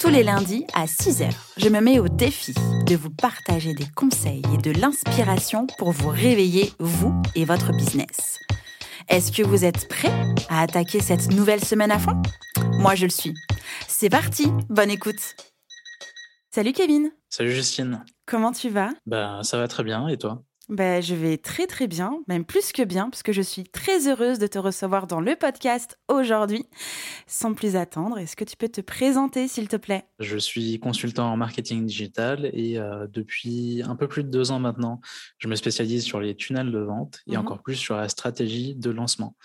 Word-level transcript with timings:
Tous 0.00 0.10
les 0.10 0.22
lundis 0.22 0.64
à 0.74 0.84
6h, 0.84 1.28
je 1.56 1.68
me 1.68 1.80
mets 1.80 1.98
au 1.98 2.06
défi 2.06 2.54
de 2.86 2.94
vous 2.94 3.10
partager 3.10 3.74
des 3.74 3.86
conseils 3.96 4.42
et 4.54 4.58
de 4.58 4.70
l'inspiration 4.70 5.66
pour 5.76 5.90
vous 5.90 6.08
réveiller, 6.08 6.72
vous 6.78 7.20
et 7.34 7.44
votre 7.44 7.72
business. 7.72 8.38
Est-ce 9.08 9.32
que 9.32 9.42
vous 9.42 9.64
êtes 9.64 9.88
prêts 9.88 10.12
à 10.48 10.62
attaquer 10.62 11.00
cette 11.00 11.32
nouvelle 11.32 11.64
semaine 11.64 11.90
à 11.90 11.98
fond? 11.98 12.22
Moi, 12.74 12.94
je 12.94 13.06
le 13.06 13.10
suis. 13.10 13.34
C'est 13.88 14.08
parti, 14.08 14.46
bonne 14.68 14.90
écoute. 14.90 15.34
Salut 16.54 16.72
Kevin. 16.72 17.10
Salut 17.28 17.52
Justine. 17.52 18.04
Comment 18.24 18.52
tu 18.52 18.68
vas? 18.68 18.90
Ben 19.04 19.42
ça 19.42 19.58
va 19.58 19.66
très 19.66 19.82
bien 19.82 20.06
et 20.06 20.16
toi? 20.16 20.44
Ben, 20.68 21.00
je 21.02 21.14
vais 21.14 21.38
très 21.38 21.66
très 21.66 21.86
bien, 21.86 22.20
même 22.28 22.44
plus 22.44 22.72
que 22.72 22.82
bien, 22.82 23.08
parce 23.08 23.22
que 23.22 23.32
je 23.32 23.40
suis 23.40 23.64
très 23.64 24.06
heureuse 24.06 24.38
de 24.38 24.46
te 24.46 24.58
recevoir 24.58 25.06
dans 25.06 25.20
le 25.20 25.34
podcast 25.34 25.98
aujourd'hui. 26.08 26.66
Sans 27.26 27.54
plus 27.54 27.74
attendre, 27.74 28.18
est-ce 28.18 28.36
que 28.36 28.44
tu 28.44 28.56
peux 28.56 28.68
te 28.68 28.80
présenter, 28.82 29.48
s'il 29.48 29.66
te 29.68 29.76
plaît? 29.76 30.04
Je 30.18 30.36
suis 30.36 30.78
consultant 30.78 31.32
en 31.32 31.36
marketing 31.38 31.86
digital 31.86 32.50
et 32.52 32.78
euh, 32.78 33.06
depuis 33.10 33.82
un 33.86 33.96
peu 33.96 34.08
plus 34.08 34.24
de 34.24 34.28
deux 34.30 34.50
ans 34.50 34.58
maintenant, 34.60 35.00
je 35.38 35.48
me 35.48 35.54
spécialise 35.54 36.04
sur 36.04 36.20
les 36.20 36.34
tunnels 36.36 36.70
de 36.70 36.80
vente 36.80 37.20
et 37.26 37.32
Mhm. 37.32 37.38
encore 37.38 37.62
plus 37.62 37.76
sur 37.76 37.96
la 37.96 38.08
stratégie 38.08 38.74
de 38.74 38.90
lancement. 38.90 39.36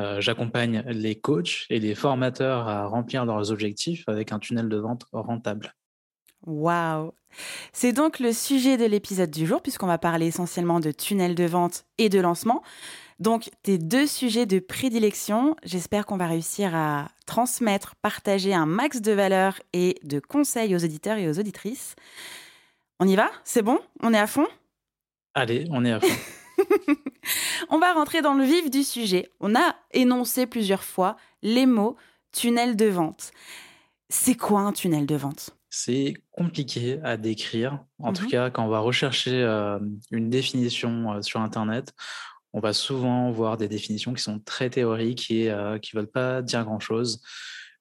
Euh, 0.00 0.20
J'accompagne 0.20 0.82
les 0.88 1.14
coachs 1.20 1.66
et 1.70 1.78
les 1.78 1.94
formateurs 1.94 2.66
à 2.68 2.86
remplir 2.86 3.24
leurs 3.26 3.52
objectifs 3.52 4.02
avec 4.08 4.32
un 4.32 4.40
tunnel 4.40 4.68
de 4.68 4.76
vente 4.76 5.04
rentable. 5.12 5.74
Waouh 6.46 7.12
C'est 7.72 7.92
donc 7.92 8.18
le 8.18 8.32
sujet 8.32 8.76
de 8.76 8.84
l'épisode 8.84 9.30
du 9.30 9.46
jour, 9.46 9.62
puisqu'on 9.62 9.86
va 9.86 9.98
parler 9.98 10.26
essentiellement 10.26 10.80
de 10.80 10.90
tunnel 10.90 11.34
de 11.34 11.44
vente 11.44 11.84
et 11.98 12.08
de 12.08 12.20
lancement. 12.20 12.62
Donc, 13.20 13.50
tes 13.62 13.78
deux 13.78 14.06
sujets 14.06 14.46
de 14.46 14.58
prédilection, 14.58 15.56
j'espère 15.62 16.04
qu'on 16.04 16.16
va 16.16 16.26
réussir 16.26 16.74
à 16.74 17.08
transmettre, 17.26 17.94
partager 17.96 18.54
un 18.54 18.66
max 18.66 19.00
de 19.00 19.12
valeur 19.12 19.60
et 19.72 19.98
de 20.02 20.18
conseils 20.18 20.74
aux 20.74 20.84
auditeurs 20.84 21.18
et 21.18 21.28
aux 21.28 21.38
auditrices. 21.38 21.94
On 22.98 23.06
y 23.06 23.14
va? 23.14 23.30
C'est 23.44 23.62
bon? 23.62 23.78
On 24.02 24.12
est 24.12 24.18
à 24.18 24.26
fond? 24.26 24.46
Allez, 25.34 25.66
on 25.70 25.84
est 25.84 25.92
à 25.92 26.00
fond. 26.00 26.08
On 27.68 27.78
va 27.78 27.92
rentrer 27.92 28.22
dans 28.22 28.34
le 28.34 28.44
vif 28.44 28.70
du 28.70 28.82
sujet. 28.82 29.30
On 29.40 29.54
a 29.54 29.76
énoncé 29.92 30.46
plusieurs 30.46 30.84
fois 30.84 31.16
les 31.42 31.66
mots 31.66 31.96
tunnel 32.32 32.76
de 32.76 32.86
vente. 32.86 33.30
C'est 34.08 34.36
quoi 34.36 34.60
un 34.60 34.72
tunnel 34.72 35.06
de 35.06 35.16
vente? 35.16 35.50
C'est 35.76 36.14
compliqué 36.30 37.00
à 37.02 37.16
décrire. 37.16 37.80
En 37.98 38.12
tout 38.12 38.22
Mhm. 38.22 38.30
cas, 38.30 38.48
quand 38.50 38.64
on 38.64 38.68
va 38.68 38.78
rechercher 38.78 39.42
euh, 39.42 39.80
une 40.12 40.30
définition 40.30 41.14
euh, 41.14 41.20
sur 41.20 41.40
Internet, 41.40 41.92
on 42.52 42.60
va 42.60 42.72
souvent 42.72 43.32
voir 43.32 43.56
des 43.56 43.66
définitions 43.66 44.14
qui 44.14 44.22
sont 44.22 44.38
très 44.38 44.70
théoriques 44.70 45.32
et 45.32 45.50
euh, 45.50 45.80
qui 45.80 45.96
ne 45.96 46.00
veulent 46.00 46.10
pas 46.12 46.42
dire 46.42 46.62
grand-chose. 46.62 47.20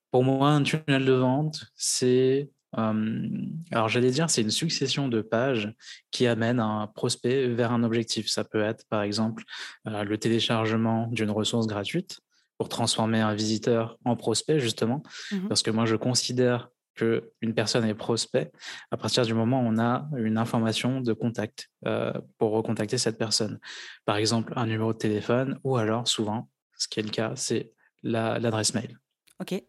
Pour 0.10 0.24
moi, 0.24 0.50
un 0.50 0.64
tunnel 0.64 1.06
de 1.06 1.12
vente, 1.14 1.66
c'est, 1.76 2.50
alors 2.72 3.90
j'allais 3.90 4.10
dire, 4.10 4.28
c'est 4.32 4.42
une 4.42 4.50
succession 4.50 5.08
de 5.08 5.22
pages 5.22 5.72
qui 6.10 6.26
amènent 6.26 6.60
un 6.60 6.88
prospect 6.88 7.48
vers 7.50 7.72
un 7.72 7.84
objectif. 7.84 8.28
Ça 8.28 8.44
peut 8.44 8.64
être, 8.64 8.86
par 8.90 9.04
exemple, 9.04 9.44
le 9.86 10.16
téléchargement 10.18 11.06
d'une 11.12 11.30
ressource 11.30 11.68
gratuite 11.68 12.22
pour 12.58 12.70
transformer 12.70 13.20
un 13.22 13.36
visiteur 13.36 13.98
en 14.06 14.16
prospect, 14.16 14.60
justement, 14.60 15.04
Mhm. 15.32 15.48
parce 15.48 15.62
que 15.62 15.70
moi, 15.70 15.86
je 15.86 15.96
considère 15.96 16.70
qu'une 16.96 17.54
personne 17.56 17.86
est 17.86 17.96
prospect 17.96 18.52
à 18.92 18.98
partir 18.98 19.26
du 19.26 19.34
moment 19.34 19.62
où 19.62 19.66
on 19.66 19.80
a 19.80 20.08
une 20.16 20.38
information 20.38 21.02
de 21.02 21.14
contact 21.14 21.70
euh, 21.86 22.14
pour 22.38 22.52
recontacter 22.52 22.98
cette 22.98 23.18
personne. 23.18 23.60
Par 24.06 24.18
exemple, 24.18 24.54
un 24.56 24.66
numéro 24.68 24.94
de 24.94 24.98
téléphone 24.98 25.60
ou 25.64 25.78
alors, 25.78 26.08
souvent, 26.08 26.50
ce 26.78 26.88
qui 26.88 27.00
est 27.00 27.04
le 27.04 27.10
cas, 27.10 27.34
c'est 27.36 27.72
la- 28.04 28.40
l'adresse 28.40 28.74
mail. 28.74 28.98
Ok. 29.40 29.62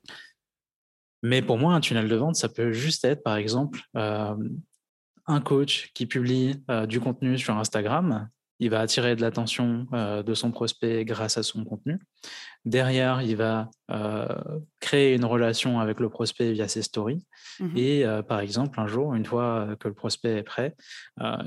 Mais 1.23 1.41
pour 1.41 1.59
moi, 1.59 1.75
un 1.75 1.81
tunnel 1.81 2.09
de 2.09 2.17
vente, 2.17 2.37
ça 2.37 2.49
peut 2.49 2.73
juste 2.73 3.05
être, 3.05 3.23
par 3.23 3.37
exemple, 3.37 3.81
euh, 3.97 4.37
un 5.27 5.41
coach 5.41 5.91
qui 5.95 6.07
publie 6.07 6.63
euh, 6.71 6.87
du 6.87 7.01
contenu 7.01 7.39
sur 7.39 7.57
Instagram. 7.57 8.29
Il 8.61 8.71
va 8.71 8.81
attirer 8.81 9.17
de 9.17 9.21
l'attention 9.21 9.87
euh, 9.93 10.23
de 10.23 10.35
son 10.35 10.51
prospect 10.51 11.05
grâce 11.05 11.39
à 11.39 11.43
son 11.43 11.65
contenu. 11.65 11.99
Derrière, 12.65 13.21
il 13.23 13.37
va 13.37 13.71
euh, 13.91 14.27
créer 14.81 15.15
une 15.15 15.25
relation 15.25 15.81
avec 15.81 16.01
le 16.01 16.09
prospect 16.09 16.53
via 16.53 16.69
ses 16.69 16.83
stories. 16.83 17.25
Mhm. 17.61 17.77
Et 17.77 18.05
euh, 18.05 18.23
par 18.23 18.41
exemple, 18.41 18.79
un 18.81 18.87
jour, 18.87 19.15
une 19.15 19.27
fois 19.27 19.77
que 19.81 19.89
le 19.89 19.95
prospect 19.95 20.39
est 20.39 20.43
prêt, 20.43 20.77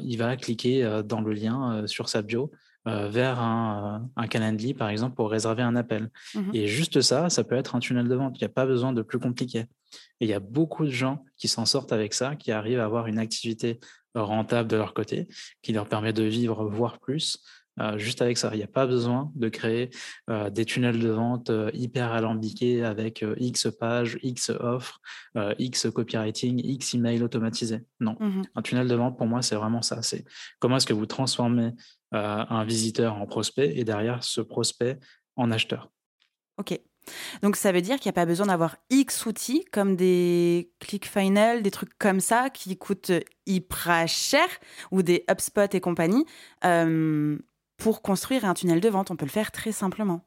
il 0.03 0.17
va 0.17 0.35
cliquer 0.35 1.01
dans 1.05 1.21
le 1.21 1.33
lien 1.33 1.87
sur 1.87 2.09
sa 2.09 2.21
bio 2.21 2.51
euh, 2.87 3.09
vers 3.09 3.39
un, 3.39 4.01
euh, 4.01 4.21
un 4.21 4.27
Calendly, 4.27 4.73
par 4.73 4.89
exemple, 4.89 5.15
pour 5.15 5.29
réserver 5.29 5.61
un 5.61 5.75
appel. 5.75 6.09
Mhm. 6.35 6.51
Et 6.53 6.67
juste 6.67 7.01
ça, 7.01 7.29
ça 7.29 7.43
peut 7.43 7.55
être 7.55 7.75
un 7.75 7.79
tunnel 7.79 8.07
de 8.07 8.15
vente. 8.15 8.37
Il 8.37 8.43
n'y 8.43 8.45
a 8.45 8.53
pas 8.53 8.65
besoin 8.65 8.93
de 8.93 9.01
plus 9.01 9.19
compliqué. 9.19 9.65
Et 10.19 10.25
il 10.25 10.29
y 10.29 10.33
a 10.33 10.39
beaucoup 10.39 10.85
de 10.85 10.91
gens 10.91 11.23
qui 11.37 11.47
s'en 11.47 11.65
sortent 11.65 11.91
avec 11.91 12.13
ça, 12.13 12.35
qui 12.35 12.51
arrivent 12.51 12.79
à 12.79 12.85
avoir 12.85 13.07
une 13.07 13.19
activité 13.19 13.79
rentable 14.15 14.69
de 14.69 14.77
leur 14.77 14.93
côté, 14.93 15.27
qui 15.61 15.73
leur 15.73 15.87
permet 15.87 16.13
de 16.13 16.23
vivre, 16.23 16.65
voire 16.65 16.99
plus, 16.99 17.43
euh, 17.79 17.97
juste 17.97 18.21
avec 18.21 18.37
ça. 18.37 18.49
Il 18.53 18.57
n'y 18.57 18.63
a 18.63 18.67
pas 18.67 18.85
besoin 18.85 19.31
de 19.35 19.49
créer 19.49 19.89
euh, 20.29 20.49
des 20.49 20.65
tunnels 20.65 20.99
de 20.99 21.09
vente 21.09 21.49
euh, 21.49 21.69
hyper 21.73 22.11
alambiqués 22.11 22.83
avec 22.83 23.23
X 23.37 23.67
pages, 23.79 24.17
X 24.23 24.51
offres, 24.59 24.99
X 25.59 25.87
copywriting, 25.91 26.61
X 26.63 26.93
email 26.93 27.23
automatisé. 27.23 27.81
Non. 27.99 28.17
Mhm. 28.19 28.43
Un 28.55 28.61
tunnel 28.61 28.87
de 28.87 28.95
vente, 28.95 29.17
pour 29.17 29.27
moi, 29.27 29.41
c'est 29.41 29.55
vraiment 29.55 29.81
ça. 29.81 30.01
C'est 30.01 30.25
comment 30.59 30.77
est-ce 30.77 30.87
que 30.87 30.93
vous 30.93 31.05
transformez 31.05 31.71
un 32.11 32.63
visiteur 32.63 33.15
en 33.15 33.25
prospect 33.25 33.77
et 33.77 33.83
derrière 33.83 34.23
ce 34.23 34.39
prospect 34.39 34.97
en 35.35 35.51
acheteur. 35.51 35.91
Ok. 36.57 36.79
Donc 37.41 37.55
ça 37.55 37.71
veut 37.71 37.81
dire 37.81 37.97
qu'il 37.97 38.09
n'y 38.09 38.13
a 38.15 38.19
pas 38.21 38.25
besoin 38.25 38.47
d'avoir 38.47 38.77
X 38.89 39.25
outils 39.25 39.65
comme 39.71 39.95
des 39.95 40.71
ClickFunnels, 40.79 41.63
des 41.63 41.71
trucs 41.71 41.97
comme 41.97 42.19
ça 42.19 42.49
qui 42.49 42.77
coûtent 42.77 43.11
hyper 43.45 44.07
cher 44.07 44.47
ou 44.91 45.01
des 45.03 45.23
HubSpot 45.29 45.73
et 45.73 45.79
compagnie 45.79 46.25
euh, 46.65 47.37
pour 47.77 48.01
construire 48.01 48.45
un 48.45 48.53
tunnel 48.53 48.81
de 48.81 48.89
vente. 48.89 49.11
On 49.11 49.15
peut 49.15 49.25
le 49.25 49.31
faire 49.31 49.51
très 49.51 49.71
simplement. 49.71 50.21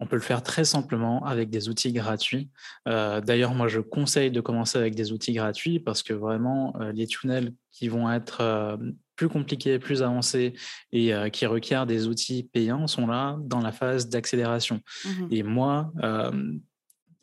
On 0.00 0.06
peut 0.06 0.16
le 0.16 0.22
faire 0.22 0.42
très 0.42 0.64
simplement 0.64 1.24
avec 1.24 1.50
des 1.50 1.68
outils 1.68 1.92
gratuits. 1.92 2.50
Euh, 2.88 3.20
D'ailleurs, 3.20 3.54
moi, 3.54 3.68
je 3.68 3.80
conseille 3.80 4.30
de 4.30 4.40
commencer 4.40 4.76
avec 4.76 4.94
des 4.94 5.12
outils 5.12 5.32
gratuits 5.32 5.78
parce 5.78 6.02
que 6.02 6.12
vraiment, 6.12 6.74
euh, 6.80 6.92
les 6.92 7.06
tunnels 7.06 7.54
qui 7.70 7.88
vont 7.88 8.10
être 8.10 8.40
euh, 8.40 8.76
plus 9.16 9.28
compliqués, 9.28 9.78
plus 9.78 10.02
avancés 10.02 10.54
et 10.90 11.12
qui 11.32 11.46
requièrent 11.46 11.86
des 11.86 12.08
outils 12.08 12.50
payants 12.52 12.88
sont 12.88 13.06
là 13.06 13.36
dans 13.42 13.60
la 13.60 13.70
phase 13.70 14.08
d'accélération. 14.08 14.80
Mhm. 15.04 15.28
Et 15.30 15.44
moi, 15.44 15.92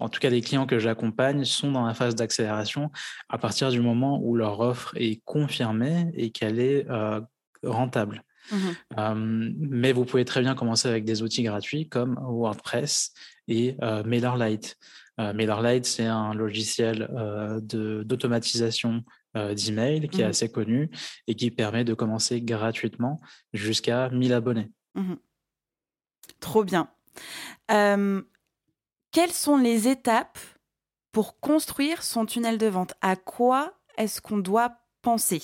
en 0.01 0.09
tout 0.09 0.19
cas, 0.19 0.31
les 0.31 0.41
clients 0.41 0.65
que 0.65 0.79
j'accompagne 0.79 1.45
sont 1.45 1.71
dans 1.71 1.85
la 1.85 1.93
phase 1.93 2.15
d'accélération 2.15 2.91
à 3.29 3.37
partir 3.37 3.69
du 3.69 3.81
moment 3.81 4.19
où 4.23 4.35
leur 4.35 4.59
offre 4.59 4.93
est 4.95 5.21
confirmée 5.25 6.09
et 6.15 6.31
qu'elle 6.31 6.59
est 6.59 6.89
euh, 6.89 7.21
rentable. 7.61 8.23
Mhm. 8.51 8.75
Euh, 8.97 9.51
mais 9.59 9.93
vous 9.93 10.05
pouvez 10.05 10.25
très 10.25 10.41
bien 10.41 10.55
commencer 10.55 10.87
avec 10.87 11.05
des 11.05 11.21
outils 11.21 11.43
gratuits 11.43 11.87
comme 11.89 12.17
WordPress 12.21 13.13
et 13.47 13.75
euh, 13.81 14.03
MailerLite. 14.03 14.77
Euh, 15.19 15.33
MailerLite, 15.33 15.85
c'est 15.85 16.05
un 16.05 16.33
logiciel 16.33 17.07
de- 17.61 18.03
d'automatisation 18.03 19.03
d'email 19.35 20.09
qui 20.09 20.21
est 20.21 20.25
Mhm. 20.25 20.29
assez 20.29 20.51
connu 20.51 20.89
et 21.27 21.35
qui 21.35 21.51
permet 21.51 21.83
de 21.83 21.93
commencer 21.93 22.41
gratuitement 22.41 23.21
jusqu'à 23.53 24.09
1000 24.09 24.33
abonnés. 24.33 24.71
Mhm. 24.95 25.17
Trop 26.39 26.63
bien. 26.63 26.89
Quelles 27.69 29.31
sont 29.31 29.57
les 29.57 29.87
étapes 29.87 30.39
pour 31.11 31.39
construire 31.39 32.03
son 32.03 32.25
tunnel 32.25 32.57
de 32.57 32.67
vente? 32.67 32.93
À 33.01 33.15
quoi 33.15 33.73
est-ce 33.97 34.21
qu'on 34.21 34.37
doit 34.37 34.77
penser? 35.01 35.41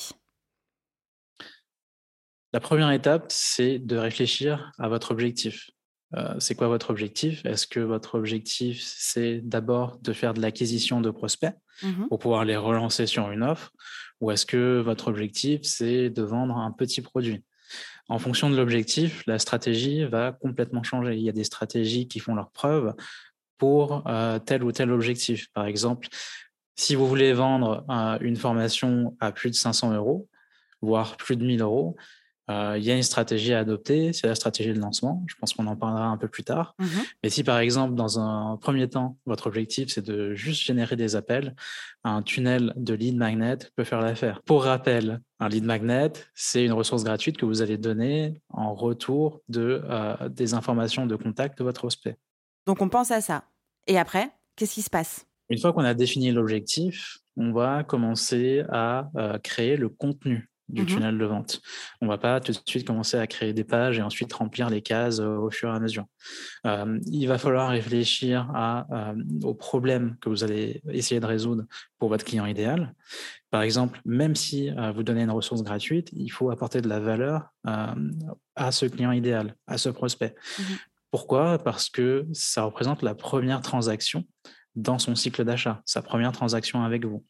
La 2.57 2.61
première 2.61 2.89
étape, 2.89 3.25
c'est 3.29 3.77
de 3.77 3.97
réfléchir 3.97 4.71
à 4.79 4.87
votre 4.89 5.11
objectif. 5.11 5.69
Euh, 6.15 6.33
c'est 6.39 6.55
quoi 6.55 6.67
votre 6.67 6.89
objectif? 6.89 7.45
Est-ce 7.45 7.67
que 7.67 7.79
votre 7.79 8.15
objectif, 8.15 8.81
c'est 8.83 9.41
d'abord 9.41 9.99
de 9.99 10.11
faire 10.11 10.33
de 10.33 10.41
l'acquisition 10.41 10.99
de 10.99 11.11
prospects 11.11 11.53
Mhm. 11.83 12.07
pour 12.07 12.17
pouvoir 12.17 12.45
les 12.45 12.57
relancer 12.57 13.05
sur 13.05 13.29
une 13.29 13.43
offre? 13.43 13.71
Ou 14.21 14.31
est-ce 14.31 14.47
que 14.47 14.79
votre 14.79 15.07
objectif, 15.07 15.59
c'est 15.61 16.09
de 16.09 16.23
vendre 16.23 16.57
un 16.57 16.71
petit 16.71 17.01
produit? 17.01 17.43
En 18.09 18.17
fonction 18.17 18.49
de 18.49 18.57
l'objectif, 18.57 19.21
la 19.27 19.37
stratégie 19.37 20.05
va 20.05 20.31
complètement 20.31 20.81
changer. 20.81 21.15
Il 21.15 21.21
y 21.21 21.29
a 21.29 21.33
des 21.33 21.43
stratégies 21.43 22.07
qui 22.07 22.17
font 22.19 22.33
leur 22.33 22.49
preuve 22.49 22.95
pour 23.59 24.01
euh, 24.07 24.39
tel 24.39 24.63
ou 24.63 24.71
tel 24.71 24.91
objectif. 24.91 25.45
Par 25.53 25.67
exemple, 25.67 26.07
Si 26.75 26.95
vous 26.95 27.07
voulez 27.07 27.33
vendre 27.33 27.85
une 28.21 28.35
formation 28.35 29.15
à 29.19 29.31
plus 29.31 29.51
de 29.51 29.55
500 29.55 29.93
euros, 29.93 30.27
voire 30.81 31.17
plus 31.17 31.35
de 31.35 31.43
1000 31.43 31.61
euros, 31.61 31.95
euh, 31.97 32.01
il 32.49 32.83
y 32.83 32.91
a 32.91 32.95
une 32.95 33.03
stratégie 33.03 33.53
à 33.53 33.59
adopter, 33.59 34.13
c'est 34.13 34.27
la 34.27 34.35
stratégie 34.35 34.73
de 34.73 34.79
lancement. 34.79 35.23
Je 35.27 35.35
pense 35.35 35.53
qu'on 35.53 35.67
en 35.67 35.75
parlera 35.75 36.05
un 36.05 36.17
peu 36.17 36.27
plus 36.27 36.43
tard. 36.43 36.75
Mmh 36.79 36.85
Mais 37.23 37.29
si 37.29 37.43
par 37.43 37.59
exemple, 37.59 37.95
dans 37.95 38.19
un 38.19 38.57
premier 38.57 38.89
temps, 38.89 39.17
votre 39.25 39.47
objectif, 39.47 39.89
c'est 39.89 40.05
de 40.05 40.33
juste 40.33 40.61
générer 40.61 40.95
des 40.95 41.15
appels, 41.15 41.55
un 42.03 42.21
tunnel 42.21 42.73
de 42.75 42.93
lead 42.93 43.17
magnet 43.17 43.57
peut 43.75 43.83
faire 43.83 44.01
l'affaire. 44.01 44.41
Pour 44.45 44.63
rappel, 44.63 45.21
un 45.39 45.49
lead 45.49 45.65
magnet, 45.65 46.13
c'est 46.33 46.63
une 46.63 46.73
ressource 46.73 47.03
gratuite 47.03 47.37
que 47.37 47.45
vous 47.45 47.61
allez 47.61 47.77
donner 47.77 48.41
en 48.49 48.73
retour 48.73 49.41
de, 49.49 49.81
euh, 49.83 50.29
des 50.29 50.53
informations 50.53 51.05
de 51.05 51.15
contact 51.15 51.57
de 51.59 51.63
votre 51.63 51.81
prospect. 51.81 52.17
Donc 52.65 52.81
on 52.81 52.89
pense 52.89 53.11
à 53.11 53.21
ça. 53.21 53.43
Et 53.87 53.97
après, 53.97 54.31
qu'est-ce 54.55 54.73
qui 54.75 54.81
se 54.81 54.89
passe? 54.89 55.25
Une 55.49 55.59
fois 55.59 55.73
qu'on 55.73 55.83
a 55.83 55.93
défini 55.93 56.31
l'objectif, 56.31 57.19
on 57.37 57.51
va 57.51 57.83
commencer 57.83 58.63
à 58.69 59.09
euh, 59.15 59.37
créer 59.39 59.77
le 59.77 59.89
contenu 59.89 60.49
du 60.69 60.83
mmh 60.83 60.85
tunnel 60.85 61.17
de 61.17 61.25
vente. 61.25 61.61
On 62.01 62.05
ne 62.05 62.11
va 62.11 62.17
pas 62.17 62.39
tout 62.39 62.51
de 62.51 62.57
suite 62.65 62.85
commencer 62.85 63.17
à 63.17 63.27
créer 63.27 63.53
des 63.53 63.63
pages 63.63 63.99
et 63.99 64.01
ensuite 64.01 64.31
remplir 64.33 64.69
les 64.69 64.81
cases 64.81 65.19
euh, 65.19 65.37
au 65.37 65.49
fur 65.49 65.69
et 65.69 65.75
à 65.75 65.79
mesure. 65.79 66.05
Euh, 66.65 66.99
il 67.05 67.27
va 67.27 67.37
falloir 67.37 67.69
réfléchir 67.69 68.49
à, 68.53 68.85
euh, 68.91 69.15
aux 69.43 69.53
problèmes 69.53 70.17
que 70.21 70.29
vous 70.29 70.43
allez 70.43 70.81
essayer 70.91 71.19
de 71.19 71.25
résoudre 71.25 71.63
pour 71.99 72.09
votre 72.09 72.25
client 72.25 72.45
idéal. 72.45 72.93
Par 73.49 73.61
exemple, 73.61 74.01
même 74.03 74.35
si 74.35 74.71
vous 74.93 75.03
donnez 75.03 75.23
une 75.23 75.31
ressource 75.31 75.63
gratuite, 75.63 76.09
il 76.11 76.27
faut 76.27 76.49
apporter 76.51 76.81
de 76.81 76.89
la 76.89 76.99
valeur 76.99 77.53
à 77.63 78.71
ce 78.73 78.85
client 78.85 79.13
idéal, 79.13 79.55
à 79.67 79.77
ce 79.77 79.87
prospect. 79.87 80.35
Mmh 80.59 80.63
Pourquoi? 81.11 81.57
Parce 81.57 81.89
que 81.89 82.27
ça 82.33 82.63
représente 82.63 83.03
la 83.03 83.15
première 83.15 83.61
transaction 83.61 84.25
dans 84.77 84.99
son 84.99 85.15
cycle 85.15 85.43
d'achat, 85.43 85.81
sa 85.85 86.03
première 86.03 86.31
transaction 86.31 86.83
avec 86.83 87.03
vous. 87.03 87.25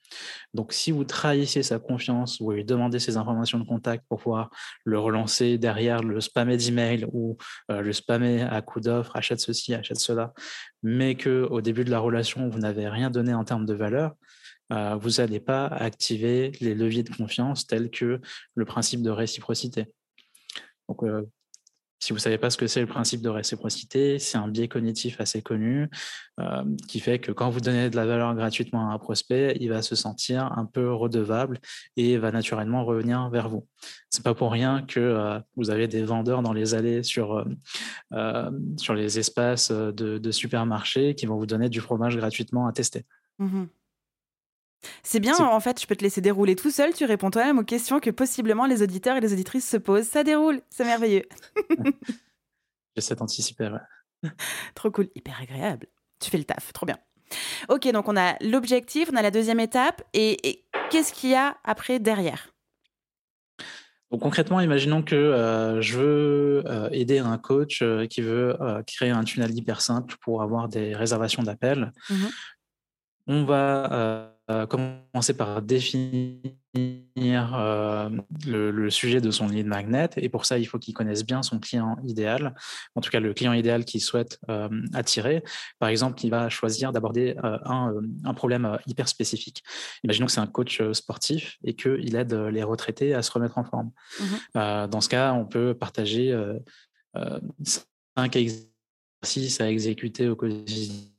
Donc, 0.54 0.74
si 0.74 0.92
vous 0.92 1.06
trahissez 1.06 1.64
sa 1.64 1.80
confiance, 1.80 2.42
vous 2.42 2.52
lui 2.52 2.66
demandez 2.66 3.00
ses 3.00 3.16
informations 3.16 3.58
de 3.58 3.64
contact 3.64 4.04
pour 4.10 4.20
pouvoir 4.20 4.52
le 4.84 5.00
relancer 5.00 5.58
derrière, 5.58 6.04
le 6.04 6.20
spammer 6.20 6.58
d'email 6.58 7.08
ou 7.14 7.38
euh, 7.72 7.82
le 7.82 7.94
spammer 7.94 8.42
à 8.42 8.62
coup 8.62 8.82
d'offre, 8.82 9.16
achète 9.16 9.40
ceci, 9.40 9.74
achète 9.74 9.98
cela, 9.98 10.34
mais 10.84 11.16
que 11.16 11.48
au 11.50 11.62
début 11.62 11.86
de 11.86 11.90
la 11.90 12.00
relation, 12.00 12.50
vous 12.50 12.60
n'avez 12.60 12.90
rien 12.90 13.10
donné 13.10 13.34
en 13.34 13.46
termes 13.46 13.66
de 13.66 13.74
valeur, 13.74 14.16
euh, 14.74 14.96
vous 14.96 15.22
n'allez 15.22 15.40
pas 15.40 15.68
activer 15.68 16.52
les 16.60 16.76
leviers 16.76 17.04
de 17.04 17.16
confiance 17.16 17.66
tels 17.66 17.90
que 17.90 18.20
le 18.56 18.66
principe 18.66 19.02
de 19.02 19.10
réciprocité. 19.10 19.86
Donc, 20.90 21.04
euh, 21.04 21.24
si 22.00 22.14
vous 22.14 22.18
ne 22.18 22.22
savez 22.22 22.38
pas 22.38 22.50
ce 22.50 22.58
que 22.58 22.68
c'est 22.68 22.80
le 22.80 22.88
principe 22.88 23.22
de 23.22 23.30
réciprocité, 23.30 24.20
c'est 24.20 24.38
un 24.38 24.48
biais 24.48 24.68
cognitif 24.68 25.20
assez 25.20 25.42
connu 25.42 25.90
euh, 26.40 26.64
qui 26.88 27.00
fait 27.00 27.18
que 27.18 27.32
quand 27.32 27.50
vous 27.50 27.60
donnez 27.60 27.90
de 27.90 27.96
la 27.96 28.06
valeur 28.06 28.36
gratuitement 28.36 28.90
à 28.90 28.94
un 28.94 29.00
prospect, 29.00 29.58
il 29.60 29.70
va 29.70 29.82
se 29.82 29.96
sentir 29.96 30.52
un 30.58 30.66
peu 30.66 30.94
redevable 30.94 31.60
et 31.96 32.18
va 32.18 32.32
naturellement 32.32 32.86
revenir 32.86 33.30
vers 33.30 33.50
vous. 33.50 33.66
C'est 34.12 34.24
pas 34.24 34.36
pour 34.36 34.52
rien 34.52 34.84
que 34.84 35.00
euh, 35.00 35.40
vous 35.56 35.72
avez 35.72 35.88
des 35.88 36.04
vendeurs 36.04 36.44
dans 36.44 36.54
les 36.54 36.76
allées 36.76 37.02
sur, 37.02 37.44
euh, 38.14 38.52
sur 38.78 38.94
les 38.94 39.18
espaces 39.18 39.72
de, 39.72 40.32
supermarchés 40.32 41.16
qui 41.16 41.26
vont 41.26 41.38
vous 41.38 41.46
donner 41.46 41.70
du 41.70 41.80
fromage 41.80 42.18
gratuitement 42.18 42.68
à 42.68 42.74
tester. 42.74 43.06
Mmh 43.40 43.66
c'est 45.04 45.20
bien, 45.20 45.38
en 45.38 45.60
fait, 45.60 45.82
je 45.82 45.88
peux 45.88 45.96
te 45.96 46.04
laisser 46.04 46.22
dérouler 46.22 46.56
tout 46.56 46.72
seul, 46.72 46.94
tu 46.94 47.06
réponds 47.06 47.32
toi-même 47.32 47.60
aux 47.60 47.64
questions 47.64 48.00
que 48.00 48.10
possiblement 48.10 48.66
les 48.66 48.82
auditeurs 48.82 49.18
et 49.18 49.22
les 49.22 49.34
auditrices 49.34 49.68
se 49.68 49.78
posent. 49.78 50.08
Ça 50.08 50.24
déroule, 50.24 50.62
c'est 50.70 50.86
merveilleux. 50.86 51.24
J'essaie 52.96 53.16
d'anticiper, 53.16 53.70
Trop 54.76 54.92
cool, 54.92 55.10
hyper 55.16 55.40
agréable. 55.42 55.88
Tu 56.20 56.30
fais 56.30 56.38
le 56.38 56.44
taf, 56.44 56.74
trop 56.74 56.86
bien. 56.86 56.98
Ok, 57.70 57.88
donc 57.92 58.08
on 58.08 58.18
a 58.18 58.36
l'objectif, 58.42 59.10
on 59.12 59.16
a 59.16 59.22
la 59.22 59.32
deuxième 59.32 59.60
étape, 59.60 60.02
et, 60.14 60.66
qu'est-ce 60.90 61.14
qu'il 61.14 61.32
y 61.32 61.36
a 61.36 61.58
après 61.64 62.00
derrière? 62.00 62.50
Donc 64.10 64.22
concrètement, 64.22 64.62
imaginons 64.62 65.04
que 65.04 65.16
euh, 65.16 65.82
je 65.82 65.98
veux 65.98 66.64
euh, 66.66 66.88
aider 66.92 67.20
un 67.20 67.38
coach 67.38 67.82
euh, 67.82 68.06
qui 68.06 68.22
veut 68.22 68.58
créer 68.88 69.10
un 69.10 69.26
tunnel 69.26 69.52
hyper 69.54 69.82
simple 69.82 70.16
pour 70.22 70.42
avoir 70.42 70.70
des 70.70 70.96
réservations 70.96 71.44
d'appels. 71.44 71.92
Mmh 72.10 72.26
on 73.28 73.44
va 73.44 74.34
euh, 74.50 74.66
commencer 74.66 75.34
par 75.36 75.62
définir 75.62 76.40
euh, 76.74 78.10
le, 78.46 78.90
sujet 78.90 79.20
de 79.20 79.30
son 79.30 79.50
lead 79.50 79.68
magnet. 79.68 80.10
Et 80.16 80.30
pour 80.30 80.46
ça, 80.46 80.58
il 80.58 80.64
faut 80.64 80.80
qu'il 80.80 80.94
connaisse 80.94 81.26
bien 81.26 81.44
son 81.44 81.60
client 81.60 81.98
idéal, 82.06 82.56
en 82.96 83.02
tout 83.02 83.10
cas 83.10 83.20
le 83.20 83.34
client 83.34 83.52
idéal 83.52 83.84
qu'il 83.84 84.00
souhaite 84.00 84.40
euh, 84.48 84.70
attirer. 84.94 85.44
Par 85.80 85.90
exemple, 85.90 86.24
il 86.24 86.30
va 86.30 86.48
choisir 86.48 86.94
d'aborder 86.94 87.36
un, 87.44 87.94
un, 88.24 88.34
problème 88.34 88.78
hyper 88.88 89.10
spécifique. 89.10 89.66
Imaginons 90.06 90.28
que 90.28 90.32
c'est 90.32 90.40
un 90.40 90.48
coach 90.48 90.82
sportif 90.94 91.58
et 91.66 91.76
qu'il 91.76 92.16
aide 92.16 92.34
les 92.34 92.64
retraités 92.64 93.14
à 93.14 93.24
se 93.24 93.32
remettre 93.32 93.58
en 93.58 93.66
forme. 93.66 93.92
Mmh 94.22 94.88
dans 94.88 95.02
ce 95.02 95.10
cas, 95.10 95.34
on 95.34 95.46
peut 95.46 95.74
partager 95.74 96.34
cinq 98.16 98.36
exercices 98.36 99.60
à 99.60 99.70
exécuter 99.70 100.30
au 100.30 100.38
quotidien 100.38 101.12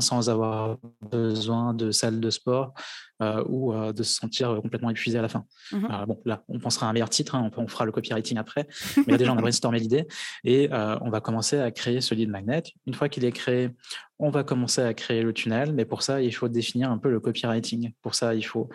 sans 0.00 0.30
avoir 0.30 0.76
besoin 1.10 1.74
de 1.74 1.90
salle 1.90 2.20
de 2.20 2.30
sport 2.30 2.74
euh, 3.22 3.44
ou 3.48 3.72
euh, 3.72 3.92
de 3.92 4.02
se 4.02 4.14
sentir 4.14 4.58
complètement 4.60 4.90
épuisé 4.90 5.18
à 5.18 5.22
la 5.22 5.28
fin. 5.28 5.44
Mmh 5.70 5.86
bon, 6.06 6.20
là, 6.24 6.42
on 6.48 6.58
pensera 6.58 6.86
à 6.86 6.90
un 6.90 6.92
meilleur 6.92 7.10
titre, 7.10 7.34
hein, 7.34 7.50
on, 7.56 7.66
fera 7.68 7.84
le 7.84 7.92
copywriting 7.92 8.38
après, 8.38 8.66
mais 8.96 9.12
là 9.12 9.16
déjà, 9.16 9.32
on 9.32 9.38
a 9.38 9.40
brainstormé 9.40 9.78
l'idée 9.78 10.06
et 10.44 10.72
euh, 10.72 10.98
on 11.02 11.10
va 11.10 11.20
commencer 11.20 11.58
à 11.58 11.70
créer 11.70 12.00
ce 12.00 12.14
lead 12.14 12.30
magnet. 12.30 12.62
Une 12.86 12.94
fois 12.94 13.08
qu'il 13.08 13.24
est 13.24 13.32
créé, 13.32 13.70
on 14.18 14.30
va 14.30 14.44
commencer 14.44 14.82
à 14.82 14.94
créer 14.94 15.22
le 15.22 15.32
tunnel, 15.32 15.72
mais 15.72 15.84
pour 15.84 16.02
ça, 16.02 16.22
il 16.22 16.32
faut 16.32 16.48
définir 16.48 16.90
un 16.90 16.98
peu 16.98 17.10
le 17.10 17.20
copywriting. 17.20 17.92
Pour 18.02 18.14
ça, 18.14 18.34
il 18.34 18.42
faut 18.42 18.68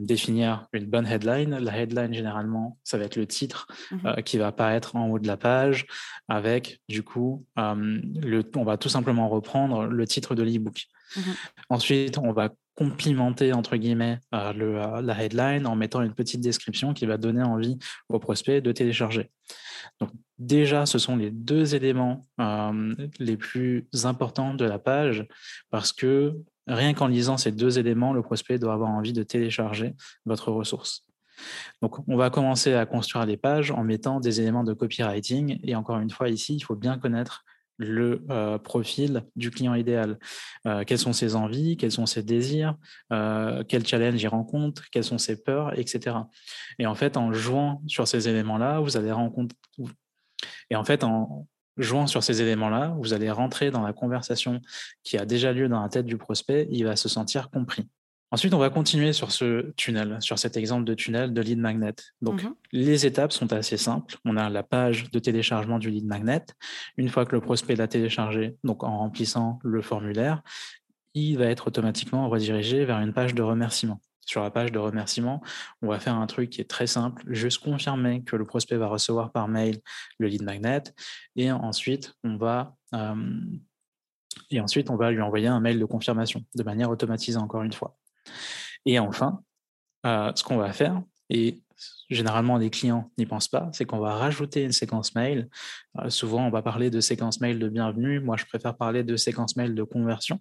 définir 0.00 0.66
une 0.72 0.86
bonne 0.86 1.06
headline. 1.06 1.58
La 1.58 1.76
headline, 1.76 2.14
généralement, 2.14 2.78
ça 2.84 2.98
va 2.98 3.04
être 3.04 3.16
le 3.16 3.26
titre 3.26 3.66
mmh 3.90 4.22
qui 4.24 4.38
va 4.38 4.48
apparaître 4.48 4.96
en 4.96 5.08
haut 5.08 5.18
de 5.18 5.26
la 5.26 5.36
page 5.36 5.86
avec, 6.28 6.80
du 6.88 7.02
coup, 7.02 7.44
le, 7.56 8.42
on 8.56 8.64
va 8.64 8.76
tout 8.76 8.88
simplement 8.88 9.28
reprendre 9.28 9.86
le 9.86 10.06
titre 10.06 10.34
de 10.34 10.42
l'ebook. 10.42 10.86
Mmh 11.16 11.20
Ensuite, 11.68 12.18
on 12.18 12.32
va 12.32 12.50
complimenter 12.80 13.52
entre 13.52 13.76
guillemets 13.76 14.20
euh, 14.34 14.54
le, 14.54 14.80
euh, 14.80 15.02
la 15.02 15.22
headline 15.22 15.66
en 15.66 15.76
mettant 15.76 16.00
une 16.00 16.14
petite 16.14 16.40
description 16.40 16.94
qui 16.94 17.04
va 17.04 17.18
donner 17.18 17.42
envie 17.42 17.78
au 18.08 18.18
prospect 18.18 18.62
de 18.62 18.72
télécharger. 18.72 19.30
Donc 20.00 20.10
déjà, 20.38 20.86
ce 20.86 20.98
sont 20.98 21.16
les 21.16 21.30
deux 21.30 21.74
éléments 21.74 22.26
euh, 22.40 22.94
les 23.18 23.36
plus 23.36 23.86
importants 24.04 24.54
de 24.54 24.64
la 24.64 24.78
page 24.78 25.26
parce 25.70 25.92
que 25.92 26.34
rien 26.70 26.94
qu'en 26.94 27.06
lisant 27.06 27.36
ces 27.36 27.52
deux 27.52 27.78
éléments, 27.78 28.12
le 28.12 28.22
prospect 28.22 28.58
doit 28.58 28.72
avoir 28.72 28.90
envie 28.90 29.12
de 29.12 29.22
télécharger 29.22 29.94
votre 30.24 30.50
ressource. 30.50 31.04
Donc, 31.82 32.06
on 32.08 32.16
va 32.16 32.30
commencer 32.30 32.74
à 32.74 32.86
construire 32.86 33.24
les 33.26 33.36
pages 33.36 33.70
en 33.70 33.82
mettant 33.82 34.20
des 34.20 34.40
éléments 34.40 34.64
de 34.64 34.74
copywriting. 34.74 35.58
Et 35.62 35.74
encore 35.74 35.98
une 35.98 36.10
fois, 36.10 36.28
ici, 36.28 36.54
il 36.56 36.60
faut 36.60 36.76
bien 36.76 36.98
connaître 36.98 37.44
le 37.78 38.22
euh, 38.28 38.58
profil 38.58 39.24
du 39.36 39.50
client 39.50 39.74
idéal. 39.74 40.18
Euh, 40.66 40.84
quelles 40.84 40.98
sont 40.98 41.14
ses 41.14 41.34
envies, 41.34 41.78
quels 41.78 41.92
sont 41.92 42.04
ses 42.04 42.22
désirs, 42.22 42.76
euh, 43.10 43.64
quels 43.64 43.86
challenges 43.86 44.22
il 44.22 44.28
rencontre, 44.28 44.84
quelles 44.90 45.04
sont 45.04 45.16
ses 45.16 45.42
peurs, 45.42 45.78
etc. 45.78 46.16
Et 46.78 46.86
en 46.86 46.94
fait, 46.94 47.16
en 47.16 47.32
jouant 47.32 47.82
sur 47.86 48.06
ces 48.06 48.28
éléments-là, 48.28 48.80
vous 48.80 48.98
allez 48.98 49.10
rencontrer. 49.10 49.56
Et 50.68 50.76
en 50.76 50.84
fait, 50.84 51.04
en 51.04 51.46
jouant 51.76 52.06
sur 52.06 52.22
ces 52.22 52.42
éléments-là, 52.42 52.94
vous 52.98 53.12
allez 53.12 53.30
rentrer 53.30 53.70
dans 53.70 53.82
la 53.82 53.92
conversation 53.92 54.60
qui 55.02 55.18
a 55.18 55.24
déjà 55.24 55.52
lieu 55.52 55.68
dans 55.68 55.82
la 55.82 55.88
tête 55.88 56.06
du 56.06 56.16
prospect. 56.16 56.68
Il 56.70 56.84
va 56.84 56.96
se 56.96 57.08
sentir 57.08 57.50
compris. 57.50 57.88
Ensuite, 58.32 58.54
on 58.54 58.58
va 58.58 58.70
continuer 58.70 59.12
sur 59.12 59.32
ce 59.32 59.72
tunnel, 59.72 60.18
sur 60.20 60.38
cet 60.38 60.56
exemple 60.56 60.84
de 60.84 60.94
tunnel 60.94 61.34
de 61.34 61.40
lead 61.40 61.58
magnet. 61.58 61.96
Donc, 62.22 62.44
mhm. 62.44 62.54
les 62.70 63.04
étapes 63.04 63.32
sont 63.32 63.52
assez 63.52 63.76
simples. 63.76 64.16
On 64.24 64.36
a 64.36 64.48
la 64.48 64.62
page 64.62 65.10
de 65.10 65.18
téléchargement 65.18 65.80
du 65.80 65.90
lead 65.90 66.06
magnet. 66.06 66.44
Une 66.96 67.08
fois 67.08 67.26
que 67.26 67.34
le 67.34 67.40
prospect 67.40 67.74
l'a 67.74 67.88
téléchargé, 67.88 68.56
donc 68.62 68.84
en 68.84 68.98
remplissant 68.98 69.58
le 69.64 69.82
formulaire, 69.82 70.42
il 71.14 71.38
va 71.38 71.46
être 71.46 71.66
automatiquement 71.66 72.28
redirigé 72.28 72.84
vers 72.84 73.00
une 73.00 73.12
page 73.12 73.34
de 73.34 73.42
remerciement. 73.42 74.00
Sur 74.30 74.44
la 74.44 74.52
page 74.52 74.70
de 74.70 74.78
remerciement, 74.78 75.42
on 75.82 75.88
va 75.88 75.98
faire 75.98 76.14
un 76.14 76.28
truc 76.28 76.50
qui 76.50 76.60
est 76.60 76.70
très 76.70 76.86
simple, 76.86 77.24
juste 77.26 77.64
confirmer 77.64 78.22
que 78.22 78.36
le 78.36 78.44
prospect 78.44 78.76
va 78.76 78.86
recevoir 78.86 79.32
par 79.32 79.48
mail 79.48 79.80
le 80.20 80.28
lead 80.28 80.44
magnet 80.44 80.84
et 81.34 81.50
ensuite 81.50 82.14
on 82.22 82.36
va 82.36 82.76
euh, 82.94 83.40
et 84.52 84.60
ensuite 84.60 84.88
on 84.88 84.94
va 84.94 85.10
lui 85.10 85.20
envoyer 85.20 85.48
un 85.48 85.58
mail 85.58 85.80
de 85.80 85.84
confirmation 85.84 86.44
de 86.54 86.62
manière 86.62 86.90
automatisée 86.90 87.38
encore 87.38 87.64
une 87.64 87.72
fois. 87.72 87.98
Et 88.86 89.00
enfin, 89.00 89.42
euh, 90.06 90.30
ce 90.36 90.44
qu'on 90.44 90.58
va 90.58 90.72
faire, 90.72 91.02
et 91.28 91.60
généralement 92.10 92.58
les 92.58 92.70
clients 92.70 93.10
n'y 93.18 93.26
pensent 93.26 93.48
pas, 93.48 93.68
c'est 93.72 93.84
qu'on 93.84 94.00
va 94.00 94.14
rajouter 94.14 94.62
une 94.62 94.72
séquence 94.72 95.14
mail. 95.14 95.48
Euh, 95.98 96.10
souvent, 96.10 96.46
on 96.46 96.50
va 96.50 96.62
parler 96.62 96.90
de 96.90 97.00
séquence 97.00 97.40
mail 97.40 97.58
de 97.58 97.68
bienvenue. 97.68 98.20
Moi, 98.20 98.36
je 98.36 98.44
préfère 98.44 98.76
parler 98.76 99.04
de 99.04 99.16
séquence 99.16 99.56
mail 99.56 99.74
de 99.74 99.82
conversion. 99.82 100.40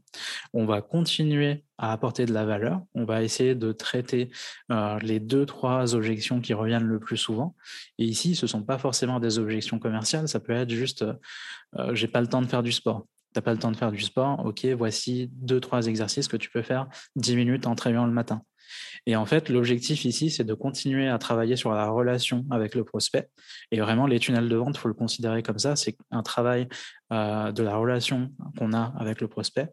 On 0.54 0.66
va 0.66 0.82
continuer 0.82 1.64
à 1.78 1.92
apporter 1.92 2.26
de 2.26 2.34
la 2.34 2.46
valeur. 2.46 2.82
On 2.96 3.06
va 3.06 3.24
essayer 3.24 3.56
de 3.56 3.72
traiter 3.72 4.32
euh, 4.72 5.00
les 5.00 5.20
deux, 5.20 5.46
trois 5.46 5.96
objections 5.96 6.42
qui 6.42 6.54
reviennent 6.54 6.84
le 6.84 7.00
plus 7.00 7.18
souvent. 7.18 7.56
Et 7.98 8.06
ici, 8.06 8.36
ce 8.36 8.46
ne 8.46 8.50
sont 8.50 8.64
pas 8.64 8.78
forcément 8.78 9.20
des 9.20 9.40
objections 9.40 9.80
commerciales. 9.80 10.28
Ça 10.28 10.40
peut 10.40 10.54
être 10.54 10.72
juste, 10.72 11.06
j'ai 11.94 12.08
pas 12.08 12.22
le 12.22 12.28
temps 12.28 12.42
de 12.42 12.48
faire 12.48 12.64
du 12.64 12.72
sport 12.72 13.06
n'as 13.36 13.42
pas 13.42 13.54
le 13.54 13.60
temps 13.60 13.72
de 13.72 13.78
faire 13.78 13.92
du 13.92 14.02
sport, 14.02 14.46
ok, 14.46 14.66
voici 14.78 15.30
deux, 15.34 15.60
trois 15.60 15.88
exercices 15.88 16.28
que 16.28 16.38
tu 16.38 16.50
peux 16.50 16.62
faire 16.62 16.88
10 17.16 17.36
minutes 17.36 17.68
en 17.68 17.76
travaillant 17.76 18.06
le 18.06 18.12
matin. 18.12 18.42
Et 19.06 19.16
en 19.16 19.26
fait, 19.26 19.50
l'objectif 19.50 20.06
ici, 20.06 20.30
c'est 20.30 20.44
de 20.44 20.54
continuer 20.54 21.08
à 21.08 21.18
travailler 21.18 21.56
sur 21.56 21.72
la 21.72 21.90
relation 21.90 22.46
avec 22.52 22.76
le 22.76 22.84
prospect. 22.84 23.30
Et 23.72 23.80
vraiment, 23.80 24.08
les 24.08 24.20
tunnels 24.20 24.50
de 24.50 24.56
vente, 24.56 24.76
il 24.78 24.80
faut 24.80 24.88
le 24.88 24.94
considérer 24.94 25.44
comme 25.44 25.60
ça, 25.60 25.76
c'est 25.76 25.98
un 26.12 26.24
travail 26.24 26.68
euh, 27.12 27.52
de 27.52 27.64
la 27.64 27.76
relation 27.76 28.32
qu'on 28.58 28.74
a 28.74 28.94
avec 28.98 29.22
le 29.22 29.28
prospect. 29.28 29.72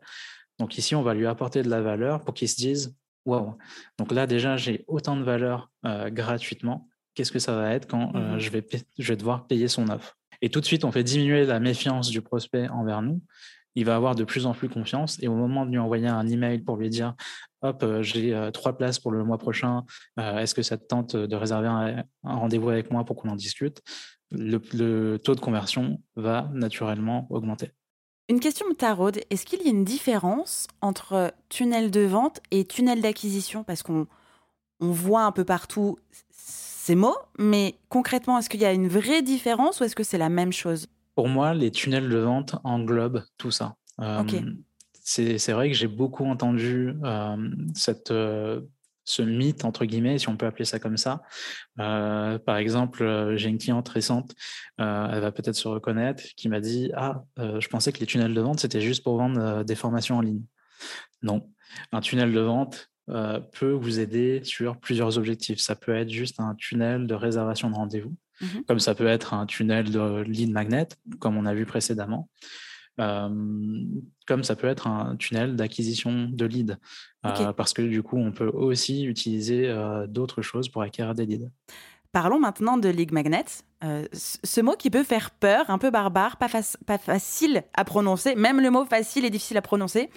Donc 0.59 0.79
ici, 0.79 0.95
on 0.95 1.03
va 1.03 1.15
lui 1.15 1.27
apporter 1.27 1.63
de 1.63 1.69
la 1.69 1.83
valeur 1.83 2.25
pour 2.25 2.35
qu'il 2.35 2.49
se 2.49 2.57
dise, 2.57 2.97
wow, 3.27 3.59
donc 3.99 4.13
là 4.13 4.27
déjà, 4.27 4.57
j'ai 4.57 4.85
autant 4.87 5.17
de 5.17 5.23
valeur 5.23 5.71
euh, 5.85 6.11
gratuitement. 6.11 6.89
Qu'est-ce 7.15 7.33
que 7.33 7.39
ça 7.39 7.55
va 7.55 7.73
être 7.73 7.87
quand 7.87 8.15
euh, 8.15 8.37
mmh 8.37 8.39
je, 8.39 8.51
vais 8.51 8.67
je 8.99 9.09
vais 9.09 9.17
devoir 9.17 9.47
payer 9.47 9.69
son 9.69 9.89
offre? 9.89 10.19
Et 10.43 10.51
tout 10.51 10.61
de 10.61 10.67
suite, 10.67 10.85
on 10.85 10.93
fait 10.93 11.05
diminuer 11.05 11.45
la 11.45 11.61
méfiance 11.61 12.11
du 12.11 12.23
prospect 12.23 12.69
envers 12.69 13.03
nous 13.03 13.21
il 13.77 13.85
va 13.85 13.95
avoir 13.95 14.15
de 14.15 14.25
plus 14.25 14.47
en 14.47 14.55
plus 14.55 14.69
confiance. 14.69 15.19
Et 15.23 15.29
au 15.29 15.35
moment 15.35 15.65
de 15.65 15.71
lui 15.71 15.79
envoyer 15.79 16.09
un 16.09 16.27
email 16.27 16.61
pour 16.61 16.77
lui 16.77 16.89
dire 16.89 17.15
Hop, 17.63 17.83
euh, 17.83 18.03
j'ai 18.03 18.35
euh, 18.35 18.51
trois 18.51 18.77
places 18.77 18.99
pour 18.99 19.13
le 19.13 19.23
mois 19.23 19.39
prochain, 19.39 19.85
euh, 20.19 20.39
est-ce 20.39 20.55
que 20.55 20.63
ça 20.63 20.77
te 20.77 20.85
tente 20.85 21.15
de 21.15 21.37
réserver 21.37 21.69
un, 21.69 22.05
rendez-vous 22.23 22.71
avec 22.71 22.91
moi 22.91 23.05
pour 23.05 23.17
qu'on 23.17 23.29
en 23.29 23.37
discute? 23.37 23.83
Le, 24.33 25.19
taux 25.19 25.35
de 25.35 25.41
conversion 25.41 26.03
va 26.17 26.51
naturellement 26.53 27.27
augmenter. 27.31 27.71
Une 28.29 28.41
question 28.41 28.69
me 28.69 28.75
taraude 28.75 29.21
est-ce 29.31 29.47
qu'il 29.47 29.63
y 29.63 29.67
a 29.69 29.71
une 29.71 29.85
différence 29.85 30.67
entre 30.81 31.33
tunnel 31.49 31.93
de 31.93 32.01
vente 32.01 32.41
et 32.51 32.65
tunnel 32.65 33.01
d'acquisition? 33.01 33.63
Parce 33.63 33.85
qu'on 33.85 34.09
on 34.81 34.91
voit 34.91 35.23
un 35.23 35.33
peu 35.33 35.45
partout 35.45 35.97
ces 36.87 36.95
mots, 36.95 37.17
mais 37.37 37.75
concrètement, 37.89 38.39
est-ce 38.39 38.49
qu'il 38.49 38.61
y 38.61 38.65
a 38.65 38.73
une 38.73 38.87
vraie 38.87 39.21
différence 39.21 39.81
ou 39.81 39.85
est-ce 39.85 39.97
que 39.97 40.05
c'est 40.05 40.19
la 40.19 40.29
même 40.29 40.53
chose? 40.53 40.87
Pour 41.17 41.27
moi, 41.27 41.53
les 41.53 41.73
tunnels 41.73 42.09
de 42.09 42.19
vente 42.19 42.55
englobent 42.63 43.25
tout 43.39 43.51
ça. 43.51 43.75
c'est 45.03 45.53
vrai 45.53 45.69
que 45.69 45.75
j'ai 45.75 45.89
beaucoup 45.89 46.25
entendu 46.27 46.95
cette, 47.75 48.13
ce 48.13 49.23
mythe, 49.23 49.65
entre 49.65 49.85
guillemets, 49.85 50.19
si 50.19 50.29
on 50.29 50.37
peut 50.37 50.47
appeler 50.47 50.65
ça 50.65 50.79
comme 50.79 50.97
ça. 50.97 51.23
par 51.77 52.57
exemple, 52.57 53.35
j'ai 53.35 53.49
une 53.49 53.59
cliente 53.59 53.89
récente, 53.89 54.37
elle 54.79 55.21
va 55.21 55.33
peut-être 55.33 55.57
se 55.57 55.67
reconnaître, 55.67 56.23
qui 56.37 56.49
m'a 56.49 56.61
dit 56.61 56.93
Ah, 56.95 57.25
je 57.37 57.67
pensais 57.67 57.91
que 57.91 57.99
les 57.99 58.07
tunnels 58.07 58.35
de 58.35 58.41
vente, 58.41 58.61
c'était 58.61 58.81
juste 58.81 59.03
pour 59.03 59.17
vendre 59.17 59.65
des 59.65 59.75
formations 59.75 60.19
en 60.19 60.21
ligne. 60.21 60.43
Non, 61.23 61.49
un 61.91 62.01
tunnel 62.01 62.33
de 62.33 62.41
vente, 62.41 62.91
peut 63.07 63.71
vous 63.71 64.01
aider 64.01 64.43
sur 64.45 64.77
plusieurs 64.79 65.17
objectifs. 65.19 65.59
Ça 65.59 65.77
peut 65.77 65.95
être 65.95 66.11
juste 66.11 66.41
un 66.41 66.55
tunnel 66.55 67.07
de 67.07 67.15
réservation 67.15 67.71
de 67.71 67.75
rendez-vous. 67.75 68.15
Mmh 68.41 68.47
comme 68.69 68.81
ça 68.81 68.95
peut 68.95 69.07
être 69.07 69.33
un 69.33 69.47
tunnel 69.47 69.91
de 69.91 70.21
lead 70.21 70.51
magnet, 70.51 70.89
comme 71.21 71.37
on 71.37 71.47
a 71.47 71.55
vu 71.55 71.65
précédemment. 71.65 72.29
comme 72.99 74.43
ça 74.43 74.57
peut 74.57 74.67
être 74.67 74.87
un 74.87 75.17
tunnel 75.17 75.57
d'acquisition 75.57 76.29
de 76.31 76.45
leads, 76.45 76.77
euh, 77.27 77.53
parce 77.53 77.73
que 77.73 77.83
du 77.83 78.03
coup, 78.03 78.19
on 78.19 78.33
peut 78.33 78.49
aussi 78.49 79.05
utiliser 79.05 79.69
euh, 79.69 80.07
d'autres 80.07 80.43
choses 80.43 80.69
pour 80.69 80.83
acquérir 80.83 81.15
des 81.15 81.27
leads. 81.27 81.51
Parlons 82.13 82.39
maintenant 82.39 82.79
de 82.79 82.89
lead 82.89 83.13
magnet. 83.13 83.45
Euh, 83.85 84.07
ce 84.13 84.61
mot 84.63 84.75
qui 84.75 84.89
peut 84.89 85.03
faire 85.03 85.31
peur, 85.33 85.69
un 85.69 85.77
peu 85.77 85.91
barbare, 85.91 86.39
pas, 86.39 86.49
pas, 86.87 86.99
facile 86.99 87.63
à 87.75 87.85
prononcer, 87.85 88.35
même 88.35 88.61
le 88.61 88.71
mot 88.71 88.87
facile 88.87 89.27
est 89.27 89.31
difficile 89.31 89.59
à 89.59 89.63
prononcer. 89.63 90.09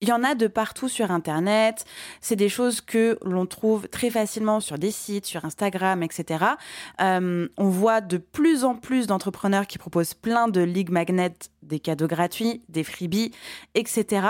Il 0.00 0.08
y 0.08 0.12
en 0.12 0.22
a 0.22 0.36
de 0.36 0.46
partout 0.46 0.88
sur 0.88 1.10
Internet. 1.10 1.84
C'est 2.20 2.36
des 2.36 2.48
choses 2.48 2.80
que 2.80 3.18
l'on 3.22 3.46
trouve 3.46 3.88
très 3.88 4.10
facilement 4.10 4.60
sur 4.60 4.78
des 4.78 4.92
sites, 4.92 5.26
sur 5.26 5.44
Instagram, 5.44 6.04
etc. 6.04 6.44
Euh, 7.00 7.48
on 7.56 7.68
voit 7.68 8.00
de 8.00 8.16
plus 8.16 8.62
en 8.62 8.76
plus 8.76 9.08
d'entrepreneurs 9.08 9.66
qui 9.66 9.76
proposent 9.76 10.14
plein 10.14 10.46
de 10.46 10.60
League 10.60 10.90
Magnet, 10.90 11.34
des 11.62 11.80
cadeaux 11.80 12.06
gratuits, 12.06 12.62
des 12.68 12.84
freebies, 12.84 13.32
etc. 13.74 14.28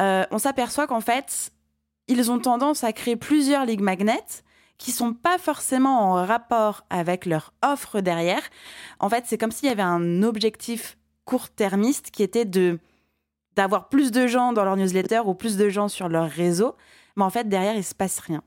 Euh, 0.00 0.24
on 0.32 0.38
s'aperçoit 0.38 0.88
qu'en 0.88 1.00
fait, 1.00 1.52
ils 2.08 2.30
ont 2.32 2.40
tendance 2.40 2.82
à 2.82 2.92
créer 2.92 3.16
plusieurs 3.16 3.64
League 3.64 3.80
Magnets 3.80 4.42
qui 4.76 4.90
sont 4.90 5.14
pas 5.14 5.38
forcément 5.38 6.00
en 6.00 6.26
rapport 6.26 6.84
avec 6.90 7.26
leur 7.26 7.52
offre 7.62 8.00
derrière. 8.00 8.42
En 8.98 9.08
fait, 9.08 9.24
c'est 9.26 9.38
comme 9.38 9.52
s'il 9.52 9.68
y 9.68 9.72
avait 9.72 9.82
un 9.82 10.22
objectif 10.24 10.98
court-termiste 11.24 12.10
qui 12.10 12.22
était 12.22 12.44
de 12.44 12.78
d'avoir 13.56 13.88
plus 13.88 14.10
de 14.10 14.26
gens 14.26 14.52
dans 14.52 14.64
leur 14.64 14.76
newsletter 14.76 15.20
ou 15.24 15.34
plus 15.34 15.56
de 15.56 15.68
gens 15.68 15.88
sur 15.88 16.08
leur 16.08 16.28
réseau, 16.28 16.76
mais 17.16 17.24
en 17.24 17.30
fait, 17.30 17.48
derrière, 17.48 17.72
il 17.72 17.78
ne 17.78 17.82
se 17.82 17.94
passe 17.94 18.18
rien. 18.20 18.42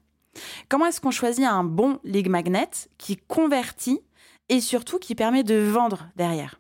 Comment 0.70 0.86
est-ce 0.86 1.02
qu'on 1.02 1.12
choisit 1.12 1.46
un 1.46 1.64
bon 1.64 2.00
lead 2.04 2.30
magnet 2.30 2.70
qui 2.98 3.18
convertit 3.18 4.00
et 4.48 4.62
surtout 4.62 5.00
qui 5.00 5.16
permet 5.16 5.44
de 5.44 5.56
vendre 5.56 6.08
derrière? 6.16 6.60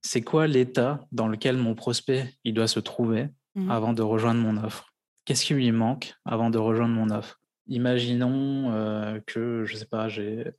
C'est 0.00 0.22
quoi 0.22 0.46
l'état 0.46 1.06
dans 1.12 1.28
lequel 1.28 1.56
mon 1.56 1.74
prospect 1.74 2.34
il 2.44 2.54
doit 2.54 2.66
se 2.66 2.80
trouver 2.80 3.28
mmh. 3.54 3.70
avant 3.70 3.92
de 3.92 4.02
rejoindre 4.02 4.40
mon 4.40 4.56
offre? 4.62 4.92
Qu'est-ce 5.24 5.44
qui 5.44 5.54
lui 5.54 5.70
manque 5.70 6.14
avant 6.24 6.50
de 6.50 6.58
rejoindre 6.58 6.94
mon 6.94 7.10
offre? 7.10 7.40
Imaginons 7.68 8.72
euh, 8.72 9.20
que, 9.24 9.64
je 9.64 9.76
sais 9.76 9.86
pas, 9.86 10.08
j'ai, 10.08 10.50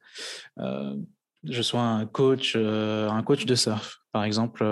euh, 0.60 0.96
je 1.44 1.62
sois 1.62 1.82
un 1.82 2.06
coach, 2.06 2.54
euh, 2.56 3.10
un 3.10 3.24
coach 3.24 3.46
de 3.46 3.56
surf, 3.56 4.00
par 4.14 4.24
exemple, 4.24 4.64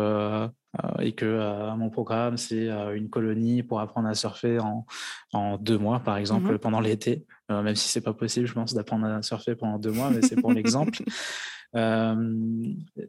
et 0.99 1.11
que 1.11 1.25
euh, 1.25 1.75
mon 1.75 1.89
programme, 1.89 2.37
c'est 2.37 2.69
euh, 2.69 2.95
une 2.95 3.09
colonie 3.09 3.63
pour 3.63 3.81
apprendre 3.81 4.07
à 4.07 4.15
surfer 4.15 4.59
en, 4.59 4.85
en 5.33 5.57
deux 5.57 5.77
mois, 5.77 5.99
par 5.99 6.17
exemple, 6.17 6.53
mmh 6.53 6.59
pendant 6.59 6.79
l'été, 6.79 7.25
même 7.49 7.75
si 7.75 7.89
c'est 7.89 8.01
pas 8.01 8.13
possible, 8.13 8.45
je 8.45 8.53
pense, 8.53 8.73
d'apprendre 8.73 9.07
à 9.07 9.21
surfer 9.21 9.55
pendant 9.55 9.79
deux 9.79 9.91
mois, 9.91 10.09
mais 10.09 10.21
c'est 10.21 10.39
pour 10.39 10.53
l'exemple. 10.53 10.99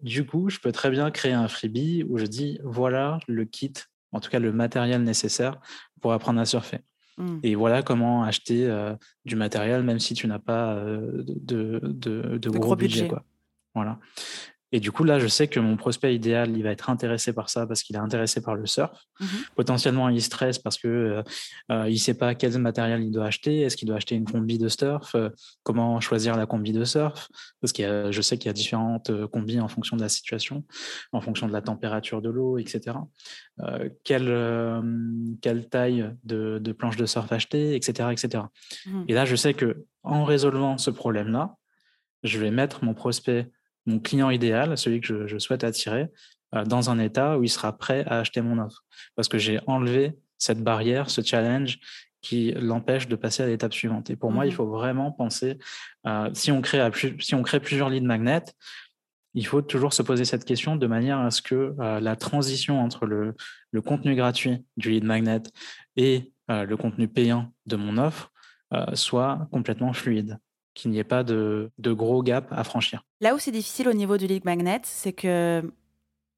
du 0.03 0.27
coup, 0.27 0.49
je 0.49 0.59
peux 0.59 0.73
très 0.73 0.91
bien 0.91 1.11
créer 1.11 1.33
un 1.33 1.49
freebie 1.49 2.05
où 2.09 2.19
je 2.19 2.25
dis 2.25 2.59
voilà 2.65 3.19
le 3.29 3.45
kit, 3.45 3.75
en 4.13 4.21
tout 4.21 4.31
cas 4.31 4.39
le 4.39 4.53
matériel 4.53 5.03
nécessaire 5.03 5.61
pour 6.01 6.13
apprendre 6.13 6.41
à 6.41 6.47
surfer. 6.47 6.79
Mmh. 7.19 7.39
Et 7.43 7.55
voilà 7.55 7.83
comment 7.83 8.25
acheter 8.25 8.69
du 9.25 9.37
matériel, 9.37 9.83
même 9.83 10.01
si 10.01 10.15
tu 10.15 10.27
n'as 10.27 10.39
pas 10.39 10.77
de, 10.77 11.81
de, 11.83 12.39
de, 12.39 12.51
gros, 12.51 12.75
budget. 12.75 13.09
Quoi. 13.09 13.23
Voilà. 13.75 13.99
Et 14.73 14.81
du 14.81 14.91
coup, 14.91 15.05
là, 15.05 15.19
je 15.19 15.27
sais 15.27 15.49
que 15.49 15.61
mon 15.61 15.77
prospect 15.77 16.15
idéal, 16.15 16.57
il 16.57 16.63
va 16.63 16.71
être 16.71 16.89
intéressé 16.89 17.35
par 17.35 17.51
ça 17.51 17.67
parce 17.67 17.83
qu'il 17.83 17.95
est 17.95 18.01
intéressé 18.01 18.41
par 18.41 18.55
le 18.55 18.67
surf. 18.67 18.91
Mmh 19.21 19.27
Potentiellement, 19.55 20.09
il 20.09 20.23
stresse 20.23 20.59
parce 20.59 20.79
que 20.79 20.89
euh, 20.89 21.23
euh, 21.71 21.89
il 21.89 21.93
ne 21.93 21.99
sait 21.99 22.15
pas 22.15 22.35
quel 22.35 22.59
matériel 22.59 23.03
il 23.03 23.11
doit 23.11 23.27
acheter. 23.27 23.61
Est-ce 23.61 23.77
qu'il 23.77 23.87
doit 23.87 23.99
acheter 23.99 24.15
une 24.15 24.25
combi 24.25 24.59
de 24.59 24.69
surf? 24.69 25.15
Euh, 25.15 25.29
Comment 25.63 26.01
choisir 26.01 26.37
la 26.37 26.47
combi 26.47 26.73
de 26.73 26.85
surf? 26.85 27.29
Parce 27.61 27.73
que 27.73 28.11
je 28.11 28.23
sais 28.23 28.39
qu'il 28.39 28.47
y 28.47 28.51
a 28.51 28.55
différentes 28.55 29.11
combis 29.27 29.61
en 29.61 29.69
fonction 29.69 29.97
de 29.97 30.03
la 30.03 30.09
situation, 30.09 30.65
en 31.13 31.21
fonction 31.21 31.47
de 31.47 31.53
la 31.53 31.61
température 31.61 32.23
de 32.23 32.31
l'eau, 32.31 32.59
etc. 32.59 32.97
quelle, 34.05 34.83
quelle 35.41 35.69
taille 35.69 36.11
de, 36.25 36.59
de, 36.59 36.73
planche 36.73 36.97
de 36.97 37.07
surf 37.07 37.31
acheter, 37.31 37.75
etc., 37.77 38.09
etc. 38.11 38.45
Mmh. 38.87 39.05
Et 39.09 39.15
là, 39.15 39.25
je 39.25 39.37
sais 39.37 39.55
que 39.55 39.85
en 40.03 40.25
résolvant 40.25 40.79
ce 40.79 40.91
problème-là, 40.91 41.57
je 42.23 42.39
vais 42.39 42.51
mettre 42.51 42.85
mon 42.85 42.95
prospect 42.95 43.51
mon 43.87 43.99
client 43.99 44.31
idéal, 44.31 44.77
celui 44.79 45.01
que 45.01 45.27
je, 45.27 45.39
souhaite 45.39 45.65
attirer, 45.65 46.09
euh, 46.55 46.65
dans 46.65 46.91
un 46.91 46.99
état 46.99 47.39
où 47.39 47.45
il 47.45 47.49
sera 47.49 47.77
prêt 47.77 48.05
à 48.07 48.21
acheter 48.21 48.41
mon 48.41 48.59
offre. 48.59 48.85
Parce 49.17 49.29
que 49.29 49.39
j'ai 49.39 49.61
enlevé 49.67 50.17
cette 50.39 50.63
barrière, 50.63 51.11
ce 51.11 51.23
challenge 51.23 51.79
qui 52.21 52.53
l'empêche 52.53 53.09
de 53.09 53.17
passer 53.17 53.43
à 53.43 53.47
l'étape 53.47 53.73
suivante. 53.73 54.11
Et 54.11 54.17
pour 54.17 54.31
moi, 54.31 54.47
il 54.47 54.53
mmh 54.53 54.57
faut 54.57 54.67
vraiment 54.67 55.11
penser, 55.11 55.59
euh, 56.07 56.31
si, 56.35 56.53
on 56.53 56.61
crée 56.61 56.89
si 57.19 57.35
on 57.35 57.43
crée 57.43 57.59
plusieurs 57.59 57.91
leads 57.91 58.07
magnets, 58.07 58.45
il 59.35 59.47
faut 59.47 59.63
toujours 59.63 59.95
se 59.95 60.03
poser 60.03 60.25
cette 60.25 60.45
question 60.45 60.77
de 60.77 60.87
manière 60.87 61.19
à 61.19 61.31
ce 61.31 61.43
que 61.43 61.75
euh, 61.81 62.01
la 62.01 62.17
transition 62.17 62.81
entre 62.81 63.07
le, 63.07 63.35
le, 63.71 63.83
contenu 63.83 64.15
gratuit 64.15 64.65
du 64.77 64.91
lead 64.91 65.05
magnet 65.05 65.43
et 65.97 66.33
le 66.49 66.77
contenu 66.77 67.09
payant 67.09 67.51
de 67.65 67.77
mon 67.77 67.97
offre 67.97 68.31
soit 68.93 69.49
complètement 69.51 69.95
fluide 69.95 70.39
qu'il 70.75 70.91
n'y 70.91 70.99
ait 70.99 71.05
pas 71.05 71.23
de, 71.23 71.71
gros 71.79 72.23
gap 72.23 72.49
à 72.51 72.65
franchir. 72.65 73.05
Là 73.21 73.35
où 73.35 73.39
c'est 73.39 73.51
difficile 73.51 73.89
au 73.89 73.93
niveau 73.93 74.17
du 74.17 74.27
lead 74.27 74.45
magnet, 74.45 74.81
c'est 74.85 75.13
que 75.13 75.63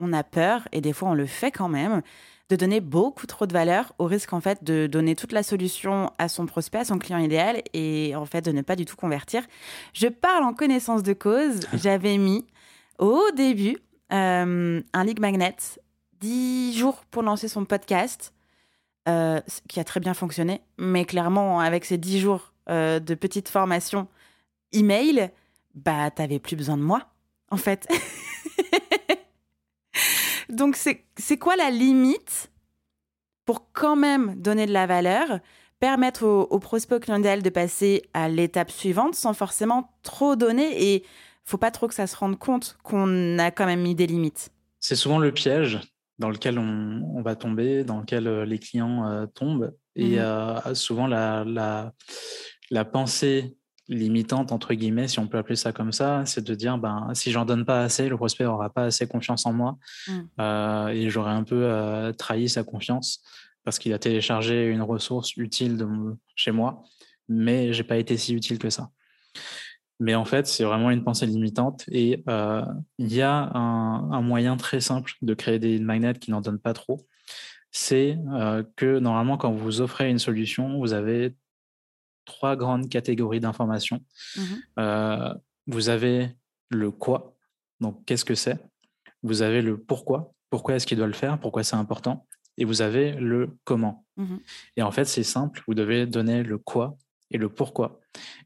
on 0.01 0.13
a 0.13 0.25
peur, 0.25 0.69
et 0.73 0.81
des 0.81 0.93
fois 0.93 1.11
on 1.11 1.15
le 1.15 1.27
fait 1.27 1.53
quand 1.53 1.69
même, 1.69 2.03
de 2.51 2.57
donner 2.57 2.81
beaucoup 2.81 3.27
trop 3.27 3.47
de 3.47 3.53
valeur 3.53 3.95
au 3.99 4.05
risque 4.05 4.33
en 4.33 4.41
fait 4.41 4.63
de 4.63 4.87
donner 4.87 5.17
toute 5.17 5.33
la 5.33 5.43
solution 5.43 6.13
à 6.19 6.29
son 6.29 6.47
prospect, 6.47 6.79
à 6.79 6.85
son 6.85 6.99
client 6.99 7.19
idéal, 7.19 7.63
et 7.73 8.15
en 8.17 8.27
fait 8.27 8.43
de 8.43 8.53
ne 8.53 8.63
pas 8.63 8.77
du 8.77 8.85
tout 8.85 8.97
convertir. 8.97 9.43
Je 9.93 10.09
parle 10.09 10.45
en 10.45 10.53
connaissance 10.53 11.03
de 11.03 11.13
cause. 11.13 11.61
J'avais 11.75 12.19
mis 12.19 12.45
au 12.99 13.23
début 13.37 13.79
euh, 14.13 14.83
un 14.93 15.05
lead 15.05 15.21
magnet, 15.21 15.57
10 16.21 16.77
jours 16.77 17.05
pour 17.11 17.23
lancer 17.23 17.49
son 17.49 17.65
podcast, 17.65 18.35
euh, 19.09 19.41
qui 19.69 19.81
a 19.81 19.85
très 19.85 20.01
bien 20.01 20.15
fonctionné, 20.15 20.61
mais 20.79 21.05
clairement 21.05 21.61
avec 21.61 21.85
ces 21.85 21.99
10 21.99 22.21
jours 22.21 22.53
euh, 22.71 23.01
de 23.01 23.15
petite 23.15 23.49
formation 23.49 24.09
email, 24.75 25.31
bah, 25.75 26.11
t'avais 26.11 26.39
plus 26.39 26.57
besoin 26.57 26.77
de 26.77 26.83
moi, 26.83 27.09
en 27.51 27.57
fait. 27.57 27.89
Donc, 30.49 30.77
c'est 30.77 31.39
quoi 31.39 31.57
la 31.57 31.71
limite 31.71 32.51
pour 33.45 33.73
quand 33.73 33.97
même 33.97 34.35
donner 34.37 34.67
de 34.67 34.73
la 34.73 34.87
valeur, 34.87 35.41
permettre 35.81 36.25
au, 36.25 36.43
au 36.43 36.59
prospect 36.59 37.01
client 37.01 37.19
de 37.19 37.51
passer 37.51 38.03
à 38.15 38.29
l'étape 38.29 38.71
suivante 38.71 39.15
sans 39.15 39.35
forcément 39.35 39.93
trop 40.03 40.37
donner 40.37 40.95
et 40.95 41.05
faut 41.45 41.59
pas 41.59 41.71
trop 41.71 41.89
que 41.89 41.95
ça 41.95 42.07
se 42.07 42.17
rende 42.17 42.39
compte 42.39 42.79
qu'on 42.83 43.39
a 43.39 43.51
quand 43.51 43.67
même 43.67 43.83
mis 43.83 43.95
des 43.95 44.07
limites? 44.07 44.51
c'est 44.85 44.97
souvent 44.97 45.19
le 45.19 45.33
piège 45.33 45.81
dans 46.19 46.29
lequel 46.29 46.59
on, 46.59 47.23
va 47.23 47.37
tomber, 47.37 47.85
dans 47.85 48.01
lequel 48.01 48.43
les 48.43 48.59
clients 48.59 49.27
tombent. 49.35 49.75
Et 49.97 50.19
mmh 50.19 50.75
souvent, 50.75 51.07
la, 51.07 51.43
la, 51.47 51.95
la 52.71 52.85
pensée 52.85 53.57
limitante, 53.89 54.53
entre 54.53 54.75
guillemets, 54.75 55.09
si 55.09 55.19
on 55.19 55.29
peut 55.29 55.39
appeler 55.39 55.57
ça 55.57 55.73
comme 55.73 55.93
ça, 55.93 56.25
c'est 56.27 56.45
de 56.45 56.55
dire, 56.55 56.79
ben, 56.79 57.11
si 57.15 57.31
j'en 57.31 57.45
donne 57.45 57.65
pas 57.65 57.83
assez, 57.83 58.09
le 58.09 58.17
prospect 58.17 58.45
aura 58.45 58.71
pas 58.71 58.85
assez 58.85 59.07
confiance 59.07 59.47
en 59.47 59.53
moi 59.53 59.77
mmh. 60.09 60.91
et 60.93 61.11
j'aurais 61.11 61.33
un 61.33 61.45
peu 61.45 62.13
trahi 62.17 62.49
sa 62.49 62.65
confiance 62.65 63.23
parce 63.65 63.79
qu'il 63.79 63.93
a 63.93 63.99
téléchargé 63.99 64.67
une 64.67 64.83
ressource 64.83 65.37
utile 65.37 65.77
de, 65.77 65.87
chez 66.37 66.51
moi, 66.51 66.85
mais 67.29 67.73
j'ai 67.73 67.85
pas 67.85 67.97
été 67.97 68.17
si 68.17 68.35
utile 68.35 68.59
que 68.59 68.71
ça. 68.71 68.91
Mais 70.01 70.15
en 70.15 70.25
fait, 70.25 70.47
c'est 70.47 70.65
vraiment 70.65 70.91
une 70.91 71.05
pensée 71.05 71.27
limitante 71.27 71.85
et 71.89 72.25
il 72.99 73.13
y 73.13 73.23
a 73.23 73.51
un, 73.57 74.21
moyen 74.23 74.57
très 74.57 74.81
simple 74.81 75.13
de 75.23 75.35
créer 75.35 75.59
des 75.59 75.79
magnets 75.79 76.15
qui 76.15 76.31
n'en 76.31 76.41
donnent 76.41 76.59
pas 76.59 76.75
trop. 76.75 77.07
C'est 77.71 78.19
que 78.77 78.99
normalement, 78.99 79.37
quand 79.37 79.53
vous 79.53 79.81
offrez 79.81 80.11
une 80.11 80.19
solution, 80.19 80.79
vous 80.79 80.93
avez 80.93 81.35
trois 82.25 82.57
grandes 82.57 82.89
catégories 82.89 83.41
d'informations. 83.41 84.01
Mmh 84.37 85.35
vous 85.67 85.89
avez 85.89 86.29
le 86.69 86.91
quoi, 86.91 87.35
donc 87.81 88.05
qu'est-ce 88.05 88.27
que 88.27 88.35
c'est. 88.35 88.59
Vous 89.23 89.41
avez 89.41 89.63
le 89.63 89.79
pourquoi, 89.79 90.35
pourquoi 90.51 90.75
est-ce 90.75 90.87
qu'il 90.87 90.99
doit 90.99 91.07
le 91.07 91.15
faire, 91.15 91.41
pourquoi 91.41 91.65
c'est 91.65 91.77
important. 91.77 92.27
Et 92.59 92.67
vous 92.67 92.83
avez 92.83 93.13
le 93.13 93.57
comment. 93.65 94.05
Mmh 94.17 94.37
et 94.77 94.83
en 94.83 94.91
fait, 94.91 95.07
c'est 95.07 95.23
simple, 95.23 95.63
vous 95.67 95.75
devez 95.75 96.07
donner 96.07 96.43
le 96.43 96.59
quoi 96.59 96.99
et 97.31 97.39
le 97.39 97.49
pourquoi. 97.49 98.01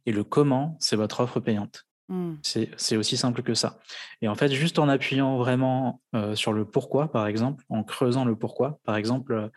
Et 0.07 0.13
le 0.13 0.23
comment, 0.23 0.77
c'est 0.79 0.97
votre 0.97 1.21
offre 1.21 1.41
payante. 1.41 1.87
Mmh. 2.09 2.35
C'est 2.43 2.97
aussi 2.97 3.17
simple 3.19 3.43
que 3.43 3.53
ça. 3.53 3.81
Et 4.23 4.29
en 4.29 4.35
fait, 4.35 4.51
juste 4.51 4.79
en 4.79 4.89
appuyant 4.89 5.37
vraiment 5.37 6.01
sur 6.35 6.53
le 6.53 6.65
pourquoi, 6.65 7.11
par 7.11 7.27
exemple, 7.27 7.65
en 7.69 7.83
creusant 7.83 8.25
le 8.25 8.37
pourquoi, 8.37 8.81
par 8.85 8.97
exemple, 8.97 9.51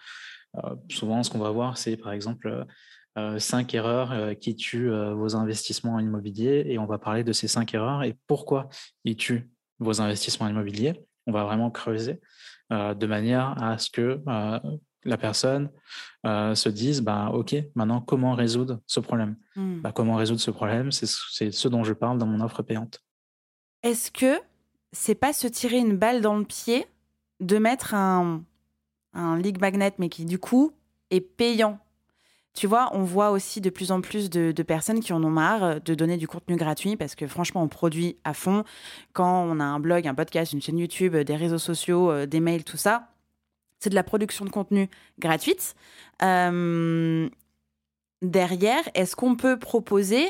souvent 0.90 1.24
ce 1.24 1.30
qu'on 1.30 1.40
va 1.40 1.52
voir, 1.52 1.78
c'est 1.78 1.96
par 1.96 2.12
exemple 2.12 2.66
cinq 3.38 3.74
erreurs 3.74 4.38
qui 4.40 4.56
tuent 4.56 4.90
vos 4.90 5.36
investissements 5.36 6.00
immobiliers 6.00 6.64
et 6.68 6.80
on 6.80 6.86
va 6.86 6.98
parler 6.98 7.24
de 7.24 7.34
ces 7.34 7.48
cinq 7.48 7.74
erreurs 7.74 8.04
et 8.04 8.16
pourquoi 8.28 8.70
ils 9.04 9.16
tuent 9.16 9.50
vos 9.80 10.02
investissements 10.02 10.48
immobiliers. 10.48 11.04
On 11.28 11.32
va 11.32 11.44
vraiment 11.44 11.72
creuser 11.72 12.22
de 12.70 13.06
manière 13.06 13.62
à 13.62 13.78
ce 13.78 13.90
que 13.90 14.22
la 15.04 15.18
personne 15.18 15.70
euh, 16.26 16.56
se 16.56 16.70
dise 16.70 17.02
bah, 17.02 17.32
Ok, 17.34 17.56
maintenant, 17.76 18.02
comment 18.02 18.34
résoudre 18.34 18.80
ce 18.88 19.00
problème? 19.00 19.36
Mmh. 19.56 19.82
bah, 19.82 19.92
Comment 19.92 20.16
résoudre 20.16 20.42
ce 20.42 20.52
problème? 20.52 20.92
C'est 20.92 21.52
ce 21.52 21.68
dont 21.68 21.84
je 21.84 21.94
parle 21.94 22.18
dans 22.18 22.28
mon 22.28 22.42
offre 22.42 22.62
payante. 22.62 23.02
Est-ce 23.84 24.12
que 24.12 24.40
c'est 24.92 25.16
pas 25.16 25.34
se 25.34 25.48
tirer 25.48 25.78
une 25.78 25.98
balle 25.98 26.22
dans 26.22 26.38
le 26.38 26.46
pied 26.46 26.86
de 27.40 27.58
mettre 27.58 27.96
un, 27.96 28.44
un 29.14 29.42
magnet, 29.60 29.94
mais 29.98 30.10
qui 30.10 30.26
du 30.26 30.38
coup 30.38 30.72
est 31.10 31.22
payant? 31.22 31.80
Tu 32.54 32.68
vois, 32.68 32.90
on 32.94 33.04
voit 33.04 33.32
aussi 33.32 33.62
de 33.62 33.70
plus 33.70 33.92
en 33.92 34.02
plus 34.02 34.30
de, 34.30 34.52
personnes 34.64 35.00
qui 35.00 35.14
en 35.14 35.24
ont 35.24 35.30
marre 35.30 35.80
de 35.82 35.96
donner 35.96 36.18
du 36.18 36.28
contenu 36.28 36.58
gratuit 36.58 36.98
parce 36.98 37.16
que 37.16 37.26
franchement, 37.26 37.64
on 37.64 37.70
produit 37.70 38.18
à 38.24 38.34
fond. 38.34 38.66
Quand 39.14 39.44
on 39.44 39.60
a 39.60 39.64
un 39.64 39.80
blog, 39.80 40.08
un 40.08 40.14
podcast, 40.14 40.52
une 40.52 40.62
chaîne 40.62 40.78
YouTube, 40.78 41.16
des 41.16 41.36
réseaux 41.36 41.58
sociaux, 41.58 42.12
euh, 42.12 42.26
des 42.26 42.40
mails, 42.42 42.64
tout 42.64 42.78
ça, 42.78 43.08
c'est 43.80 43.90
de 43.90 43.96
la 43.96 44.04
production 44.04 44.44
de 44.44 44.50
contenu 44.50 44.90
gratuite. 45.18 45.76
Euh, 46.24 47.30
derrière, 48.22 48.84
est-ce 48.96 49.16
qu'on 49.16 49.36
peut 49.36 49.58
proposer 49.58 50.30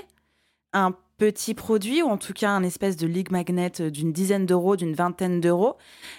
un 0.73 0.95
petit 1.17 1.53
produit 1.53 2.01
ou 2.03 2.07
en 2.07 2.17
tout 2.17 2.33
cas 2.33 2.49
un 2.51 2.63
espèce 2.63 2.97
de 2.97 3.07
ligue 3.07 3.31
magnet 3.31 3.71
d'une 3.91 4.13
dizaine 4.13 4.45
d'euros, 4.45 4.75
d'une 4.75 4.93
vingtaine 4.93 5.41
d'euros? 5.41 5.75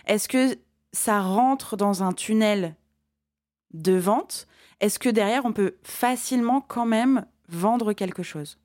Est-ce 0.06 0.28
que 0.28 0.56
ça 0.92 1.20
rentre 1.20 1.76
dans 1.76 2.02
un 2.02 2.12
tunnel 2.12 2.74
de 3.72 3.94
vente 3.94 4.46
Est-ce 4.82 4.98
que 4.98 5.08
derrière, 5.08 5.44
on 5.44 5.52
peut 5.52 5.76
facilement 5.84 6.60
quand 6.60 6.86
même 6.86 7.24
vendre 7.48 7.92
quelque 7.92 8.24
chose? 8.24 8.58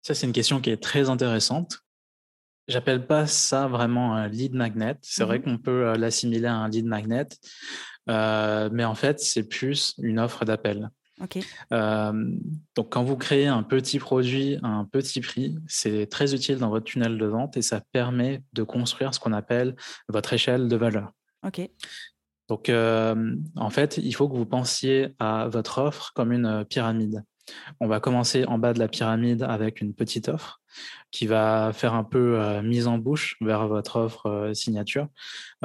Ça, 0.00 0.14
c'est 0.14 0.26
une 0.26 0.32
question 0.32 0.62
qui 0.62 0.70
est 0.70 0.82
très 0.82 1.10
intéressante. 1.10 1.80
J'appelle 2.66 3.06
pas 3.06 3.26
ça 3.26 3.68
vraiment 3.68 4.14
un 4.14 4.26
lead 4.26 4.54
magnet. 4.54 4.96
C'est 5.02 5.24
vrai 5.24 5.38
mmh 5.38 5.42
qu'on 5.42 5.58
peut 5.58 5.88
euh, 5.88 5.96
l'assimiler 5.96 6.46
à 6.46 6.54
un 6.54 6.68
lead 6.68 6.86
magnet, 6.86 7.28
euh, 8.08 8.70
mais 8.72 8.84
en 8.84 8.94
fait, 8.94 9.20
c'est 9.20 9.42
plus 9.42 9.94
une 9.98 10.18
offre 10.18 10.46
d'appel. 10.46 10.88
donc, 12.74 12.90
quand 12.90 13.04
vous 13.04 13.16
créez 13.18 13.48
un 13.48 13.62
petit 13.62 13.98
produit 13.98 14.56
à 14.62 14.68
un 14.68 14.86
petit 14.86 15.20
prix, 15.20 15.58
c'est 15.68 16.06
très 16.06 16.34
utile 16.34 16.56
dans 16.56 16.70
votre 16.70 16.86
tunnel 16.86 17.18
de 17.18 17.26
vente 17.26 17.58
et 17.58 17.62
ça 17.62 17.82
permet 17.92 18.42
de 18.54 18.62
construire 18.62 19.12
ce 19.12 19.20
qu'on 19.20 19.34
appelle 19.34 19.76
votre 20.08 20.32
échelle 20.32 20.68
de 20.68 20.76
valeur. 20.76 21.12
Donc, 22.50 22.68
en 22.68 23.70
fait, 23.70 23.96
il 23.96 24.12
faut 24.12 24.28
que 24.28 24.36
vous 24.36 24.44
pensiez 24.44 25.14
à 25.18 25.48
votre 25.48 25.78
offre 25.78 26.12
comme 26.14 26.32
une 26.32 26.66
pyramide. 26.68 27.24
On 27.80 27.88
va 27.88 28.00
commencer 28.00 28.44
en 28.44 28.58
bas 28.58 28.72
de 28.72 28.78
la 28.78 28.88
pyramide 28.88 29.42
avec 29.42 29.80
une 29.80 29.94
petite 29.94 30.28
offre 30.28 30.60
qui 31.10 31.26
va 31.26 31.72
faire 31.72 31.94
un 31.94 32.04
peu 32.04 32.38
euh, 32.40 32.62
mise 32.62 32.86
en 32.86 32.98
bouche 32.98 33.36
vers 33.40 33.66
votre 33.66 33.96
offre 33.96 34.26
euh, 34.26 34.54
signature. 34.54 35.08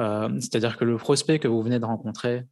Euh, 0.00 0.28
c'est-à-dire 0.40 0.76
que 0.76 0.84
le 0.84 0.96
prospect 0.96 1.38
que 1.38 1.48
vous 1.48 1.62
venez 1.62 1.78
de 1.78 1.84
rencontrer, 1.84 2.44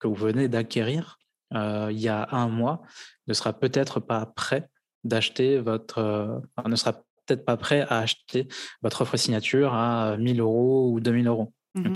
que 0.00 0.08
vous 0.08 0.14
venez 0.14 0.48
d'acquérir 0.48 1.18
il 1.52 1.98
y 1.98 2.08
a 2.08 2.28
un 2.32 2.48
mois, 2.48 2.82
ne 3.26 3.32
sera 3.32 3.54
peut-être 3.54 4.00
pas 4.00 4.26
prêt 4.26 4.68
d'acheter 5.02 5.58
votre, 5.58 6.42
ne 6.66 6.76
sera 6.76 6.92
peut-être 7.24 7.46
pas 7.46 7.56
prêt 7.56 7.86
à 7.88 8.00
acheter 8.00 8.48
votre 8.82 9.00
offre 9.00 9.16
signature 9.16 9.72
à 9.72 10.18
1000 10.18 10.40
euros 10.40 10.90
ou 10.92 11.00
2000 11.00 11.26
euros. 11.26 11.54
Mmh 11.74 11.92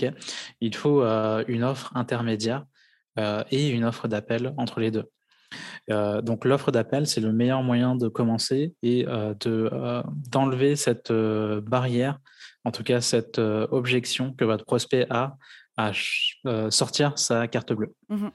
Il 0.60 0.74
faut 0.74 1.02
une 1.02 1.64
offre 1.64 1.96
intermédiaire 1.96 2.64
et 3.18 3.68
une 3.68 3.84
offre 3.84 4.08
d'appel 4.08 4.54
entre 4.56 4.80
les 4.80 4.90
deux. 4.90 5.08
Euh, 5.90 6.22
donc 6.22 6.44
l'offre 6.44 6.70
d'appel, 6.70 7.06
c'est 7.06 7.20
le 7.20 7.32
meilleur 7.32 7.62
moyen 7.62 7.96
de 7.96 8.08
commencer 8.08 8.74
et 8.82 9.04
de 9.04 9.70
d'enlever 10.30 10.76
cette 10.76 11.12
barrière, 11.12 12.18
en 12.64 12.70
tout 12.70 12.82
cas 12.82 13.00
cette 13.00 13.38
objection 13.38 14.32
que 14.34 14.44
votre 14.44 14.64
prospect 14.64 15.06
a 15.10 15.36
à 15.76 15.92
sortir 16.70 17.18
sa 17.18 17.48
carte 17.48 17.72
bleue. 17.72 17.94
Mmh 18.08 18.28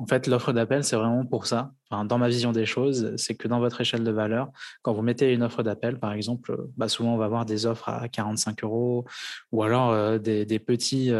en 0.00 0.06
fait, 0.06 0.26
l'offre 0.26 0.52
d'appel, 0.52 0.82
c'est 0.82 0.96
vraiment 0.96 1.24
pour 1.24 1.46
ça. 1.46 1.72
dans 1.90 2.18
ma 2.18 2.28
vision 2.28 2.52
des 2.52 2.66
choses, 2.66 3.14
c'est 3.16 3.34
que 3.34 3.48
dans 3.48 3.60
votre 3.60 3.80
échelle 3.80 4.02
de 4.02 4.10
valeur, 4.10 4.50
quand 4.82 4.92
vous 4.92 5.02
mettez 5.02 5.32
une 5.32 5.42
offre 5.42 5.62
d'appel, 5.62 5.98
par 5.98 6.12
exemple, 6.12 6.56
bah, 6.76 6.88
souvent 6.88 7.14
on 7.14 7.18
va 7.18 7.26
avoir 7.26 7.44
des 7.44 7.66
offres 7.66 7.88
à 7.88 8.08
45 8.08 8.64
euros 8.64 9.04
ou 9.52 9.62
alors 9.62 10.18
des, 10.18 10.58
petits, 10.58 11.12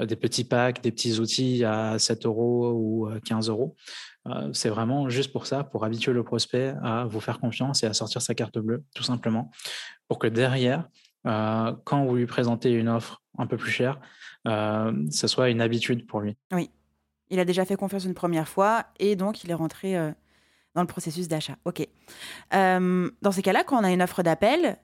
des 0.00 0.16
petits 0.16 0.44
packs, 0.44 0.82
des 0.82 0.90
petits 0.90 1.20
outils 1.20 1.64
à 1.64 1.98
7 1.98 2.26
euros 2.26 2.72
ou 2.72 3.08
15 3.24 3.48
euros. 3.48 3.76
Euh, 4.28 4.50
c'est 4.52 4.68
vraiment 4.68 5.08
juste 5.08 5.32
pour 5.32 5.46
ça, 5.46 5.64
pour 5.64 5.84
habituer 5.84 6.12
le 6.12 6.22
prospect 6.22 6.74
à 6.82 7.04
vous 7.04 7.20
faire 7.20 7.40
confiance 7.40 7.82
et 7.82 7.86
à 7.86 7.92
sortir 7.92 8.22
sa 8.22 8.34
carte 8.34 8.58
bleue, 8.58 8.84
tout 8.94 9.02
simplement, 9.02 9.50
pour 10.08 10.18
que 10.18 10.26
derrière, 10.26 10.88
euh, 11.26 11.72
quand 11.84 12.04
vous 12.04 12.16
lui 12.16 12.26
présentez 12.26 12.70
une 12.70 12.88
offre 12.88 13.22
un 13.38 13.46
peu 13.46 13.56
plus 13.56 13.70
chère, 13.70 13.98
euh, 14.46 14.92
ce 15.10 15.26
soit 15.26 15.50
une 15.50 15.60
habitude 15.60 16.06
pour 16.06 16.20
lui. 16.20 16.36
Oui, 16.52 16.70
il 17.32 17.40
a 17.40 17.44
déjà 17.44 17.64
fait 17.64 17.74
confiance 17.74 18.04
une 18.04 18.14
première 18.14 18.46
fois 18.46 18.84
et 19.00 19.16
donc 19.16 19.42
il 19.42 19.50
est 19.50 19.54
rentré 19.54 19.94
dans 20.74 20.82
le 20.82 20.86
processus 20.86 21.26
d'achat. 21.26 21.56
OK. 21.64 21.86
dans 22.52 23.32
ces 23.32 23.42
cas-là, 23.42 23.64
quand 23.64 23.80
on 23.80 23.84
a 23.84 23.90
une 23.90 24.02
offre 24.02 24.22
d'appel, 24.22 24.78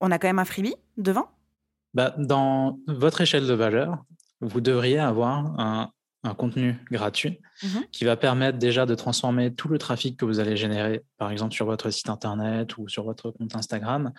on 0.00 0.10
a 0.10 0.18
quand 0.18 0.28
même 0.28 0.38
un 0.38 0.44
freebie 0.44 0.74
devant? 0.96 1.28
Bah, 1.94 2.14
Dans 2.18 2.78
votre 2.86 3.20
échelle 3.20 3.46
de 3.46 3.54
valeur, 3.54 4.04
vous 4.40 4.60
devriez 4.60 4.98
avoir 4.98 5.58
un, 5.58 5.90
un 6.24 6.34
contenu 6.34 6.76
gratuit 6.90 7.40
mmh 7.62 7.68
qui 7.90 8.04
va 8.04 8.16
permettre 8.16 8.58
déjà 8.58 8.86
de 8.86 8.94
transformer 8.94 9.52
tout 9.52 9.68
le 9.68 9.78
trafic 9.78 10.16
que 10.16 10.24
vous 10.24 10.38
allez 10.38 10.56
générer, 10.56 11.04
par 11.16 11.30
exemple 11.32 11.54
sur 11.54 11.66
votre 11.66 11.90
site 11.90 12.08
internet 12.08 12.76
ou 12.78 12.88
sur 12.88 13.02
votre 13.02 13.30
compte 13.32 13.56
Instagram, 13.56 14.12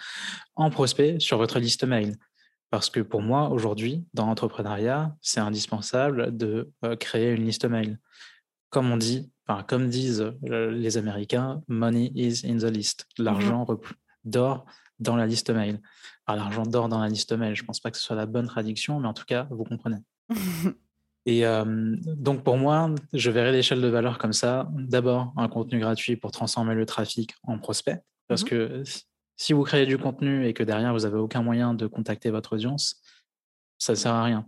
en 0.55 0.69
prospect 0.69 1.19
sur 1.19 1.37
votre 1.37 1.59
liste 1.59 1.85
mail. 1.85 2.17
Parce 2.69 2.89
que 2.89 2.99
pour 2.99 3.21
moi, 3.21 3.49
aujourd'hui, 3.49 4.05
dans 4.13 4.27
l'entrepreneuriat, 4.27 5.15
c'est 5.21 5.39
indispensable 5.39 6.35
de 6.35 6.71
euh, 6.85 6.95
créer 6.95 7.31
une 7.31 7.45
liste 7.45 7.65
mail. 7.65 7.99
Comme 8.69 8.91
on 8.91 8.97
dit, 8.97 9.31
enfin, 9.47 9.63
comme 9.63 9.89
disent 9.89 10.33
euh, 10.49 10.71
les 10.71 10.97
Américains, 10.97 11.63
money 11.67 12.11
is 12.13 12.45
in 12.45 12.57
the 12.57 12.71
list. 12.71 13.07
L'argent 13.17 13.65
dort 14.23 14.65
dans 14.99 15.15
la 15.15 15.25
liste 15.25 15.49
mail. 15.49 15.81
l'argent 16.27 16.63
dort 16.63 16.89
dans 16.89 16.99
la 16.99 17.07
liste 17.07 17.31
mail. 17.31 17.55
Je 17.55 17.63
ne 17.63 17.67
pense 17.67 17.79
pas 17.79 17.89
que 17.89 17.97
ce 17.97 18.03
soit 18.03 18.15
la 18.15 18.27
bonne 18.27 18.47
traduction, 18.47 18.99
mais 18.99 19.07
en 19.07 19.13
tout 19.13 19.25
cas, 19.25 19.47
vous 19.49 19.63
comprenez. 19.63 19.97
Et 21.25 21.43
donc 22.05 22.43
pour 22.43 22.57
moi, 22.57 22.89
je 23.13 23.29
verrai 23.29 23.51
l'échelle 23.51 23.81
de 23.81 23.87
valeur 23.87 24.17
comme 24.17 24.33
ça. 24.33 24.67
D'abord, 24.73 25.33
un 25.37 25.47
contenu 25.47 25.79
gratuit 25.79 26.15
pour 26.15 26.31
transformer 26.31 26.73
le 26.73 26.85
trafic 26.85 27.35
en 27.43 27.59
prospect. 27.59 28.01
Parce 28.27 28.43
mmh 28.43 28.47
que 28.47 28.83
si 29.39 29.53
vous 29.53 29.63
créez 29.63 29.85
du 29.85 29.97
contenu 29.97 30.45
et 30.45 30.53
que 30.53 30.63
derrière, 30.63 30.93
vous 30.93 30.99
n'avez 30.99 31.17
aucun 31.17 31.41
moyen 31.41 31.73
de 31.73 31.87
contacter 31.87 32.29
votre 32.29 32.53
audience, 32.53 33.01
ça 33.77 33.93
ne 33.93 33.95
sert 33.95 34.13
à 34.13 34.23
rien. 34.25 34.45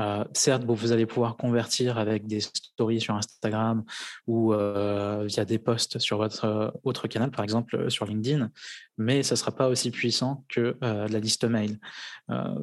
Euh, 0.00 0.24
certes, 0.32 0.64
vous 0.64 0.90
allez 0.90 1.06
pouvoir 1.06 1.36
convertir 1.36 1.96
avec 1.96 2.26
des 2.26 2.40
stories 2.40 3.00
sur 3.00 3.14
Instagram 3.14 3.84
ou 4.26 4.52
euh, 4.52 5.24
via 5.26 5.44
des 5.44 5.60
posts 5.60 6.00
sur 6.00 6.16
votre 6.16 6.44
euh, 6.44 6.70
autre 6.82 7.06
canal, 7.06 7.30
par 7.30 7.44
exemple 7.44 7.88
sur 7.88 8.04
LinkedIn, 8.04 8.50
mais 8.98 9.22
ça 9.22 9.34
ne 9.34 9.38
sera 9.38 9.52
pas 9.52 9.68
aussi 9.68 9.92
puissant 9.92 10.44
que 10.48 10.76
la 10.82 11.20
liste 11.20 11.44
mail. 11.44 11.78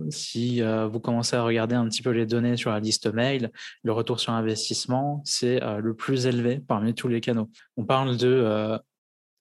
si 0.09 0.61
vous 0.61 0.99
commencez 0.99 1.35
à 1.35 1.43
regarder 1.43 1.75
un 1.75 1.87
petit 1.87 2.01
peu 2.01 2.11
les 2.11 2.25
données 2.25 2.57
sur 2.57 2.71
la 2.71 2.79
liste 2.79 3.07
mail, 3.07 3.51
le 3.83 3.91
retour 3.93 4.19
sur 4.19 4.33
investissement, 4.33 5.21
c'est 5.25 5.59
le 5.59 5.93
plus 5.93 6.27
élevé 6.27 6.59
parmi 6.59 6.93
tous 6.93 7.07
les 7.07 7.21
canaux. 7.21 7.49
On 7.77 7.85
parle 7.85 8.17
de 8.17 8.79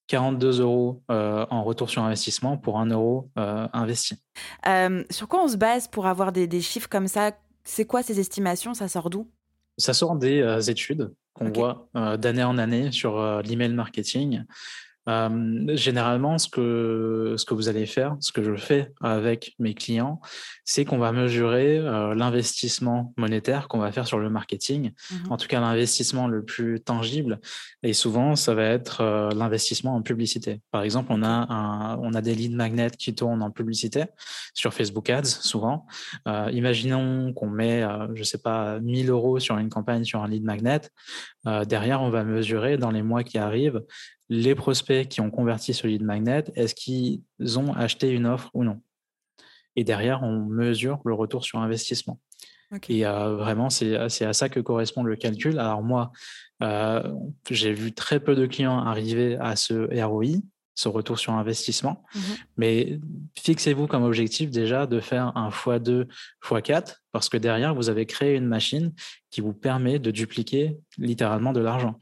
42 0.08 0.60
euros 0.60 1.02
euh, 1.10 1.46
en 1.50 1.62
retour 1.62 1.90
sur 1.90 2.02
investissement 2.02 2.56
pour 2.56 2.80
1 2.80 2.86
euro 2.86 3.30
euh, 3.38 3.68
investi. 3.72 4.16
Euh, 4.66 5.04
sur 5.10 5.28
quoi 5.28 5.44
on 5.44 5.48
se 5.48 5.56
base 5.56 5.86
pour 5.86 6.06
avoir 6.06 6.32
des, 6.32 6.46
des 6.46 6.60
chiffres 6.60 6.88
comme 6.88 7.06
ça? 7.06 7.32
C'est 7.64 7.84
quoi 7.84 8.02
ces 8.02 8.18
estimations? 8.18 8.74
Ça 8.74 8.88
sort 8.88 9.10
d'où? 9.10 9.30
Ça 9.76 9.92
sort 9.94 10.16
des 10.16 10.70
études 10.70 11.14
qu'on 11.34 11.52
voit 11.52 11.88
d'année 12.16 12.42
en 12.42 12.58
année 12.58 12.90
sur 12.90 13.22
l'email 13.42 13.72
marketing. 13.72 14.42
Euh, 15.08 15.76
généralement, 15.76 16.38
ce 16.38 16.48
que, 16.48 17.34
ce 17.38 17.44
que 17.44 17.54
vous 17.54 17.68
allez 17.68 17.86
faire, 17.86 18.16
ce 18.20 18.30
que 18.30 18.42
je 18.42 18.54
fais 18.54 18.92
avec 19.00 19.54
mes 19.58 19.74
clients, 19.74 20.20
c'est 20.64 20.84
qu'on 20.84 20.98
va 20.98 21.12
mesurer 21.12 21.78
euh, 21.78 22.14
l'investissement 22.14 23.14
monétaire 23.16 23.68
qu'on 23.68 23.78
va 23.78 23.90
faire 23.90 24.06
sur 24.06 24.18
le 24.18 24.28
marketing, 24.28 24.90
mmh 24.90 25.16
en 25.30 25.36
tout 25.36 25.46
cas 25.46 25.60
l'investissement 25.60 26.26
le 26.26 26.44
plus 26.44 26.80
tangible. 26.80 27.40
Et 27.82 27.92
souvent, 27.92 28.36
ça 28.36 28.54
va 28.54 28.64
être 28.64 29.00
euh, 29.00 29.30
l'investissement 29.30 29.94
en 29.94 30.02
publicité. 30.02 30.60
Par 30.70 30.82
exemple, 30.82 31.08
on 31.10 31.22
a, 31.22 31.52
un, 31.52 31.98
on 31.98 32.12
a 32.12 32.20
des 32.20 32.34
lead 32.34 32.54
magnets 32.54 32.90
qui 32.90 33.14
tournent 33.14 33.42
en 33.42 33.50
publicité 33.50 34.04
sur 34.54 34.74
Facebook 34.74 35.08
Ads, 35.10 35.24
souvent. 35.24 35.86
imaginons 36.52 37.32
qu'on 37.32 37.48
met, 37.48 37.82
je 38.14 38.20
ne 38.20 38.24
sais 38.24 38.38
pas, 38.38 38.78
1000 38.80 39.10
euros 39.10 39.38
sur 39.38 39.56
une 39.58 39.68
campagne 39.68 40.04
sur 40.04 40.22
un 40.22 40.28
lead 40.28 40.44
magnet. 40.44 40.80
derrière, 41.66 42.02
on 42.02 42.10
va 42.10 42.24
mesurer 42.24 42.76
dans 42.76 42.90
les 42.90 43.02
mois 43.02 43.22
qui 43.22 43.38
arrivent 43.38 43.82
les 44.28 44.54
prospects 44.54 45.08
qui 45.08 45.20
ont 45.20 45.30
converti 45.30 45.74
ce 45.74 45.86
lead 45.86 46.02
magnet, 46.02 46.44
est-ce 46.54 46.74
qu'ils 46.74 47.22
ont 47.58 47.72
acheté 47.72 48.10
une 48.10 48.26
offre 48.26 48.50
ou 48.54 48.64
non? 48.64 48.80
Et 49.76 49.84
derrière, 49.84 50.22
on 50.22 50.44
mesure 50.44 51.00
le 51.04 51.14
retour 51.14 51.44
sur 51.44 51.60
investissement. 51.60 52.20
Et 52.88 53.06
euh, 53.06 53.36
vraiment, 53.36 53.70
c'est 53.70 53.96
à 53.96 54.32
ça 54.32 54.48
que 54.48 54.60
correspond 54.60 55.02
le 55.02 55.16
calcul. 55.16 55.58
Alors 55.58 55.82
moi, 55.82 56.12
euh, 56.62 57.02
j'ai 57.50 57.72
vu 57.72 57.92
très 57.92 58.20
peu 58.20 58.34
de 58.34 58.46
clients 58.46 58.78
arriver 58.78 59.36
à 59.40 59.56
ce 59.56 59.88
ROI, 60.04 60.40
ce 60.74 60.88
retour 60.88 61.18
sur 61.18 61.32
investissement. 61.32 62.04
Mmh 62.14 62.20
Mais 62.58 63.00
fixez-vous 63.38 63.86
comme 63.86 64.04
objectif 64.04 64.50
déjà 64.50 64.86
de 64.86 65.00
faire 65.00 65.32
un 65.34 65.48
x2, 65.48 66.06
x4, 66.42 66.96
parce 67.10 67.30
que 67.30 67.38
derrière, 67.38 67.74
vous 67.74 67.88
avez 67.88 68.04
créé 68.04 68.36
une 68.36 68.46
machine 68.46 68.92
qui 69.30 69.40
vous 69.40 69.54
permet 69.54 69.98
de 69.98 70.10
dupliquer 70.10 70.76
littéralement 70.98 71.54
de 71.54 71.60
l'argent 71.60 71.98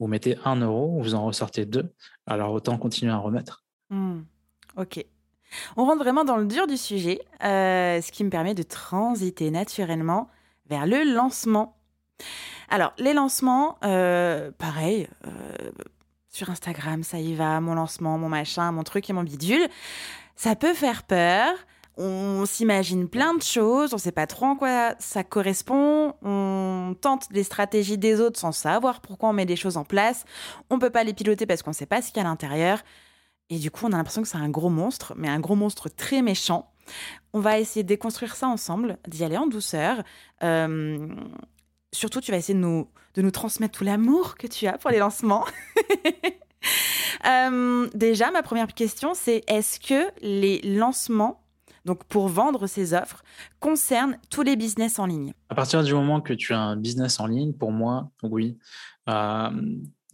vous 0.00 0.06
mettez 0.06 0.36
un 0.44 0.56
euro, 0.56 0.98
vous 1.00 1.14
en 1.14 1.24
ressortez 1.24 1.66
deux, 1.66 1.92
alors 2.26 2.52
autant 2.52 2.78
continuer 2.78 3.12
à 3.12 3.18
remettre. 3.18 3.64
Hmm, 3.90 4.22
ok. 4.76 5.04
On 5.76 5.84
rentre 5.84 6.02
vraiment 6.02 6.24
dans 6.24 6.36
le 6.36 6.46
dur 6.46 6.66
du 6.66 6.76
sujet, 6.76 7.20
euh, 7.44 8.00
ce 8.00 8.10
qui 8.10 8.24
me 8.24 8.30
permet 8.30 8.54
de 8.54 8.62
transiter 8.62 9.50
naturellement 9.50 10.28
vers 10.68 10.86
le 10.86 11.02
lancement. 11.02 11.76
Alors, 12.68 12.92
les 12.98 13.12
lancements, 13.12 13.78
euh, 13.84 14.50
pareil, 14.52 15.08
euh, 15.26 15.70
sur 16.28 16.50
Instagram, 16.50 17.02
ça 17.02 17.18
y 17.18 17.34
va, 17.34 17.60
mon 17.60 17.74
lancement, 17.74 18.16
mon 18.16 18.28
machin, 18.28 18.70
mon 18.72 18.84
truc 18.84 19.10
et 19.10 19.12
mon 19.12 19.24
bidule. 19.24 19.68
Ça 20.36 20.54
peut 20.54 20.74
faire 20.74 21.02
peur 21.02 21.52
on 22.00 22.46
s'imagine 22.46 23.08
plein 23.08 23.34
de 23.34 23.42
choses, 23.42 23.92
on 23.92 23.96
ne 23.96 24.00
sait 24.00 24.10
pas 24.10 24.26
trop 24.26 24.46
en 24.46 24.56
quoi 24.56 24.94
ça 24.98 25.22
correspond, 25.22 26.14
on 26.22 26.96
tente 26.98 27.30
des 27.30 27.44
stratégies 27.44 27.98
des 27.98 28.20
autres 28.20 28.40
sans 28.40 28.52
savoir 28.52 29.02
pourquoi 29.02 29.28
on 29.28 29.32
met 29.34 29.44
des 29.44 29.56
choses 29.56 29.76
en 29.76 29.84
place, 29.84 30.24
on 30.70 30.76
ne 30.76 30.80
peut 30.80 30.90
pas 30.90 31.04
les 31.04 31.12
piloter 31.12 31.44
parce 31.44 31.62
qu'on 31.62 31.70
ne 31.70 31.76
sait 31.76 31.84
pas 31.84 32.00
ce 32.00 32.08
qu'il 32.08 32.16
y 32.16 32.20
a 32.20 32.26
à 32.26 32.30
l'intérieur, 32.30 32.78
et 33.50 33.58
du 33.58 33.70
coup 33.70 33.84
on 33.84 33.92
a 33.92 33.98
l'impression 33.98 34.22
que 34.22 34.28
c'est 34.28 34.38
un 34.38 34.48
gros 34.48 34.70
monstre, 34.70 35.12
mais 35.16 35.28
un 35.28 35.40
gros 35.40 35.56
monstre 35.56 35.90
très 35.90 36.22
méchant. 36.22 36.72
On 37.34 37.40
va 37.40 37.60
essayer 37.60 37.82
de 37.82 37.88
déconstruire 37.88 38.34
ça 38.34 38.48
ensemble, 38.48 38.96
d'y 39.06 39.22
aller 39.22 39.36
en 39.36 39.46
douceur. 39.46 40.02
Euh, 40.42 41.06
surtout, 41.92 42.20
tu 42.20 42.32
vas 42.32 42.38
essayer 42.38 42.54
de 42.54 42.60
nous, 42.60 42.88
de 43.14 43.22
nous 43.22 43.30
transmettre 43.30 43.78
tout 43.78 43.84
l'amour 43.84 44.36
que 44.36 44.46
tu 44.46 44.66
as 44.66 44.78
pour 44.78 44.90
les 44.90 44.98
lancements. 44.98 45.44
Euh, 47.26 47.88
déjà, 47.94 48.30
ma 48.30 48.42
première 48.42 48.72
question, 48.72 49.12
c'est 49.14 49.42
est-ce 49.46 49.78
que 49.78 50.10
les 50.22 50.60
lancements 50.62 51.39
donc 51.84 52.04
pour 52.04 52.28
vendre 52.28 52.66
ces 52.66 52.94
offres, 52.94 53.22
concerne 53.58 54.18
tous 54.30 54.42
les 54.42 54.56
business 54.56 54.98
en 54.98 55.06
ligne 55.06 55.32
À 55.48 55.54
partir 55.54 55.82
du 55.82 55.94
moment 55.94 56.20
que 56.20 56.32
tu 56.32 56.52
as 56.52 56.60
un 56.60 56.76
business 56.76 57.20
en 57.20 57.26
ligne, 57.26 57.52
pour 57.52 57.72
moi, 57.72 58.10
oui. 58.22 58.58
Euh, 59.08 59.50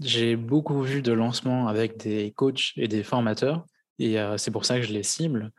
j'ai 0.00 0.36
beaucoup 0.36 0.82
vu 0.82 1.02
de 1.02 1.12
lancements 1.12 1.68
avec 1.68 1.98
des 1.98 2.32
coachs 2.36 2.72
et 2.76 2.88
des 2.88 3.02
formateurs. 3.02 3.64
Et 3.98 4.20
euh, 4.20 4.36
c'est 4.36 4.50
pour 4.50 4.66
ça 4.66 4.78
que 4.78 4.86
je 4.86 4.92
les 4.92 5.02
cible. 5.02 5.52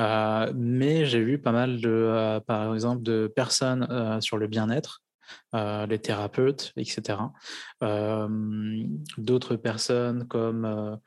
Euh, 0.00 0.50
mais 0.54 1.04
j'ai 1.04 1.22
vu 1.22 1.38
pas 1.38 1.52
mal 1.52 1.80
de, 1.80 2.40
par 2.46 2.74
exemple, 2.74 3.02
de 3.02 3.30
personnes 3.34 4.20
sur 4.20 4.38
le 4.38 4.46
bien-être, 4.46 5.02
les 5.52 5.98
thérapeutes, 5.98 6.72
etc. 6.76 7.18
D'autres 9.18 9.56
personnes 9.56 10.26
comme 10.26 10.98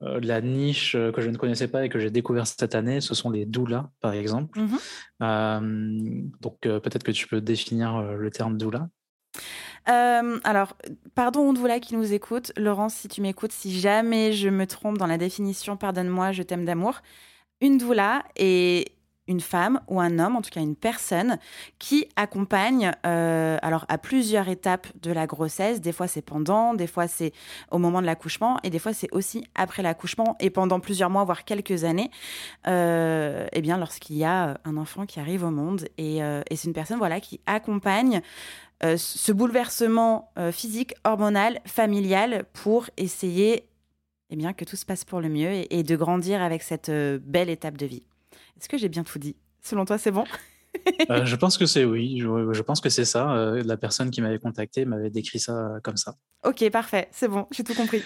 la 0.00 0.40
niche 0.40 0.94
euh, 0.94 1.12
que 1.12 1.20
je 1.20 1.30
ne 1.30 1.36
connaissais 1.36 1.68
pas 1.68 1.84
et 1.84 1.88
que 1.88 1.98
j'ai 1.98 2.10
découvert 2.10 2.46
cette 2.46 2.74
année, 2.74 3.00
ce 3.00 3.14
sont 3.14 3.30
les 3.30 3.44
doulas, 3.44 3.90
par 4.00 4.12
exemple. 4.12 4.58
Mmh 4.58 4.76
euh, 5.22 6.22
donc 6.40 6.60
peut-être 6.60 7.02
que 7.02 7.10
tu 7.10 7.26
peux 7.26 7.42
définir 7.42 8.00
le 8.00 8.30
terme 8.30 8.56
doula. 8.56 8.88
alors, 9.84 10.76
pardon 11.14 11.52
doula 11.52 11.78
qui 11.78 11.94
nous 11.94 12.14
écoute. 12.14 12.52
Laurence, 12.56 12.94
si 12.94 13.08
tu 13.08 13.20
m'écoutes, 13.20 13.52
si 13.52 13.78
jamais 13.78 14.32
je 14.32 14.48
me 14.48 14.66
trompe 14.66 14.96
dans 14.96 15.06
la 15.06 15.18
définition, 15.18 15.76
pardonne-moi, 15.76 16.32
je 16.32 16.42
t'aime 16.42 16.64
d'amour. 16.64 17.02
Une 17.60 17.76
doula 17.76 18.24
est 18.36 18.92
une 19.30 19.40
femme 19.40 19.80
ou 19.86 20.00
un 20.00 20.18
homme, 20.18 20.36
en 20.36 20.42
tout 20.42 20.50
cas 20.50 20.60
une 20.60 20.74
personne, 20.74 21.38
qui 21.78 22.08
accompagne 22.16 22.92
euh, 23.06 23.56
alors 23.62 23.86
à 23.88 23.96
plusieurs 23.96 24.48
étapes 24.48 24.88
de 25.00 25.12
la 25.12 25.26
grossesse. 25.26 25.80
Des 25.80 25.92
fois 25.92 26.08
c'est 26.08 26.20
pendant, 26.20 26.74
des 26.74 26.88
fois 26.88 27.06
c'est 27.06 27.32
au 27.70 27.78
moment 27.78 28.00
de 28.00 28.06
l'accouchement, 28.06 28.58
et 28.64 28.70
des 28.70 28.80
fois 28.80 28.92
c'est 28.92 29.10
aussi 29.12 29.44
après 29.54 29.82
l'accouchement 29.82 30.36
et 30.40 30.50
pendant 30.50 30.80
plusieurs 30.80 31.10
mois, 31.10 31.24
voire 31.24 31.44
quelques 31.44 31.84
années. 31.84 32.10
Euh, 32.66 33.46
eh 33.52 33.62
bien, 33.62 33.78
lorsqu'il 33.78 34.16
y 34.16 34.24
a 34.24 34.58
un 34.64 34.76
enfant 34.76 35.06
qui 35.06 35.20
arrive 35.20 35.44
au 35.44 35.50
monde, 35.50 35.86
et, 35.96 36.22
euh, 36.22 36.42
c'est 36.50 36.64
une 36.64 36.74
personne 36.74 36.98
voilà 36.98 37.20
qui 37.20 37.40
accompagne 37.46 38.20
ce 38.82 39.32
bouleversement 39.32 40.32
physique, 40.52 40.94
hormonal, 41.04 41.60
familial 41.66 42.44
pour 42.54 42.86
essayer 42.96 43.68
eh 44.30 44.36
bien, 44.36 44.54
que 44.54 44.64
tout 44.64 44.76
se 44.76 44.86
passe 44.86 45.04
pour 45.04 45.20
le 45.20 45.28
mieux 45.28 45.70
et 45.70 45.82
de 45.82 45.96
grandir 45.96 46.40
avec 46.40 46.62
cette 46.62 46.90
belle 46.90 47.50
étape 47.50 47.76
de 47.76 47.84
vie. 47.84 48.02
Est-ce 48.60 48.68
que 48.68 48.76
j'ai 48.76 48.90
bien 48.90 49.04
tout 49.04 49.18
dit? 49.18 49.36
Selon 49.62 49.86
toi, 49.86 49.96
c'est 49.96 50.10
bon? 50.10 50.24
Euh, 51.10 51.24
Je 51.24 51.34
pense 51.34 51.58
que 51.58 51.66
c'est 51.66 51.84
oui. 51.84 52.20
Je, 52.20 52.62
pense 52.62 52.80
que 52.80 52.90
c'est 52.90 53.04
ça. 53.04 53.32
Euh, 53.34 53.62
la 53.64 53.76
personne 53.76 54.10
qui 54.10 54.20
m'avait 54.20 54.38
contacté 54.38 54.84
m'avait 54.84 55.10
décrit 55.10 55.40
ça 55.40 55.78
comme 55.82 55.96
ça. 55.96 56.14
Ok, 56.44 56.68
parfait. 56.70 57.08
C'est 57.10 57.26
bon. 57.26 57.46
J'ai 57.50 57.64
tout 57.64 57.74
compris. 57.74 58.02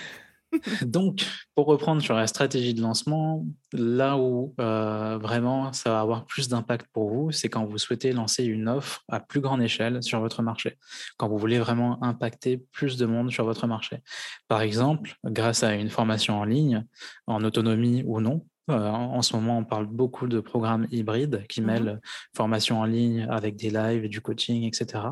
Donc, 0.86 1.26
pour 1.54 1.66
reprendre 1.66 2.00
sur 2.00 2.14
la 2.14 2.26
stratégie 2.26 2.72
de 2.72 2.80
lancement, 2.80 3.44
là 3.72 4.16
où 4.16 4.54
euh, 4.60 5.18
vraiment 5.18 5.72
ça 5.72 5.90
va 5.90 6.00
avoir 6.00 6.24
plus 6.24 6.48
d'impact 6.48 6.86
pour 6.92 7.10
vous, 7.10 7.32
c'est 7.32 7.48
quand 7.48 7.64
vous 7.64 7.78
souhaitez 7.78 8.12
lancer 8.12 8.44
une 8.44 8.68
offre 8.68 9.02
à 9.08 9.20
plus 9.20 9.40
grande 9.40 9.60
échelle 9.60 10.02
sur 10.02 10.20
votre 10.20 10.42
marché, 10.42 10.78
quand 11.16 11.28
vous 11.28 11.38
voulez 11.38 11.58
vraiment 11.58 12.02
impacter 12.02 12.58
plus 12.72 12.96
de 12.96 13.06
monde 13.06 13.30
sur 13.30 13.44
votre 13.44 13.66
marché. 13.66 14.02
Par 14.48 14.62
exemple, 14.62 15.16
grâce 15.24 15.62
à 15.62 15.74
une 15.74 15.90
formation 15.90 16.38
en 16.38 16.44
ligne, 16.44 16.84
en 17.26 17.42
autonomie 17.42 18.02
ou 18.06 18.20
non, 18.20 18.46
euh, 18.70 18.88
en 18.88 19.22
ce 19.22 19.36
moment, 19.36 19.58
on 19.58 19.64
parle 19.64 19.86
beaucoup 19.86 20.26
de 20.26 20.40
programmes 20.40 20.86
hybrides 20.90 21.46
qui 21.48 21.60
mmh 21.60 21.64
mêlent 21.64 22.00
formation 22.34 22.80
en 22.80 22.84
ligne 22.84 23.26
avec 23.30 23.56
des 23.56 23.70
lives, 23.70 24.08
du 24.08 24.20
coaching, 24.20 24.64
etc. 24.64 25.04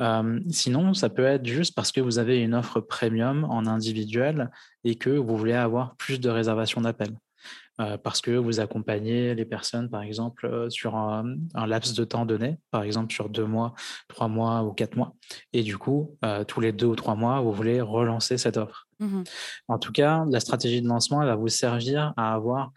Euh, 0.00 0.40
sinon, 0.50 0.94
ça 0.94 1.08
peut 1.08 1.24
être 1.24 1.46
juste 1.46 1.74
parce 1.74 1.92
que 1.92 2.00
vous 2.00 2.18
avez 2.18 2.40
une 2.42 2.54
offre 2.54 2.80
premium 2.80 3.44
en 3.44 3.66
individuel 3.66 4.50
et 4.84 4.96
que 4.96 5.10
vous 5.10 5.36
voulez 5.36 5.54
avoir 5.54 5.96
plus 5.96 6.20
de 6.20 6.28
réservations 6.28 6.80
d'appels. 6.80 7.16
Euh, 7.78 7.98
parce 7.98 8.22
que 8.22 8.30
vous 8.30 8.60
accompagnez 8.60 9.34
les 9.34 9.44
personnes, 9.44 9.90
par 9.90 10.00
exemple, 10.00 10.46
euh, 10.46 10.70
sur 10.70 10.96
un, 10.96 11.36
laps 11.66 11.94
de 11.94 12.04
temps 12.04 12.24
donné, 12.24 12.58
par 12.70 12.82
exemple 12.82 13.12
sur 13.12 13.28
deux 13.28 13.44
mois, 13.44 13.74
trois 14.08 14.28
mois 14.28 14.62
ou 14.62 14.72
quatre 14.72 14.96
mois. 14.96 15.14
Et 15.52 15.62
du 15.62 15.76
coup, 15.76 16.16
euh, 16.24 16.44
tous 16.44 16.60
les 16.60 16.72
deux 16.72 16.86
ou 16.86 16.96
trois 16.96 17.16
mois, 17.16 17.40
vous 17.42 17.52
voulez 17.52 17.82
relancer 17.82 18.38
cette 18.38 18.56
offre. 18.56 18.85
Mmh 18.98 19.24
en 19.68 19.78
tout 19.78 19.92
cas, 19.92 20.24
la 20.30 20.40
stratégie 20.40 20.80
de 20.80 20.88
lancement, 20.88 21.24
va 21.24 21.36
vous 21.36 21.48
servir 21.48 22.14
à 22.16 22.34
avoir 22.34 22.72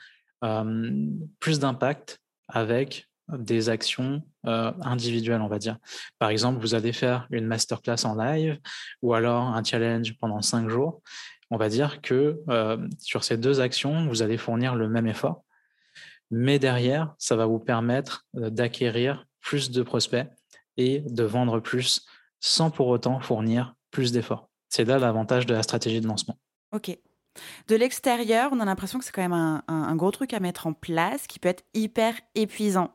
plus 1.40 1.60
d'impact 1.60 2.20
avec 2.48 3.08
des 3.30 3.70
actions 3.70 4.24
individuelles, 4.44 5.42
on 5.42 5.48
va 5.48 5.60
dire. 5.60 5.78
Par 6.18 6.30
exemple, 6.30 6.60
vous 6.60 6.76
allez 6.76 6.94
faire 6.94 7.28
une 7.32 7.46
masterclass 7.46 8.06
en 8.06 8.16
live 8.16 8.60
ou 9.02 9.14
alors 9.14 9.44
un 9.44 9.64
challenge 9.64 10.18
pendant 10.20 10.42
cinq 10.42 10.70
jours 10.70 11.02
on 11.52 11.58
va 11.58 11.70
dire 11.70 12.02
que 12.02 12.42
sur 13.00 13.24
ces 13.24 13.38
deux 13.38 13.60
actions, 13.62 14.08
vous 14.08 14.22
allez 14.22 14.38
fournir 14.38 14.76
le 14.76 14.88
même 14.88 15.08
effort, 15.08 15.44
mais 16.32 16.60
derrière, 16.60 17.16
ça 17.18 17.36
va 17.36 17.46
vous 17.46 17.60
permettre 17.60 18.26
d'acquérir 18.34 19.26
plus 19.42 19.72
de 19.72 19.82
prospects 19.82 20.28
et 20.78 21.00
de 21.02 21.24
vendre 21.24 21.60
plus 21.60 22.06
sans 22.40 22.70
pour 22.70 22.88
autant 22.88 23.20
fournir 23.20 23.74
plus 23.92 24.12
d'efforts. 24.12 24.49
C'est 24.70 24.86
là 24.86 25.00
l'avantage 25.00 25.46
de 25.46 25.54
la 25.54 25.64
stratégie 25.64 26.00
de 26.02 26.08
lancement. 26.08 26.38
Ok. 26.72 26.98
De 27.68 27.76
l'extérieur, 27.76 28.50
on 28.54 28.60
a 28.60 28.66
l'impression 28.66 29.00
que 29.00 29.06
c'est 29.06 29.12
quand 29.12 29.22
même 29.22 29.34
un, 29.34 29.64
un, 29.68 29.96
gros 29.96 30.12
truc 30.12 30.34
à 30.34 30.40
mettre 30.40 30.68
en 30.68 30.74
place 30.74 31.28
qui 31.28 31.40
peut 31.40 31.50
être 31.50 31.64
hyper 31.74 32.14
épuisant. 32.36 32.92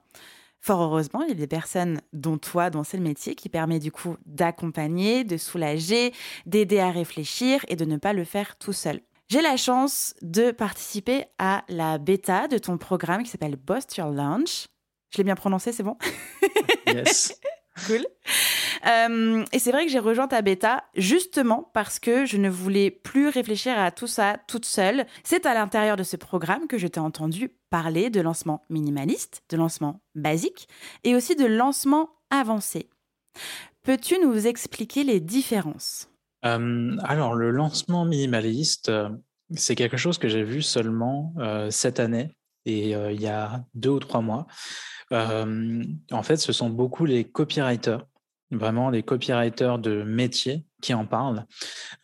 Fort 0.61 0.83
heureusement, 0.83 1.23
il 1.23 1.29
y 1.29 1.33
a 1.33 1.35
des 1.35 1.47
personnes, 1.47 2.01
dont 2.13 2.39
toi, 2.39 2.71
dont 2.71 2.85
c'est 2.85 2.97
le 2.97 3.03
métier, 3.03 3.35
qui 3.35 3.49
permet 3.49 3.79
du 3.79 3.93
coup 3.93 4.17
d'accompagner, 4.25 5.25
de 5.25 5.37
soulager, 5.37 6.15
d'aider 6.47 6.79
à 6.79 6.91
réfléchir 6.91 7.65
et 7.69 7.77
de 7.77 7.85
ne 7.85 7.97
pas 7.97 8.13
le 8.13 8.25
faire 8.25 8.57
tout 8.57 8.73
seul. 8.73 9.01
J'ai 9.29 9.43
la 9.43 9.57
chance 9.57 10.15
de 10.23 10.51
participer 10.51 11.25
à 11.39 11.65
la 11.69 11.99
bêta 11.99 12.49
de 12.49 12.59
ton 12.59 12.79
programme 12.79 13.23
qui 13.23 13.31
s'appelle 13.31 13.57
Bost 13.57 13.97
Your 13.97 14.11
Launch. 14.11 14.67
Je 15.11 15.19
l'ai 15.19 15.25
bien 15.25 15.35
prononcé, 15.35 15.73
c'est 15.73 15.83
bon? 15.83 15.97
Yes. 16.87 17.39
cool. 17.87 18.07
Euh, 18.87 19.45
et 19.53 19.59
c'est 19.59 19.73
vrai 19.73 19.87
que 19.87 19.93
j'ai 19.93 19.99
rejoint 19.99 20.29
ta 20.29 20.43
bêta 20.43 20.85
justement 20.95 21.71
parce 21.73 21.99
que 21.99 22.27
je 22.27 22.37
ne 22.37 22.51
voulais 22.51 22.91
plus 22.91 23.29
réfléchir 23.29 23.79
à 23.79 23.91
tout 23.91 24.07
ça 24.07 24.37
toute 24.47 24.67
seule. 24.67 25.07
C'est 25.23 25.47
à 25.47 25.55
l'intérieur 25.55 25.97
de 25.97 26.03
ce 26.03 26.17
programme 26.17 26.67
que 26.67 26.79
je 26.79 26.87
t'ai 26.87 27.01
entendu 27.01 27.51
parler 27.71 28.11
de 28.11 28.21
lancement 28.21 28.63
minimaliste, 28.69 29.43
de 29.49 29.57
lancement 29.57 30.01
basique 30.15 30.69
et 31.03 31.15
aussi 31.15 31.35
de 31.35 31.47
lancement 31.47 32.11
avancé. 32.31 32.91
Peux-tu 33.83 34.19
nous 34.19 34.47
expliquer 34.47 35.05
les 35.05 35.21
différences? 35.21 36.09
Euh, 36.45 36.97
Alors, 37.05 37.35
le 37.35 37.51
lancement 37.51 38.05
minimaliste, 38.05 38.91
euh, 38.91 39.09
c'est 39.55 39.75
quelque 39.75 39.97
chose 39.97 40.19
que 40.19 40.29
j'ai 40.29 40.43
vu 40.43 40.63
seulement 40.63 41.35
cette 41.71 42.01
année 42.01 42.35
et 42.65 42.93
il 42.93 43.21
y 43.21 43.27
a 43.27 43.63
deux 43.75 43.91
ou 43.91 43.99
trois 43.99 44.23
mois. 44.23 44.47
en 45.11 46.23
fait, 46.23 46.37
ce 46.37 46.53
sont 46.53 46.71
beaucoup 46.71 47.05
les 47.05 47.25
copywriters 47.25 48.05
vraiment 48.51 48.91
les 48.91 49.03
copywriters 49.03 49.79
de 49.79 50.03
métier 50.03 50.65
qui 50.81 50.93
en 50.93 51.07
parlent. 51.07 51.47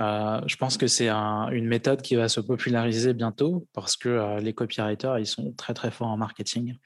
Euh, 0.00 0.40
je 0.46 0.56
pense 0.56 0.78
que 0.78 0.86
c'est 0.86 1.10
une 1.10 1.66
méthode 1.66 2.00
qui 2.00 2.16
va 2.16 2.28
se 2.28 2.40
populariser 2.40 3.12
bientôt 3.12 3.66
parce 3.74 3.96
que 3.96 4.08
euh, 4.08 4.40
les 4.40 4.54
copywriters, 4.54 5.18
ils 5.18 5.26
sont 5.26 5.52
très 5.52 5.74
très 5.74 5.90
forts 5.90 6.08
en 6.08 6.16
marketing. 6.16 6.76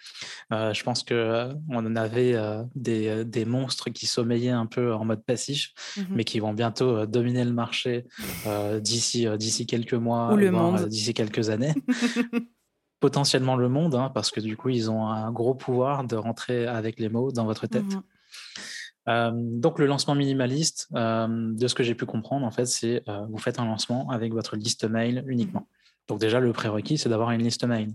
Euh, 0.52 0.74
je 0.74 0.82
pense 0.82 1.04
que 1.04 1.50
on 1.70 1.86
en 1.86 1.96
avait 1.96 2.36
des, 2.74 3.24
des, 3.24 3.44
monstres 3.44 3.90
qui 3.90 4.06
sommeillaient 4.06 4.50
un 4.50 4.66
peu 4.66 4.92
en 4.92 5.04
mode 5.04 5.24
passif, 5.24 5.72
mmh 5.96 6.02
mais 6.10 6.24
qui 6.24 6.40
vont 6.40 6.52
bientôt 6.52 7.06
dominer 7.06 7.44
le 7.44 7.52
marché 7.52 8.06
d'ici 8.80 9.26
d'ici 9.38 9.66
quelques 9.66 9.94
mois, 9.94 10.32
ou 10.32 10.36
le 10.36 10.50
monde, 10.50 10.86
d'ici 10.88 11.14
quelques 11.14 11.50
années. 11.50 11.74
potentiellement 13.00 13.56
le 13.56 13.68
monde, 13.68 13.94
hein, 13.96 14.10
parce 14.14 14.30
que 14.30 14.40
du 14.40 14.56
coup, 14.56 14.70
ils 14.70 14.90
ont 14.90 15.06
un 15.08 15.30
gros 15.30 15.54
pouvoir 15.54 16.04
de 16.04 16.16
rentrer 16.16 16.66
avec 16.66 16.98
les 16.98 17.10
mots 17.10 17.32
dans 17.32 17.44
votre 17.44 17.66
tête. 17.66 17.84
Mmh 17.84 18.02
euh, 19.08 19.30
donc 19.34 19.78
le 19.78 19.86
lancement 19.86 20.14
minimaliste, 20.14 20.88
euh, 20.94 21.26
de 21.28 21.68
ce 21.68 21.74
que 21.74 21.82
j'ai 21.82 21.94
pu 21.94 22.06
comprendre, 22.06 22.46
en 22.46 22.50
fait, 22.50 22.66
c'est 22.66 23.02
euh, 23.08 23.26
vous 23.28 23.38
faites 23.38 23.58
un 23.58 23.66
lancement 23.66 24.10
avec 24.10 24.32
votre 24.32 24.56
liste 24.56 24.84
mail 24.84 25.24
uniquement. 25.26 25.60
Mmh 25.60 25.78
donc 26.06 26.20
déjà, 26.20 26.38
le 26.38 26.52
prérequis, 26.52 26.98
c'est 26.98 27.08
d'avoir 27.08 27.30
une 27.30 27.42
liste 27.42 27.64
mail. 27.64 27.94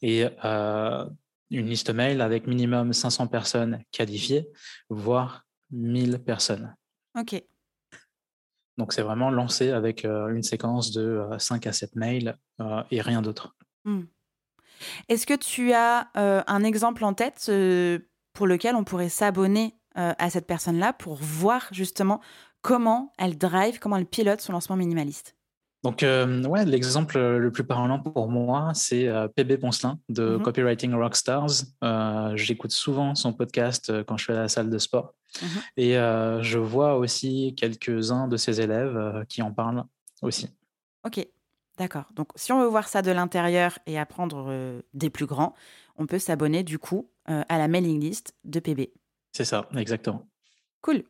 Et 0.00 0.24
une 0.42 1.66
liste 1.66 1.90
mail 1.90 2.22
avec 2.22 2.46
minimum 2.46 2.94
500 2.94 3.26
personnes 3.26 3.84
qualifiées, 3.90 4.48
voire 4.88 5.44
1000 5.70 6.20
personnes. 6.20 6.74
OK. 7.14 7.44
Donc 8.78 8.94
c'est 8.94 9.02
vraiment 9.02 9.30
lancé 9.30 9.68
avec 9.68 10.04
une 10.04 10.42
séquence 10.42 10.92
de 10.92 11.20
5 11.36 11.66
à 11.66 11.74
7 11.74 11.94
mails 11.94 12.38
et 12.90 13.02
rien 13.02 13.20
d'autre. 13.20 13.54
Mmh. 13.84 14.04
Est-ce 15.10 15.26
que 15.26 15.36
tu 15.36 15.74
as 15.74 16.10
un 16.14 16.64
exemple 16.64 17.04
en 17.04 17.12
tête 17.12 17.52
pour 18.32 18.46
lequel 18.46 18.76
on 18.76 18.84
pourrait 18.84 19.10
s'abonner 19.10 19.74
euh, 19.98 20.14
à 20.18 20.30
cette 20.30 20.46
personne-là 20.46 20.94
pour 20.94 21.16
voir 21.16 21.68
justement 21.70 22.20
comment 22.62 23.12
elle 23.18 23.36
drive, 23.36 23.78
comment 23.78 23.96
elle 23.96 24.06
pilote 24.06 24.40
son 24.40 24.52
lancement 24.52 24.76
minimaliste. 24.76 25.36
Donc, 25.82 26.02
euh, 26.02 26.44
ouais, 26.44 26.64
l'exemple 26.64 27.18
le 27.18 27.50
plus 27.50 27.64
parlant 27.64 27.98
pour 27.98 28.28
moi, 28.28 28.70
c'est 28.72 29.08
euh, 29.08 29.28
PB 29.28 29.58
Poncelin 29.58 29.98
de 30.08 30.36
mhm. 30.36 30.42
Copywriting 30.42 30.94
Rockstars. 30.94 31.64
J'écoute 32.36 32.70
souvent 32.70 33.14
son 33.14 33.34
podcast 33.34 33.92
quand 34.04 34.16
je 34.16 34.24
suis 34.24 34.32
à 34.32 34.36
la 34.36 34.48
salle 34.48 34.70
de 34.70 34.78
sport. 34.78 35.12
Mhm. 35.42 35.48
Et 35.76 35.92
je 35.92 36.58
vois 36.58 36.96
aussi 36.96 37.54
quelques-uns 37.56 38.28
de 38.28 38.36
ses 38.36 38.60
élèves 38.60 39.24
qui 39.28 39.42
en 39.42 39.52
parlent 39.52 39.84
aussi. 40.22 40.48
Ok, 41.04 41.26
d'accord. 41.76 42.04
Donc, 42.14 42.28
si 42.36 42.52
on 42.52 42.60
veut 42.60 42.68
voir 42.68 42.88
ça 42.88 43.02
de 43.02 43.10
l'intérieur 43.10 43.78
et 43.86 43.98
apprendre 43.98 44.82
des 44.94 45.10
plus 45.10 45.26
grands, 45.26 45.52
on 45.96 46.06
peut 46.06 46.20
s'abonner 46.20 46.62
du 46.62 46.78
coup 46.78 47.10
à 47.26 47.58
la 47.58 47.68
mailing 47.68 48.00
list 48.00 48.34
de 48.44 48.60
PB. 48.60 48.92
C'est 49.32 49.44
ça, 49.44 49.68
exactement. 49.76 50.28
Cool. 50.82 51.04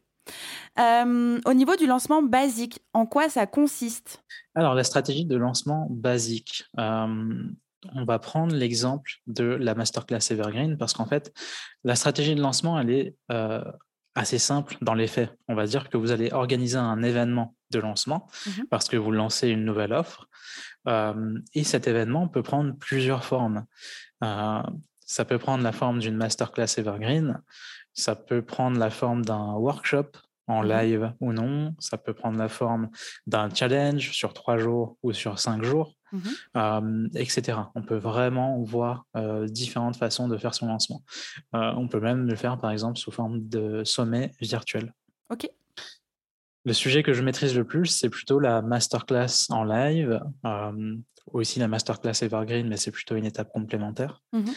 Euh, 0.79 1.41
au 1.45 1.55
niveau 1.55 1.77
du 1.77 1.87
lancement 1.87 2.23
basique, 2.23 2.81
en 2.93 3.07
quoi 3.07 3.29
ça 3.29 3.47
consiste? 3.47 4.23
Alors, 4.55 4.75
la 4.75 4.85
stratégie 4.85 5.27
de 5.27 5.37
lancement 5.37 5.89
basique, 5.91 6.65
euh, 6.79 7.45
on 7.93 8.05
va 8.05 8.19
prendre 8.19 8.55
l'exemple 8.55 9.13
de 9.27 9.45
la 9.45 9.75
masterclass 9.75 10.31
Evergreen 10.31 10.79
parce 10.79 10.93
qu'en 10.93 11.07
fait, 11.07 11.33
la 11.85 11.97
stratégie 11.97 12.35
de 12.35 12.41
lancement, 12.41 12.79
elle 12.79 12.91
est 12.91 13.17
euh, 13.31 13.65
assez 14.15 14.39
simple 14.39 14.77
dans 14.81 14.95
les 14.95 15.09
faits. 15.09 15.37
On 15.49 15.55
va 15.55 15.67
dire 15.67 15.91
que 15.91 15.97
vous 15.97 16.11
allez 16.11 16.33
organiser 16.33 16.79
un 16.79 17.03
événement 17.03 17.55
de 17.71 17.81
lancement 17.81 18.29
mhm. 18.47 18.67
parce 18.71 18.89
que 18.89 18.97
vous 18.97 19.11
lancez 19.11 19.49
une 19.49 19.65
nouvelle 19.65 19.93
offre 19.93 20.29
et 21.55 21.63
cet 21.63 21.87
événement 21.87 22.27
peut 22.27 22.43
prendre 22.43 22.77
plusieurs 22.77 23.25
formes. 23.25 23.65
ça 24.21 25.25
peut 25.25 25.39
prendre 25.39 25.63
la 25.63 25.71
forme 25.71 26.01
d'une 26.01 26.17
masterclass 26.17 26.75
Evergreen, 26.77 27.41
ça 27.95 28.17
peut 28.17 28.43
prendre 28.43 28.79
la 28.79 28.91
forme 28.91 29.25
d'un 29.25 29.53
workshop 29.55 30.11
en 30.49 30.63
mmh 30.63 30.69
live 30.69 31.13
ou 31.21 31.33
non. 31.33 31.75
Ça 31.79 31.99
peut 31.99 32.15
prendre 32.15 32.39
la 32.39 32.49
forme 32.49 32.91
d'un 33.27 33.49
challenge 33.53 34.11
sur 34.13 34.35
trois 34.35 34.59
jours 34.59 34.97
ou 35.03 35.13
sur 35.13 35.39
cinq 35.39 35.63
jours, 35.63 35.95
mmh 36.13 37.09
etc. 37.15 37.59
On 37.75 37.83
peut 37.83 37.97
vraiment 37.97 38.61
voir 38.63 39.07
différentes 39.47 39.97
façons 39.97 40.29
de 40.29 40.37
faire 40.37 40.55
son 40.55 40.67
lancement. 40.67 41.03
on 41.53 41.89
peut 41.89 42.01
même 42.01 42.27
le 42.27 42.37
faire, 42.37 42.59
par 42.59 42.71
exemple, 42.71 42.99
sous 42.99 43.11
forme 43.11 43.49
de 43.49 43.85
sommet 43.85 44.33
virtuel. 44.41 44.93
OK. 45.31 45.49
Le 46.65 46.73
sujet 46.73 47.03
que 47.03 47.13
je 47.13 47.23
maîtrise 47.23 47.57
le 47.57 47.65
plus, 47.65 47.87
c'est 47.87 48.09
plutôt 48.09 48.39
la 48.39 48.63
masterclass 48.63 49.47
en 49.51 49.65
live, 49.65 50.21
aussi 51.27 51.59
la 51.59 51.69
masterclass 51.69 52.23
Evergreen, 52.23 52.69
mais 52.69 52.77
c'est 52.77 52.93
plutôt 52.93 53.17
une 53.17 53.27
étape 53.27 53.51
complémentaire. 53.53 54.23
Mmh 54.33 54.51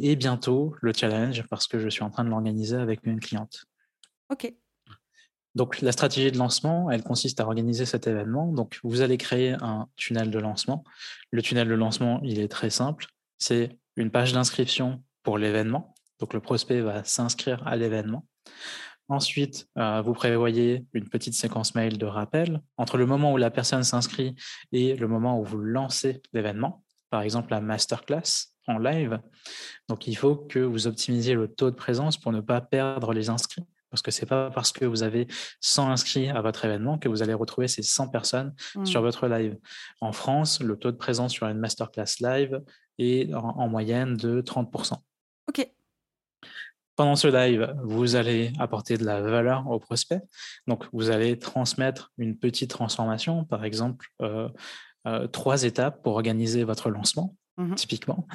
et 0.00 0.14
bientôt 0.16 0.74
le 0.82 0.92
challenge 0.92 1.42
parce 1.48 1.66
que 1.66 1.78
je 1.78 1.88
suis 1.88 2.02
en 2.02 2.10
train 2.10 2.22
de 2.22 2.28
l'organiser 2.28 2.76
avec 2.76 3.00
une 3.04 3.18
cliente. 3.18 3.64
OK. 4.28 4.52
Donc 5.54 5.80
la 5.80 5.92
stratégie 5.92 6.30
de 6.30 6.38
lancement, 6.38 6.90
elle 6.90 7.02
consiste 7.02 7.40
à 7.40 7.46
organiser 7.46 7.86
cet 7.86 8.06
événement. 8.06 8.52
Donc 8.52 8.78
vous 8.84 9.00
allez 9.00 9.16
créer 9.16 9.56
un 9.60 9.88
tunnel 9.96 10.30
de 10.30 10.38
lancement. 10.38 10.84
Le 11.30 11.40
tunnel 11.40 11.66
de 11.66 11.74
lancement, 11.74 12.20
il 12.22 12.40
est 12.40 12.48
très 12.48 12.70
simple. 12.70 13.06
C'est 13.38 13.78
une 13.96 14.10
page 14.10 14.32
d'inscription 14.32 15.02
pour 15.22 15.38
l'événement. 15.38 15.94
Donc 16.20 16.34
le 16.34 16.40
prospect 16.40 16.80
va 16.80 17.02
s'inscrire 17.04 17.66
à 17.66 17.76
l'événement. 17.76 18.26
Ensuite, 19.08 19.68
euh, 19.78 20.02
vous 20.02 20.12
prévoyez 20.12 20.84
une 20.92 21.08
petite 21.08 21.34
séquence 21.34 21.74
mail 21.74 21.96
de 21.96 22.06
rappel 22.06 22.62
entre 22.76 22.98
le 22.98 23.06
moment 23.06 23.32
où 23.32 23.38
la 23.38 23.50
personne 23.50 23.82
s'inscrit 23.82 24.34
et 24.72 24.96
le 24.96 25.08
moment 25.08 25.40
où 25.40 25.44
vous 25.44 25.58
lancez 25.58 26.20
l'événement, 26.32 26.84
par 27.10 27.22
exemple 27.22 27.50
la 27.50 27.60
masterclass 27.60 28.52
en 28.66 28.78
live. 28.78 29.18
Donc, 29.88 30.06
il 30.06 30.16
faut 30.16 30.36
que 30.36 30.58
vous 30.58 30.86
optimisiez 30.86 31.34
le 31.34 31.48
taux 31.48 31.70
de 31.70 31.76
présence 31.76 32.18
pour 32.18 32.32
ne 32.32 32.40
pas 32.40 32.60
perdre 32.60 33.14
les 33.14 33.30
inscrits. 33.30 33.64
Parce 33.90 34.02
que 34.02 34.10
ce 34.10 34.20
n'est 34.20 34.28
pas 34.28 34.50
parce 34.50 34.72
que 34.72 34.84
vous 34.84 35.02
avez 35.02 35.26
100 35.60 35.90
inscrits 35.90 36.28
à 36.28 36.42
votre 36.42 36.64
événement 36.64 36.98
que 36.98 37.08
vous 37.08 37.22
allez 37.22 37.32
retrouver 37.32 37.68
ces 37.68 37.82
100 37.82 38.08
personnes 38.08 38.54
mmh. 38.74 38.84
sur 38.84 39.00
votre 39.00 39.28
live. 39.28 39.56
En 40.00 40.12
France, 40.12 40.60
le 40.60 40.76
taux 40.76 40.90
de 40.90 40.96
présence 40.96 41.32
sur 41.32 41.46
une 41.46 41.58
masterclass 41.58 42.20
live 42.20 42.62
est 42.98 43.32
en, 43.32 43.68
moyenne 43.68 44.16
de 44.16 44.42
30%. 44.42 44.94
OK. 45.48 45.70
Pendant 46.98 47.14
ce 47.14 47.28
live, 47.28 47.76
vous 47.84 48.16
allez 48.16 48.52
apporter 48.58 48.98
de 48.98 49.04
la 49.04 49.20
valeur 49.20 49.70
au 49.70 49.78
prospect. 49.78 50.20
Donc, 50.66 50.84
vous 50.92 51.10
allez 51.10 51.38
transmettre 51.38 52.12
une 52.18 52.36
petite 52.36 52.70
transformation, 52.70 53.44
par 53.44 53.64
exemple, 53.64 54.08
euh, 54.20 54.48
euh, 55.06 55.28
trois 55.28 55.62
étapes 55.62 56.02
pour 56.02 56.14
organiser 56.14 56.64
votre 56.64 56.90
lancement. 56.90 57.36
Mmh 57.56 57.74
typiquement. 57.74 58.26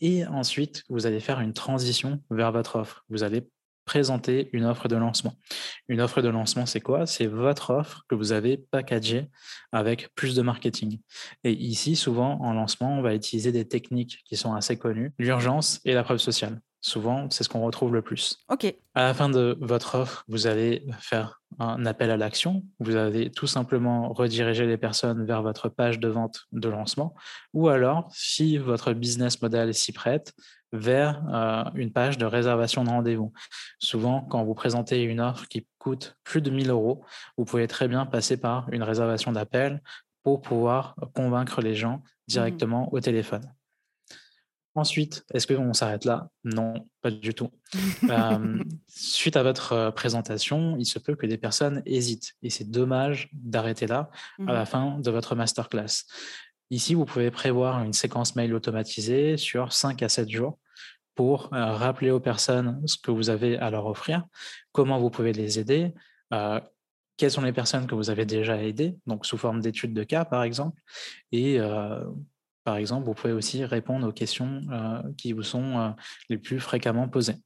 et 0.00 0.26
ensuite, 0.26 0.84
vous 0.88 1.04
allez 1.04 1.20
faire 1.20 1.40
une 1.40 1.52
transition 1.52 2.22
vers 2.30 2.50
votre 2.50 2.76
offre. 2.76 3.04
Vous 3.10 3.22
allez 3.24 3.46
présenter 3.86 4.50
une 4.52 4.64
offre 4.64 4.88
de 4.88 4.96
lancement. 4.96 5.34
Une 5.88 6.02
offre 6.02 6.20
de 6.20 6.28
lancement, 6.28 6.66
c'est 6.66 6.80
quoi? 6.80 7.06
C'est 7.06 7.26
votre 7.26 7.70
offre 7.70 8.04
que 8.08 8.14
vous 8.14 8.32
avez 8.32 8.58
packagée 8.58 9.30
avec 9.72 10.14
plus 10.14 10.34
de 10.34 10.42
marketing. 10.42 10.98
Et 11.44 11.52
ici, 11.52 11.94
souvent, 11.94 12.40
en 12.42 12.52
lancement, 12.52 12.98
on 12.98 13.02
va 13.02 13.14
utiliser 13.14 13.52
des 13.52 13.66
techniques 13.66 14.22
qui 14.26 14.36
sont 14.36 14.54
assez 14.54 14.78
connues, 14.78 15.12
l'urgence 15.18 15.80
et 15.84 15.94
la 15.94 16.02
preuve 16.02 16.18
sociale. 16.18 16.60
Souvent, 16.86 17.28
c'est 17.30 17.42
ce 17.42 17.48
qu'on 17.48 17.62
retrouve 17.62 17.92
le 17.92 18.00
plus. 18.00 18.38
OK. 18.48 18.72
À 18.94 19.02
la 19.02 19.12
fin 19.12 19.28
de 19.28 19.58
votre 19.60 19.96
offre, 19.96 20.24
vous 20.28 20.46
allez 20.46 20.86
faire 21.00 21.40
un 21.58 21.84
appel 21.84 22.12
à 22.12 22.16
l'action. 22.16 22.62
Vous 22.78 22.94
allez 22.94 23.32
tout 23.32 23.48
simplement 23.48 24.12
rediriger 24.12 24.66
les 24.66 24.76
personnes 24.76 25.26
vers 25.26 25.42
votre 25.42 25.68
page 25.68 25.98
de 25.98 26.06
vente 26.06 26.44
de 26.52 26.68
lancement. 26.68 27.16
Ou 27.54 27.66
alors, 27.68 28.08
si 28.12 28.56
votre 28.56 28.92
business 28.92 29.42
model 29.42 29.74
s'y 29.74 29.90
prête, 29.90 30.32
vers 30.72 31.22
une 31.74 31.90
page 31.92 32.18
de 32.18 32.26
réservation 32.26 32.84
de 32.84 32.90
rendez-vous. 32.90 33.32
Souvent, 33.80 34.20
quand 34.20 34.44
vous 34.44 34.54
présentez 34.54 35.02
une 35.02 35.20
offre 35.20 35.48
qui 35.48 35.66
coûte 35.78 36.16
plus 36.22 36.40
de 36.40 36.50
1000 36.50 36.70
euros, 36.70 37.04
vous 37.36 37.44
pouvez 37.44 37.66
très 37.66 37.88
bien 37.88 38.06
passer 38.06 38.36
par 38.36 38.68
une 38.72 38.84
réservation 38.84 39.32
d'appel 39.32 39.82
pour 40.22 40.40
pouvoir 40.40 40.94
convaincre 41.14 41.60
les 41.62 41.74
gens 41.74 41.96
mmh 41.96 42.02
directement 42.28 42.92
au 42.92 42.98
téléphone. 42.98 43.55
Ensuite, 44.76 45.24
est-ce 45.32 45.46
qu'on 45.46 45.72
s'arrête 45.72 46.04
là? 46.04 46.28
Non, 46.44 46.74
pas 47.00 47.10
du 47.10 47.32
tout. 47.32 47.50
suite 48.88 49.36
à 49.36 49.42
votre 49.42 49.90
présentation, 49.90 50.76
il 50.78 50.84
se 50.84 50.98
peut 50.98 51.16
que 51.16 51.26
des 51.26 51.38
personnes 51.38 51.82
hésitent 51.86 52.34
et 52.42 52.50
c'est 52.50 52.70
dommage 52.70 53.30
d'arrêter 53.32 53.86
là 53.86 54.10
à 54.46 54.52
la 54.52 54.62
mmh 54.62 54.66
fin 54.66 54.98
de 55.00 55.10
votre 55.10 55.34
masterclass. 55.34 56.04
Ici, 56.70 56.92
vous 56.92 57.06
pouvez 57.06 57.30
prévoir 57.30 57.82
une 57.84 57.94
séquence 57.94 58.36
mail 58.36 58.52
automatisée 58.52 59.38
sur 59.38 59.72
5 59.72 60.02
à 60.02 60.10
7 60.10 60.28
jours 60.28 60.58
pour 61.14 61.48
rappeler 61.52 62.10
aux 62.10 62.20
personnes 62.20 62.82
ce 62.86 62.98
que 62.98 63.10
vous 63.10 63.30
avez 63.30 63.56
à 63.56 63.70
leur 63.70 63.86
offrir, 63.86 64.24
comment 64.72 64.98
vous 64.98 65.08
pouvez 65.08 65.32
les 65.32 65.58
aider, 65.58 65.94
quelles 67.16 67.30
sont 67.30 67.40
les 67.40 67.54
personnes 67.54 67.86
que 67.86 67.94
vous 67.94 68.10
avez 68.10 68.26
déjà 68.26 68.62
aidées, 68.62 68.98
donc 69.06 69.24
sous 69.24 69.38
forme 69.38 69.62
d'études 69.62 69.94
de 69.94 70.02
cas 70.02 70.26
par 70.26 70.42
exemple, 70.42 70.78
et 71.32 71.58
par 72.66 72.78
exemple, 72.78 73.06
vous 73.06 73.14
pouvez 73.14 73.32
aussi 73.32 73.64
répondre 73.64 74.08
aux 74.08 74.12
questions 74.12 74.60
euh, 74.72 75.00
qui 75.16 75.32
vous 75.32 75.44
sont 75.44 75.78
euh, 75.78 75.90
les 76.28 76.36
plus 76.36 76.58
fréquemment 76.58 77.08
posées. 77.08 77.36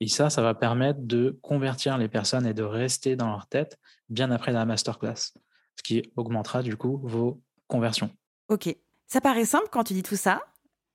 Et 0.00 0.06
ça, 0.06 0.28
ça 0.28 0.42
va 0.42 0.54
permettre 0.54 1.00
de 1.00 1.38
convertir 1.40 1.96
les 1.96 2.08
personnes 2.08 2.46
et 2.46 2.52
de 2.52 2.62
rester 2.62 3.16
dans 3.16 3.30
leur 3.30 3.46
tête 3.46 3.78
bien 4.10 4.30
après 4.30 4.52
la 4.52 4.66
masterclass, 4.66 5.32
ce 5.76 5.82
qui 5.82 6.12
augmentera 6.16 6.62
du 6.62 6.76
coup 6.76 7.00
vos 7.02 7.40
conversions. 7.68 8.10
Ok, 8.50 8.76
ça 9.06 9.22
paraît 9.22 9.46
simple 9.46 9.68
quand 9.72 9.84
tu 9.84 9.94
dis 9.94 10.02
tout 10.02 10.14
ça. 10.14 10.42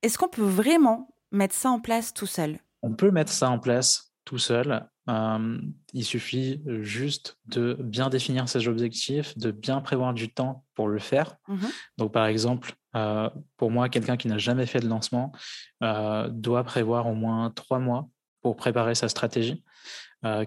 Est-ce 0.02 0.16
qu'on 0.16 0.28
peut 0.28 0.42
vraiment 0.42 1.12
mettre 1.32 1.56
ça 1.56 1.70
en 1.70 1.80
place 1.80 2.14
tout 2.14 2.26
seul? 2.26 2.56
On 2.82 2.94
peut 2.94 3.10
mettre 3.10 3.32
ça 3.32 3.50
en 3.50 3.58
place 3.58 4.09
tout 4.24 4.38
seul. 4.38 4.86
Euh, 5.08 5.58
il 5.92 6.04
suffit 6.04 6.62
juste 6.82 7.38
de 7.46 7.76
bien 7.80 8.10
définir 8.10 8.48
ses 8.48 8.68
objectifs, 8.68 9.36
de 9.36 9.50
bien 9.50 9.80
prévoir 9.80 10.14
du 10.14 10.32
temps 10.32 10.64
pour 10.74 10.88
le 10.88 10.98
faire. 10.98 11.36
Mmh 11.48 11.66
Donc, 11.98 12.12
par 12.12 12.26
exemple, 12.26 12.74
euh, 12.96 13.28
pour 13.56 13.70
moi, 13.70 13.88
quelqu'un 13.88 14.16
qui 14.16 14.28
n'a 14.28 14.38
jamais 14.38 14.66
fait 14.66 14.80
de 14.80 14.88
lancement 14.88 15.32
euh, 15.82 16.28
doit 16.28 16.64
prévoir 16.64 17.06
au 17.06 17.14
moins 17.14 17.50
trois 17.50 17.78
mois 17.78 18.08
pour 18.42 18.56
préparer 18.56 18.94
sa 18.94 19.08
stratégie. 19.08 19.62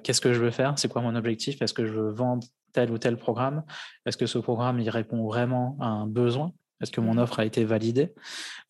Qu'est-ce 0.04 0.22
que 0.22 0.34
je 0.34 0.40
veux 0.40 0.52
faire? 0.52 0.78
C'est 0.78 0.88
quoi 0.88 1.02
mon 1.02 1.16
objectif? 1.16 1.60
Est-ce 1.60 1.74
que 1.74 1.88
je 1.88 1.94
veux 1.94 2.12
vendre 2.12 2.46
tel 2.74 2.92
ou 2.92 3.00
tel 3.00 3.18
programme? 3.18 3.64
Est-ce 4.06 4.18
que 4.18 4.28
ce 4.28 4.38
programme 4.38 4.80
il 4.80 4.90
répond 4.92 5.26
vraiment 5.26 5.78
à 5.80 5.88
un 5.88 6.06
besoin? 6.06 6.54
Est-ce 6.82 6.92
que 6.92 7.02
mon 7.02 7.18
offre 7.18 7.40
a 7.40 7.46
été 7.46 7.64
validée? 7.64 8.14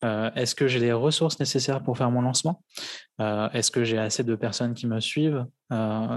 Est-ce 0.02 0.54
que 0.54 0.68
j'ai 0.68 0.80
les 0.80 0.92
ressources 0.92 1.40
nécessaires 1.40 1.82
pour 1.82 1.98
faire 1.98 2.10
mon 2.10 2.22
lancement? 2.22 2.62
Est-ce 3.18 3.70
que 3.70 3.84
j'ai 3.84 3.98
assez 3.98 4.22
de 4.22 4.34
personnes 4.34 4.74
qui 4.74 4.86
me 4.86 5.00
suivent 5.00 5.46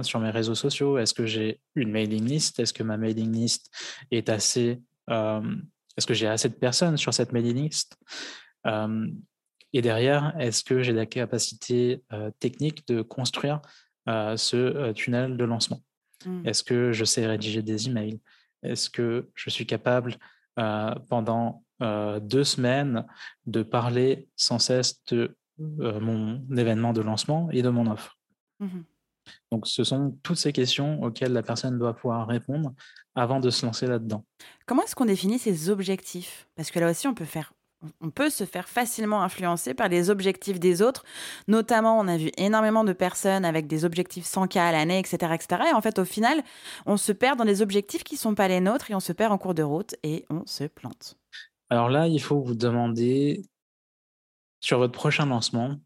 sur 0.04 0.20
mes 0.20 0.30
réseaux 0.30 0.56
sociaux? 0.56 0.98
Est-ce 0.98 1.14
que 1.14 1.26
j'ai 1.26 1.60
une 1.76 1.92
mailing 1.92 2.26
list? 2.26 2.60
Est-ce 2.60 2.74
que 2.74 2.84
ma 2.84 2.98
mailing 2.98 3.32
list 3.34 3.72
est 4.12 4.30
assez 4.30 4.82
est-ce 5.10 6.06
que 6.06 6.14
j'ai 6.14 6.28
assez 6.28 6.50
de 6.50 6.54
personnes 6.54 6.98
sur 6.98 7.14
cette 7.14 7.32
mailing 7.32 7.64
list? 7.64 7.98
Et 9.74 9.82
derrière, 9.82 10.36
est-ce 10.40 10.64
que 10.64 10.84
j'ai 10.84 10.94
la 10.94 11.06
capacité 11.06 12.04
technique 12.40 12.88
de 12.88 13.02
construire 13.02 13.62
ce 14.08 14.92
tunnel 14.92 15.38
de 15.38 15.44
lancement? 15.44 15.82
Mmh. 16.26 16.48
Est-ce 16.48 16.64
que 16.64 16.92
je 16.92 17.06
sais 17.06 17.26
rédiger 17.26 17.62
des 17.62 17.88
emails? 17.88 18.20
Est-ce 18.64 18.90
que 18.90 19.30
je 19.34 19.50
suis 19.50 19.66
capable 19.66 20.16
pendant 21.10 21.64
deux 21.80 22.44
semaines 22.44 23.06
de 23.46 23.64
parler 23.64 24.28
sans 24.36 24.60
cesse 24.60 25.04
de 25.12 25.36
mon 25.58 26.42
événement 26.56 26.94
de 26.94 27.02
lancement 27.02 27.50
et 27.52 27.62
de 27.62 27.70
mon 27.70 27.90
offre 27.90 28.18
mmh 28.60 28.82
donc, 29.52 29.68
ce 29.68 29.84
sont 29.84 30.18
toutes 30.24 30.38
ces 30.38 30.54
questions 30.54 31.02
auxquelles 31.02 31.34
la 31.34 31.44
personne 31.44 31.78
doit 31.78 31.94
pouvoir 31.94 32.28
répondre 32.28 32.74
avant 33.16 33.40
de 33.40 33.50
se 33.50 33.66
lancer 33.66 33.88
là-dedans. 33.88 34.24
Comment 34.66 34.84
est-ce 34.84 34.96
qu'on 34.96 35.06
définit 35.06 35.40
ses 35.40 35.70
objectifs? 35.70 36.48
Parce 36.56 36.72
que 36.72 36.80
là 36.80 36.90
aussi, 36.90 37.08
on 37.08 37.14
peut 37.14 37.26
faire 37.26 37.54
on 38.02 38.10
peut 38.10 38.32
se 38.32 38.44
faire 38.44 38.68
facilement 38.68 39.22
influencer 39.22 39.76
par 39.76 39.88
les 39.88 40.10
objectifs 40.10 40.60
des 40.60 40.82
autres. 40.82 41.04
Notamment, 41.48 42.00
on 42.00 42.08
a 42.08 42.18
vu 42.18 42.32
énormément 42.36 42.84
de 42.84 42.92
personnes 42.92 43.46
avec 43.46 43.68
des 43.68 43.86
objectifs 43.86 44.26
100K 44.26 44.58
à 44.58 44.72
l'année, 44.72 44.98
etc., 44.98 45.32
etc. 45.36 45.62
Et 45.70 45.74
en 45.76 45.82
fait, 45.82 46.00
au 46.00 46.04
final, 46.04 46.42
on 46.88 46.98
se 46.98 47.12
perd 47.12 47.38
dans 47.38 47.46
des 47.46 47.62
objectifs 47.62 48.04
qui 48.04 48.16
ne 48.16 48.20
sont 48.20 48.34
pas 48.34 48.48
les 48.48 48.62
nôtres 48.62 48.90
et 48.90 48.96
on 48.96 49.00
se 49.00 49.14
perd 49.14 49.32
en 49.32 49.38
cours 49.38 49.54
de 49.54 49.62
route 49.62 49.96
et 50.02 50.26
on 50.32 50.44
se 50.48 50.64
plante. 50.64 51.18
Alors 51.70 51.90
là, 51.90 52.08
il 52.08 52.22
faut 52.22 52.42
vous 52.42 52.56
demander 52.56 53.42
sur 54.60 54.80
votre 54.80 54.94
prochain 54.94 55.26
lancement, 55.26 55.78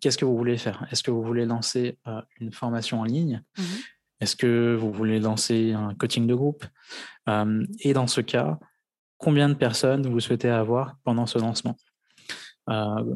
qu'est-ce 0.00 0.18
que 0.18 0.24
vous 0.24 0.36
voulez 0.36 0.58
faire? 0.58 0.86
Est-ce 0.90 1.02
que 1.02 1.10
vous 1.10 1.22
voulez 1.22 1.44
lancer 1.46 1.98
euh, 2.06 2.20
une 2.40 2.52
formation 2.52 3.00
en 3.00 3.04
ligne? 3.04 3.42
Mmh 3.56 3.62
Est-ce 4.20 4.36
que 4.36 4.74
vous 4.74 4.92
voulez 4.92 5.20
lancer 5.20 5.72
un 5.72 5.94
coaching 5.94 6.26
de 6.26 6.34
groupe? 6.34 6.64
Euh, 7.28 7.64
Et 7.80 7.92
dans 7.92 8.06
ce 8.06 8.20
cas, 8.20 8.58
combien 9.16 9.48
de 9.48 9.54
personnes 9.54 10.06
vous 10.08 10.20
souhaitez 10.20 10.48
avoir 10.50 10.96
pendant 11.04 11.26
ce 11.26 11.38
lancement? 11.38 11.76
Euh, 12.70 13.14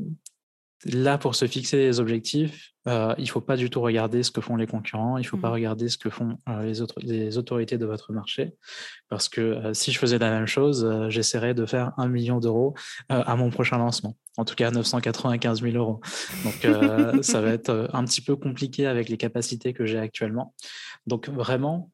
Là, 0.85 1.17
pour 1.17 1.37
se 1.37 1.47
fixer 1.47 1.77
les 1.77 2.01
objectifs, 2.01 2.72
euh, 2.89 3.15
il 3.19 3.25
ne 3.25 3.29
faut 3.29 3.41
pas 3.41 3.57
du 3.57 3.71
tout 3.71 3.81
regarder 3.81 4.23
ce 4.23 4.31
que 4.31 4.41
font 4.41 4.57
les 4.57 4.67
concurrents, 4.67 5.17
il 5.17 5.23
ne 5.23 5.27
faut 5.27 5.37
pas 5.37 5.51
mmh. 5.51 5.53
regarder 5.53 5.89
ce 5.89 5.97
que 5.97 6.11
font 6.11 6.39
euh, 6.49 6.65
les, 6.65 6.81
autres, 6.81 6.99
les 7.01 7.39
autorités 7.39 7.79
de 7.79 7.87
votre 7.87 8.13
marché, 8.13 8.55
parce 9.09 9.29
que 9.29 9.41
euh, 9.41 9.75
si 9.75 9.93
je 9.93 9.99
faisais 9.99 10.19
la 10.19 10.31
même 10.31 10.47
chose, 10.47 10.89
j'essaierais 11.09 11.55
de 11.55 11.65
faire 11.65 11.93
un 11.97 12.09
million 12.09 12.41
d'euros 12.41 12.75
à 13.09 13.37
mon 13.37 13.51
prochain 13.51 13.79
lancement, 13.79 14.17
en 14.37 14.45
tout 14.45 14.55
cas 14.55 14.71
995 14.71 15.63
000 15.63 15.77
euros. 15.77 16.01
Donc 16.45 17.23
ça 17.23 17.41
va 17.41 17.51
être 17.51 17.89
un 17.93 18.05
petit 18.05 18.21
peu 18.21 18.37
compliqué 18.37 18.87
avec 18.87 19.09
les 19.09 19.17
capacités 19.17 19.73
que 19.73 19.87
j'ai 19.87 19.99
actuellement. 19.99 20.55
Donc 21.07 21.29
vraiment, 21.29 21.91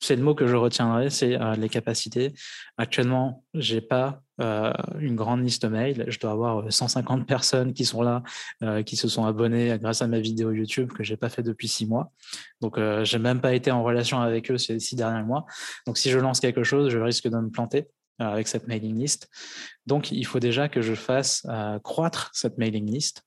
c'est 0.00 0.16
le 0.16 0.22
mot 0.22 0.34
que 0.34 0.46
je 0.46 0.56
retiendrai, 0.56 1.10
c'est 1.10 1.38
les 1.56 1.68
capacités. 1.68 2.34
Actuellement, 2.76 3.44
j'ai 3.54 3.80
pas 3.80 4.24
euh, 4.40 4.72
une 4.98 5.14
grande 5.14 5.44
liste 5.44 5.64
mail. 5.64 6.06
Je 6.08 6.18
dois 6.18 6.32
avoir 6.32 6.72
150 6.72 7.20
euh, 7.20 7.24
personnes 7.26 7.72
qui 7.72 7.84
sont 7.84 8.02
là, 8.02 8.22
euh, 8.64 8.82
qui 8.82 8.96
se 8.96 9.06
sont 9.06 9.26
abonnées 9.26 9.78
grâce 9.80 10.02
à 10.02 10.08
ma 10.08 10.18
vidéo 10.18 10.50
YouTube 10.50 10.92
que 10.92 11.04
j'ai 11.04 11.16
pas 11.16 11.28
fait 11.28 11.44
depuis 11.44 11.68
six 11.68 11.86
mois. 11.86 12.10
Donc, 12.60 12.78
j'ai 13.02 13.18
même 13.18 13.40
pas 13.40 13.54
été 13.54 13.70
en 13.70 13.84
relation 13.84 14.20
avec 14.20 14.50
eux 14.50 14.58
ces 14.58 14.80
six 14.80 14.96
derniers 14.96 15.22
mois. 15.22 15.46
Donc, 15.86 15.98
si 15.98 16.10
je 16.10 16.18
lance 16.18 16.40
quelque 16.40 16.64
chose, 16.64 16.90
je 16.90 16.98
risque 16.98 17.28
de 17.28 17.36
me 17.36 17.50
planter 17.50 17.86
avec 18.18 18.48
cette 18.48 18.66
mailing 18.66 18.98
list. 18.98 19.28
Donc, 19.86 20.10
il 20.10 20.24
faut 20.24 20.40
déjà 20.40 20.68
que 20.68 20.80
je 20.80 20.94
fasse 20.94 21.46
croître 21.82 22.30
cette 22.32 22.58
mailing 22.58 22.90
list. 22.90 23.22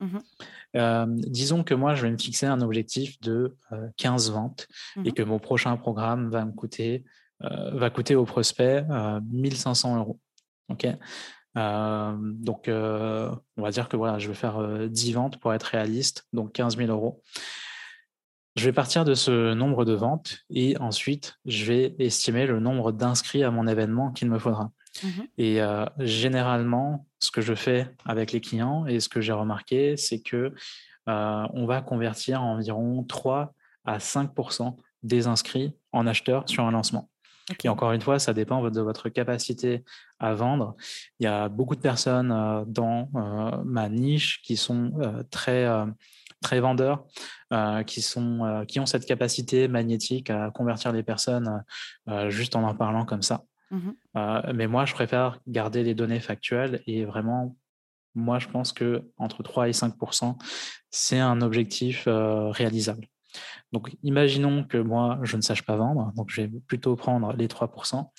Mmh 0.73 1.15
disons 1.27 1.63
que 1.63 1.73
moi, 1.73 1.95
je 1.95 2.03
vais 2.03 2.11
me 2.11 2.17
fixer 2.17 2.45
un 2.45 2.61
objectif 2.61 3.19
de 3.21 3.55
15 3.97 4.31
ventes 4.31 4.67
mmh 4.95 5.05
et 5.05 5.11
que 5.11 5.23
mon 5.23 5.39
prochain 5.39 5.75
programme 5.77 6.29
va 6.29 6.45
me 6.45 6.51
coûter, 6.51 7.03
va 7.39 7.89
coûter 7.89 8.15
au 8.15 8.25
prospect 8.25 8.85
1500 9.31 9.97
euros. 9.97 10.19
Ok? 10.69 10.87
Euh, 11.57 12.15
donc, 12.19 12.67
euh, 12.67 13.31
on 13.57 13.63
va 13.63 13.71
dire 13.71 13.89
que 13.89 13.97
voilà, 13.97 14.19
je 14.19 14.27
vais 14.27 14.33
faire 14.33 14.87
10 14.87 15.11
euh, 15.11 15.15
ventes 15.15 15.39
pour 15.39 15.53
être 15.53 15.63
réaliste, 15.63 16.27
donc 16.33 16.53
15 16.53 16.77
000 16.77 16.91
euros. 16.91 17.21
Je 18.55 18.65
vais 18.65 18.73
partir 18.73 19.05
de 19.05 19.13
ce 19.13 19.53
nombre 19.53 19.85
de 19.85 19.93
ventes 19.93 20.39
et 20.49 20.77
ensuite, 20.77 21.35
je 21.45 21.65
vais 21.65 21.95
estimer 21.99 22.45
le 22.45 22.59
nombre 22.59 22.91
d'inscrits 22.91 23.43
à 23.43 23.51
mon 23.51 23.67
événement 23.67 24.11
qu'il 24.11 24.29
me 24.29 24.39
faudra. 24.39 24.71
Mmh 25.03 25.21
et 25.37 25.59
généralement, 25.99 27.05
ce 27.19 27.31
que 27.31 27.41
je 27.41 27.53
fais 27.53 27.87
avec 28.05 28.31
les 28.31 28.41
clients 28.41 28.85
et 28.85 28.99
ce 28.99 29.09
que 29.09 29.21
j'ai 29.21 29.33
remarqué, 29.33 29.97
c'est 29.97 30.19
que 30.19 30.53
on 31.05 31.65
va 31.65 31.81
convertir 31.81 32.41
environ 32.41 33.03
3 33.03 33.53
à 33.85 33.97
5% 33.99 34.75
des 35.03 35.27
inscrits 35.27 35.73
en 35.91 36.07
acheteurs 36.07 36.47
sur 36.49 36.65
un 36.65 36.71
lancement. 36.71 37.09
Et 37.63 37.69
encore 37.69 37.93
une 37.93 38.01
fois, 38.01 38.19
ça 38.19 38.33
dépend 38.33 38.61
de 38.69 38.81
votre 38.81 39.09
capacité 39.09 39.83
à 40.19 40.33
vendre. 40.33 40.75
Il 41.19 41.23
y 41.23 41.27
a 41.27 41.47
beaucoup 41.47 41.75
de 41.75 41.81
personnes 41.81 42.31
euh, 42.31 42.65
dans 42.67 43.09
euh, 43.15 43.63
ma 43.63 43.89
niche 43.89 44.41
qui 44.41 44.57
sont 44.57 44.91
euh, 44.99 45.23
très, 45.31 45.67
très 46.41 46.59
vendeurs, 46.59 47.05
qui, 47.85 48.01
sont, 48.01 48.65
qui 48.67 48.79
ont 48.79 48.85
cette 48.85 49.05
capacité 49.05 49.67
magnétique 49.67 50.29
à 50.29 50.51
convertir 50.51 50.91
les 50.91 51.03
personnes 51.03 51.63
juste 52.27 52.55
en 52.55 52.63
en 52.63 52.75
parlant 52.75 53.05
comme 53.05 53.21
ça. 53.21 53.43
Mmh 53.71 53.91
mais 54.53 54.67
moi, 54.67 54.85
je 54.85 54.93
préfère 54.93 55.39
garder 55.47 55.83
les 55.83 55.93
données 55.93 56.19
factuelles 56.19 56.81
et 56.87 57.05
vraiment, 57.05 57.55
moi, 58.15 58.39
je 58.39 58.47
pense 58.47 58.73
que 58.73 59.03
entre 59.17 59.43
3 59.43 59.67
et 59.67 59.73
5% 59.73 60.37
c'est 60.89 61.19
un 61.19 61.41
objectif 61.41 62.07
réalisable. 62.07 63.07
Donc, 63.71 63.95
imaginons 64.03 64.63
que 64.63 64.77
moi, 64.77 65.19
je 65.23 65.35
ne 65.35 65.41
sache 65.41 65.63
pas 65.63 65.75
vendre, 65.75 66.11
donc 66.15 66.29
je 66.29 66.41
vais 66.41 66.47
plutôt 66.67 66.95
prendre 66.95 67.33
les 67.33 67.47
3%. 67.47 68.09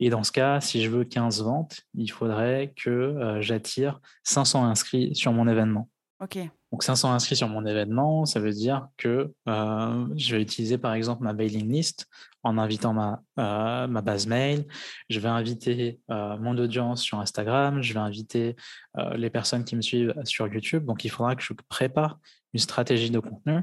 Et 0.00 0.10
dans 0.10 0.22
ce 0.22 0.32
cas, 0.32 0.60
si 0.60 0.82
je 0.82 0.90
veux 0.90 1.04
15 1.04 1.42
ventes, 1.42 1.82
il 1.94 2.10
faudrait 2.10 2.72
que 2.76 2.90
euh, 2.90 3.40
j'attire 3.40 4.00
500 4.24 4.64
inscrits 4.64 5.14
sur 5.14 5.32
mon 5.32 5.48
événement. 5.48 5.88
OK. 6.20 6.38
Donc 6.72 6.84
500 6.84 7.12
inscrits 7.12 7.36
sur 7.36 7.48
mon 7.48 7.66
événement, 7.66 8.24
ça 8.24 8.40
veut 8.40 8.52
dire 8.52 8.88
que 8.96 9.30
euh, 9.46 10.06
je 10.16 10.34
vais 10.34 10.40
utiliser 10.40 10.78
par 10.78 10.94
exemple 10.94 11.22
ma 11.22 11.34
mailing 11.34 11.70
list 11.70 12.06
en 12.42 12.56
invitant 12.56 12.94
ma, 12.94 13.22
euh, 13.38 13.86
ma 13.86 14.00
base 14.00 14.26
mail. 14.26 14.64
Je 15.10 15.20
vais 15.20 15.28
inviter 15.28 16.00
euh, 16.10 16.38
mon 16.38 16.56
audience 16.56 17.02
sur 17.02 17.20
Instagram. 17.20 17.82
Je 17.82 17.92
vais 17.92 18.00
inviter 18.00 18.56
les 19.14 19.28
personnes 19.28 19.64
qui 19.64 19.76
me 19.76 19.82
suivent 19.82 20.14
sur 20.24 20.48
YouTube. 20.48 20.86
Donc 20.86 21.04
il 21.04 21.10
faudra 21.10 21.36
que 21.36 21.42
je 21.42 21.52
prépare 21.68 22.18
une 22.54 22.60
stratégie 22.60 23.10
de 23.10 23.18
contenu 23.18 23.60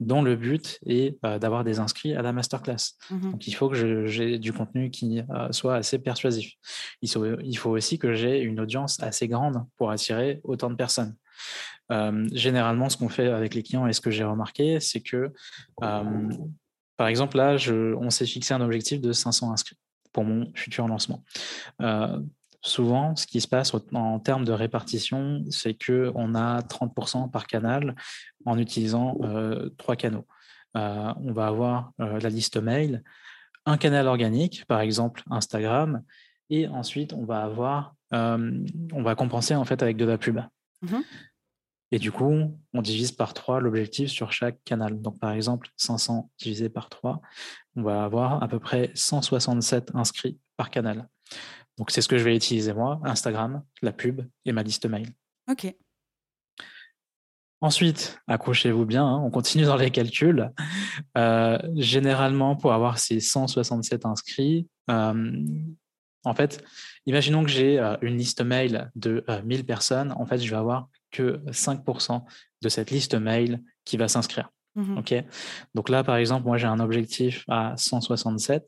dont 0.00 0.22
le 0.22 0.36
but 0.36 0.78
est 0.86 1.18
d'avoir 1.22 1.64
des 1.64 1.78
inscrits 1.78 2.14
à 2.14 2.22
la 2.22 2.32
masterclass. 2.32 2.96
Mmh 3.10 3.32
Donc 3.32 3.46
il 3.46 3.52
faut 3.52 3.68
que 3.68 4.06
j'ai 4.06 4.38
du 4.38 4.52
contenu 4.52 4.90
qui 4.90 5.22
soit 5.50 5.76
assez 5.76 5.98
persuasif. 5.98 6.52
Il 7.02 7.10
faut, 7.10 7.38
il 7.40 7.56
faut 7.56 7.70
aussi 7.70 7.98
que 7.98 8.14
j'ai 8.14 8.40
une 8.40 8.60
audience 8.60 9.02
assez 9.02 9.28
grande 9.28 9.64
pour 9.76 9.90
attirer 9.90 10.40
autant 10.44 10.70
de 10.70 10.76
personnes. 10.76 11.14
Euh, 11.90 12.28
généralement, 12.32 12.88
ce 12.88 12.96
qu'on 12.96 13.08
fait 13.08 13.28
avec 13.28 13.54
les 13.54 13.62
clients 13.62 13.86
et 13.86 13.92
ce 13.92 14.00
que 14.00 14.10
j'ai 14.10 14.24
remarqué, 14.24 14.80
c'est 14.80 15.00
que, 15.00 15.32
euh, 15.82 16.28
par 16.96 17.08
exemple, 17.08 17.36
là, 17.36 17.56
on 17.98 18.10
s'est 18.10 18.26
fixé 18.26 18.54
un 18.54 18.60
objectif 18.60 19.00
de 19.00 19.12
500 19.12 19.52
inscrits 19.52 19.78
pour 20.12 20.24
mon 20.24 20.52
futur 20.54 20.86
lancement. 20.86 21.24
Euh, 21.80 22.20
souvent, 22.60 23.16
ce 23.16 23.26
qui 23.26 23.40
se 23.40 23.48
passe 23.48 23.72
en 23.92 24.18
termes 24.20 24.44
de 24.44 24.52
répartition, 24.52 25.44
c'est 25.50 25.74
qu'on 25.74 26.34
a 26.34 26.62
30% 26.62 27.30
par 27.30 27.46
canal 27.46 27.96
en 28.44 28.58
utilisant 28.58 29.18
trois 29.78 29.96
canaux. 29.96 30.26
on 30.74 31.32
va 31.32 31.46
avoir 31.46 31.92
la 31.98 32.28
liste 32.28 32.56
mail, 32.58 33.02
un 33.66 33.76
canal 33.78 34.06
organique, 34.06 34.64
par 34.66 34.80
exemple 34.80 35.22
Instagram, 35.30 36.02
et 36.50 36.68
ensuite 36.68 37.14
on 37.14 37.24
va 37.24 37.42
avoir, 37.42 37.94
on 38.12 39.02
va 39.02 39.14
compenser 39.16 39.56
en 39.56 39.64
fait 39.64 39.82
avec 39.82 39.96
de 39.96 40.04
la 40.04 40.18
pub. 40.18 40.40
Mmh 40.82 40.98
et 41.92 41.98
du 41.98 42.10
coup, 42.10 42.58
on 42.72 42.82
divise 42.82 43.12
par 43.12 43.34
3 43.34 43.60
l'objectif 43.60 44.08
sur 44.08 44.32
chaque 44.32 44.64
canal. 44.64 45.00
Donc, 45.00 45.20
par 45.20 45.32
exemple, 45.32 45.68
500 45.76 46.30
divisé 46.38 46.70
par 46.70 46.88
3, 46.88 47.20
on 47.76 47.82
va 47.82 48.02
avoir 48.02 48.42
à 48.42 48.48
peu 48.48 48.58
près 48.58 48.90
167 48.94 49.94
inscrits 49.94 50.38
par 50.56 50.70
canal. 50.70 51.06
Donc, 51.76 51.90
c'est 51.90 52.00
ce 52.00 52.08
que 52.08 52.16
je 52.16 52.24
vais 52.24 52.34
utiliser 52.34 52.72
moi, 52.72 52.98
Instagram, 53.04 53.62
la 53.82 53.92
pub 53.92 54.22
et 54.46 54.52
ma 54.52 54.62
liste 54.62 54.86
mail. 54.86 55.10
OK. 55.50 55.74
Ensuite, 57.60 58.18
accrochez-vous 58.26 58.86
bien, 58.86 59.06
hein, 59.06 59.20
on 59.22 59.30
continue 59.30 59.64
dans 59.64 59.76
les 59.76 59.90
calculs. 59.90 60.50
Euh, 61.18 61.58
généralement, 61.76 62.56
pour 62.56 62.72
avoir 62.72 62.98
ces 62.98 63.20
167 63.20 64.06
inscrits, 64.06 64.66
euh, 64.90 65.44
en 66.24 66.34
fait, 66.34 66.64
imaginons 67.04 67.44
que 67.44 67.50
j'ai 67.50 67.78
euh, 67.78 67.96
une 68.00 68.16
liste 68.16 68.40
mail 68.40 68.90
de 68.96 69.24
1000 69.44 69.66
personnes. 69.66 70.12
En 70.12 70.24
fait, 70.24 70.38
je 70.38 70.50
vais 70.50 70.56
avoir 70.56 70.88
que 71.12 71.40
5% 71.48 72.24
de 72.62 72.68
cette 72.68 72.90
liste 72.90 73.14
mail 73.14 73.62
qui 73.84 73.96
va 73.96 74.08
s'inscrire. 74.08 74.50
Mmh 74.74 74.98
ok? 74.98 75.14
Donc 75.74 75.88
là, 75.88 76.02
par 76.02 76.16
exemple, 76.16 76.46
moi, 76.46 76.56
j'ai 76.56 76.66
un 76.66 76.80
objectif 76.80 77.44
à 77.48 77.74
167. 77.76 78.66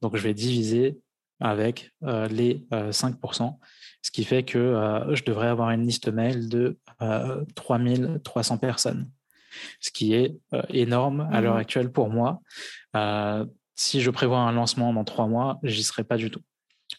Donc, 0.00 0.16
je 0.16 0.22
vais 0.22 0.34
diviser 0.34 0.98
avec 1.40 1.92
euh, 2.04 2.28
les 2.28 2.64
5%, 2.70 3.42
euh, 3.42 3.50
ce 4.00 4.10
qui 4.10 4.24
fait 4.24 4.44
que 4.44 4.58
euh, 4.58 5.14
je 5.14 5.24
devrais 5.24 5.48
avoir 5.48 5.70
une 5.70 5.84
liste 5.84 6.08
mail 6.08 6.48
de 6.48 6.78
3300 7.54 8.58
personnes, 8.58 9.10
ce 9.80 9.90
qui 9.90 10.14
est 10.14 10.36
énorme 10.68 11.28
à 11.32 11.40
l'heure 11.40 11.56
mmh 11.56 11.58
actuelle 11.58 11.92
pour 11.92 12.08
moi. 12.08 12.40
si 13.74 14.00
je 14.00 14.10
prévois 14.10 14.38
un 14.38 14.52
lancement 14.52 14.92
dans 14.92 15.04
trois 15.04 15.26
mois, 15.26 15.58
j'y 15.64 15.82
serai 15.82 16.04
pas 16.04 16.16
du 16.16 16.30
tout. 16.30 16.42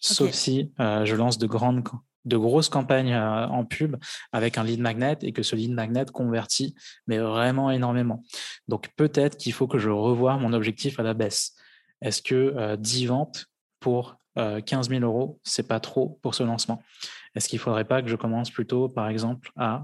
Sauf 0.01 0.31
si 0.31 0.71
je 0.77 1.15
lance 1.15 1.37
de 1.37 1.47
grandes 1.47 1.83
de 2.25 2.37
grosses 2.37 2.69
campagnes 2.69 3.13
euh, 3.13 3.47
en 3.47 3.65
pub 3.65 3.97
avec 4.31 4.57
un 4.57 4.63
lead 4.63 4.79
magnet 4.79 5.17
et 5.21 5.33
que 5.33 5.43
ce 5.43 5.55
lead 5.55 5.71
magnet 5.71 6.05
convertit, 6.05 6.75
mais 7.07 7.17
vraiment 7.17 7.71
énormément. 7.71 8.23
Donc 8.67 8.89
peut-être 8.95 9.37
qu'il 9.37 9.53
faut 9.53 9.67
que 9.67 9.77
je 9.77 9.89
revoie 9.89 10.37
mon 10.37 10.53
objectif 10.53 10.99
à 10.99 11.03
la 11.03 11.13
baisse. 11.13 11.55
Est-ce 12.01 12.21
que 12.21 12.75
10 12.75 13.05
euh, 13.05 13.07
ventes 13.07 13.45
pour 13.79 14.17
15 14.35 14.87
euh, 14.87 14.99
000 14.99 15.03
euros, 15.03 15.39
c'est 15.43 15.67
pas 15.67 15.79
trop 15.79 16.19
pour 16.21 16.35
ce 16.35 16.43
lancement? 16.43 16.81
Est-ce 17.35 17.47
qu'il 17.49 17.57
ne 17.57 17.63
faudrait 17.63 17.85
pas 17.85 18.01
que 18.01 18.07
je 18.07 18.15
commence 18.15 18.51
plutôt, 18.51 18.89
par 18.89 19.07
exemple, 19.07 19.51
à 19.55 19.83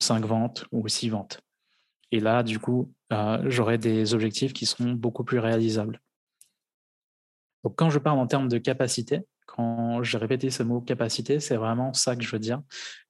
5 0.00 0.24
ventes 0.24 0.64
ou 0.72 0.88
6 0.88 1.10
ventes? 1.10 1.40
Et 2.10 2.18
là, 2.20 2.42
du 2.42 2.58
coup, 2.58 2.92
j'aurai 3.44 3.78
des 3.78 4.12
objectifs 4.14 4.52
qui 4.52 4.66
seront 4.66 4.92
beaucoup 4.92 5.22
plus 5.22 5.38
réalisables. 5.38 6.00
Donc 7.62 7.76
quand 7.76 7.90
je 7.90 7.98
parle 7.98 8.18
en 8.18 8.26
termes 8.26 8.48
de 8.48 8.58
capacité, 8.58 9.20
quand 9.58 10.04
j'ai 10.04 10.18
répété 10.18 10.50
ce 10.50 10.62
mot 10.62 10.80
capacité, 10.80 11.40
c'est 11.40 11.56
vraiment 11.56 11.92
ça 11.92 12.14
que 12.14 12.22
je 12.22 12.30
veux 12.30 12.38
dire. 12.38 12.62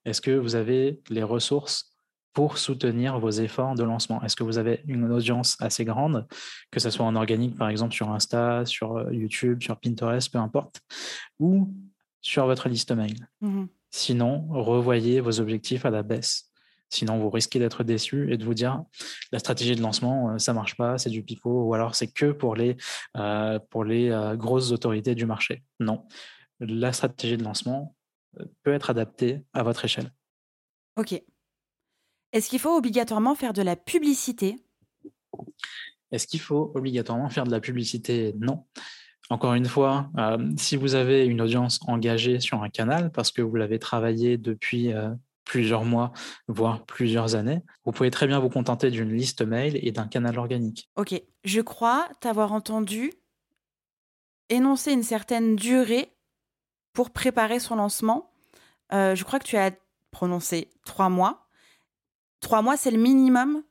Est-ce 0.03 0.19
que 0.19 0.31
vous 0.31 0.55
avez 0.55 0.99
les 1.11 1.21
ressources 1.21 1.95
pour 2.33 2.57
soutenir 2.57 3.19
vos 3.19 3.29
efforts 3.29 3.75
de 3.75 3.83
lancement? 3.83 4.19
Est-ce 4.23 4.35
que 4.35 4.43
vous 4.43 4.57
avez 4.57 4.81
une 4.87 5.11
audience 5.11 5.57
assez 5.59 5.85
grande, 5.85 6.27
que 6.71 6.79
ce 6.79 6.89
soit 6.89 7.05
en 7.05 7.15
organique, 7.15 7.55
par 7.55 7.69
exemple 7.69 7.93
sur 7.93 8.09
Insta, 8.09 8.65
sur 8.65 8.97
euh, 8.97 9.13
YouTube, 9.13 9.61
sur 9.61 9.79
Pinterest, 9.79 10.31
peu 10.31 10.39
importe, 10.39 10.81
ou 11.37 11.71
sur 12.21 12.47
votre 12.47 12.67
liste 12.67 12.91
mail? 12.91 13.27
Mmh 13.41 13.65
Sinon, 13.91 14.45
revoyez 14.49 15.19
vos 15.19 15.39
objectifs 15.39 15.83
à 15.83 15.89
la 15.89 16.03
baisse. 16.03 16.49
Sinon, 16.89 17.19
vous 17.19 17.29
risquez 17.29 17.59
d'être 17.59 17.83
déçu 17.83 18.33
et 18.33 18.37
de 18.37 18.43
vous 18.43 18.55
dire 18.55 18.83
la 19.31 19.39
stratégie 19.39 19.75
de 19.75 19.81
lancement, 19.81 20.31
euh, 20.31 20.37
ça 20.39 20.53
marche 20.53 20.75
pas, 20.75 20.97
c'est 20.97 21.11
du 21.11 21.23
pipeau, 21.23 21.65
ou 21.65 21.73
alors 21.75 21.95
c'est 21.95 22.11
que 22.11 22.31
pour 22.31 22.55
les, 22.55 22.77
euh, 23.15 23.59
pour 23.69 23.83
les 23.83 24.09
euh, 24.09 24.35
grosses 24.35 24.71
autorités 24.71 25.13
du 25.13 25.25
marché. 25.25 25.63
Non, 25.79 26.05
la 26.59 26.93
stratégie 26.93 27.37
de 27.37 27.43
lancement 27.43 27.95
peut 28.63 28.73
être 28.73 28.89
adaptée 28.89 29.43
à 29.53 29.63
votre 29.63 29.85
échelle. 29.85 30.11
Ok. 30.97 31.21
Est-ce 32.31 32.49
qu'il 32.49 32.59
faut 32.59 32.75
obligatoirement 32.75 33.35
faire 33.35 33.53
de 33.53 33.61
la 33.61 33.75
publicité? 33.75 34.57
Est-ce 36.11 36.27
qu'il 36.27 36.39
faut 36.39 36.71
obligatoirement 36.75 37.29
faire 37.29 37.45
de 37.45 37.51
la 37.51 37.59
publicité? 37.59 38.33
Non. 38.39 38.65
Encore 39.29 39.53
une 39.53 39.65
fois, 39.65 40.11
si 40.57 40.75
vous 40.75 40.95
avez 40.95 41.25
une 41.25 41.41
audience 41.41 41.79
engagée 41.87 42.39
sur 42.39 42.63
un 42.63 42.69
canal 42.69 43.11
parce 43.11 43.31
que 43.31 43.41
vous 43.41 43.55
l'avez 43.55 43.79
travaillé 43.79 44.37
depuis 44.37 44.91
plusieurs 45.45 45.85
mois, 45.85 46.11
voire 46.47 46.85
plusieurs 46.85 47.35
années, 47.35 47.61
vous 47.83 47.91
pouvez 47.91 48.11
très 48.11 48.27
bien 48.27 48.39
vous 48.39 48.49
contenter 48.49 48.91
d'une 48.91 49.11
liste 49.11 49.41
mail 49.41 49.79
et 49.81 49.91
d'un 49.91 50.07
canal 50.07 50.37
organique. 50.37 50.89
Ok, 50.95 51.19
je 51.43 51.61
crois 51.61 52.09
t'avoir 52.21 52.53
entendu 52.53 53.11
énoncer 54.49 54.91
une 54.91 55.03
certaine 55.03 55.55
durée 55.55 56.15
pour 56.93 57.11
préparer 57.11 57.59
son 57.59 57.75
lancement. 57.75 58.31
Euh, 58.93 59.15
je 59.15 59.23
crois 59.23 59.39
que 59.39 59.45
tu 59.45 59.57
as 59.57 59.71
prononcé 60.11 60.69
trois 60.85 61.09
mois. 61.09 61.47
Trois 62.39 62.61
mois, 62.61 62.77
c'est 62.77 62.91
le 62.91 62.97
minimum 62.97 63.63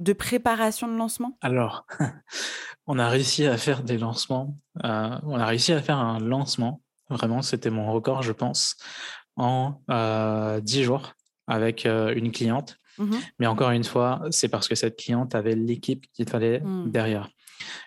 de 0.00 0.12
préparation 0.12 0.88
de 0.88 0.96
lancement? 0.96 1.38
Alors, 1.42 1.86
on 2.86 2.98
a 2.98 3.08
réussi 3.08 3.46
à 3.46 3.56
faire 3.56 3.82
des 3.84 3.98
lancements. 3.98 4.58
Euh, 4.84 5.18
on 5.22 5.38
a 5.38 5.46
réussi 5.46 5.72
à 5.72 5.80
faire 5.80 5.98
un 5.98 6.18
lancement. 6.18 6.82
Vraiment, 7.10 7.42
c'était 7.42 7.70
mon 7.70 7.92
record, 7.92 8.22
je 8.22 8.32
pense, 8.32 8.76
en 9.36 9.80
euh, 9.90 10.60
10 10.60 10.84
jours 10.84 11.12
avec 11.46 11.86
euh, 11.86 12.14
une 12.14 12.32
cliente. 12.32 12.76
Mmh 12.98 13.16
Mais 13.38 13.46
encore 13.46 13.70
une 13.70 13.84
fois, 13.84 14.22
c'est 14.30 14.48
parce 14.48 14.68
que 14.68 14.74
cette 14.74 14.96
cliente 14.96 15.34
avait 15.34 15.54
l'équipe 15.54 16.06
qu'il 16.12 16.28
fallait 16.28 16.60
mmh. 16.60 16.90
derrière. 16.90 17.28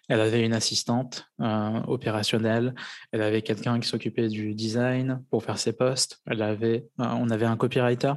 Elle 0.10 0.22
avait 0.22 0.46
une 0.46 0.54
assistante 0.54 1.26
euh, 1.42 1.82
opérationnelle, 1.88 2.74
elle 3.12 3.22
avait 3.22 3.42
quelqu'un 3.42 3.80
qui 3.80 3.88
s'occupait 3.88 4.28
du 4.28 4.54
design 4.54 5.24
pour 5.30 5.44
faire 5.44 5.58
ses 5.58 5.74
posts, 5.74 6.22
elle 6.26 6.42
avait, 6.42 6.86
euh, 7.00 7.06
on 7.06 7.30
avait 7.30 7.46
un 7.46 7.58
copywriter 7.58 8.14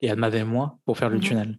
et 0.00 0.08
elle 0.08 0.18
m'avait 0.18 0.44
moi 0.44 0.78
pour 0.84 0.98
faire 0.98 1.10
le 1.10 1.18
mmh 1.18 1.20
tunnel. 1.20 1.58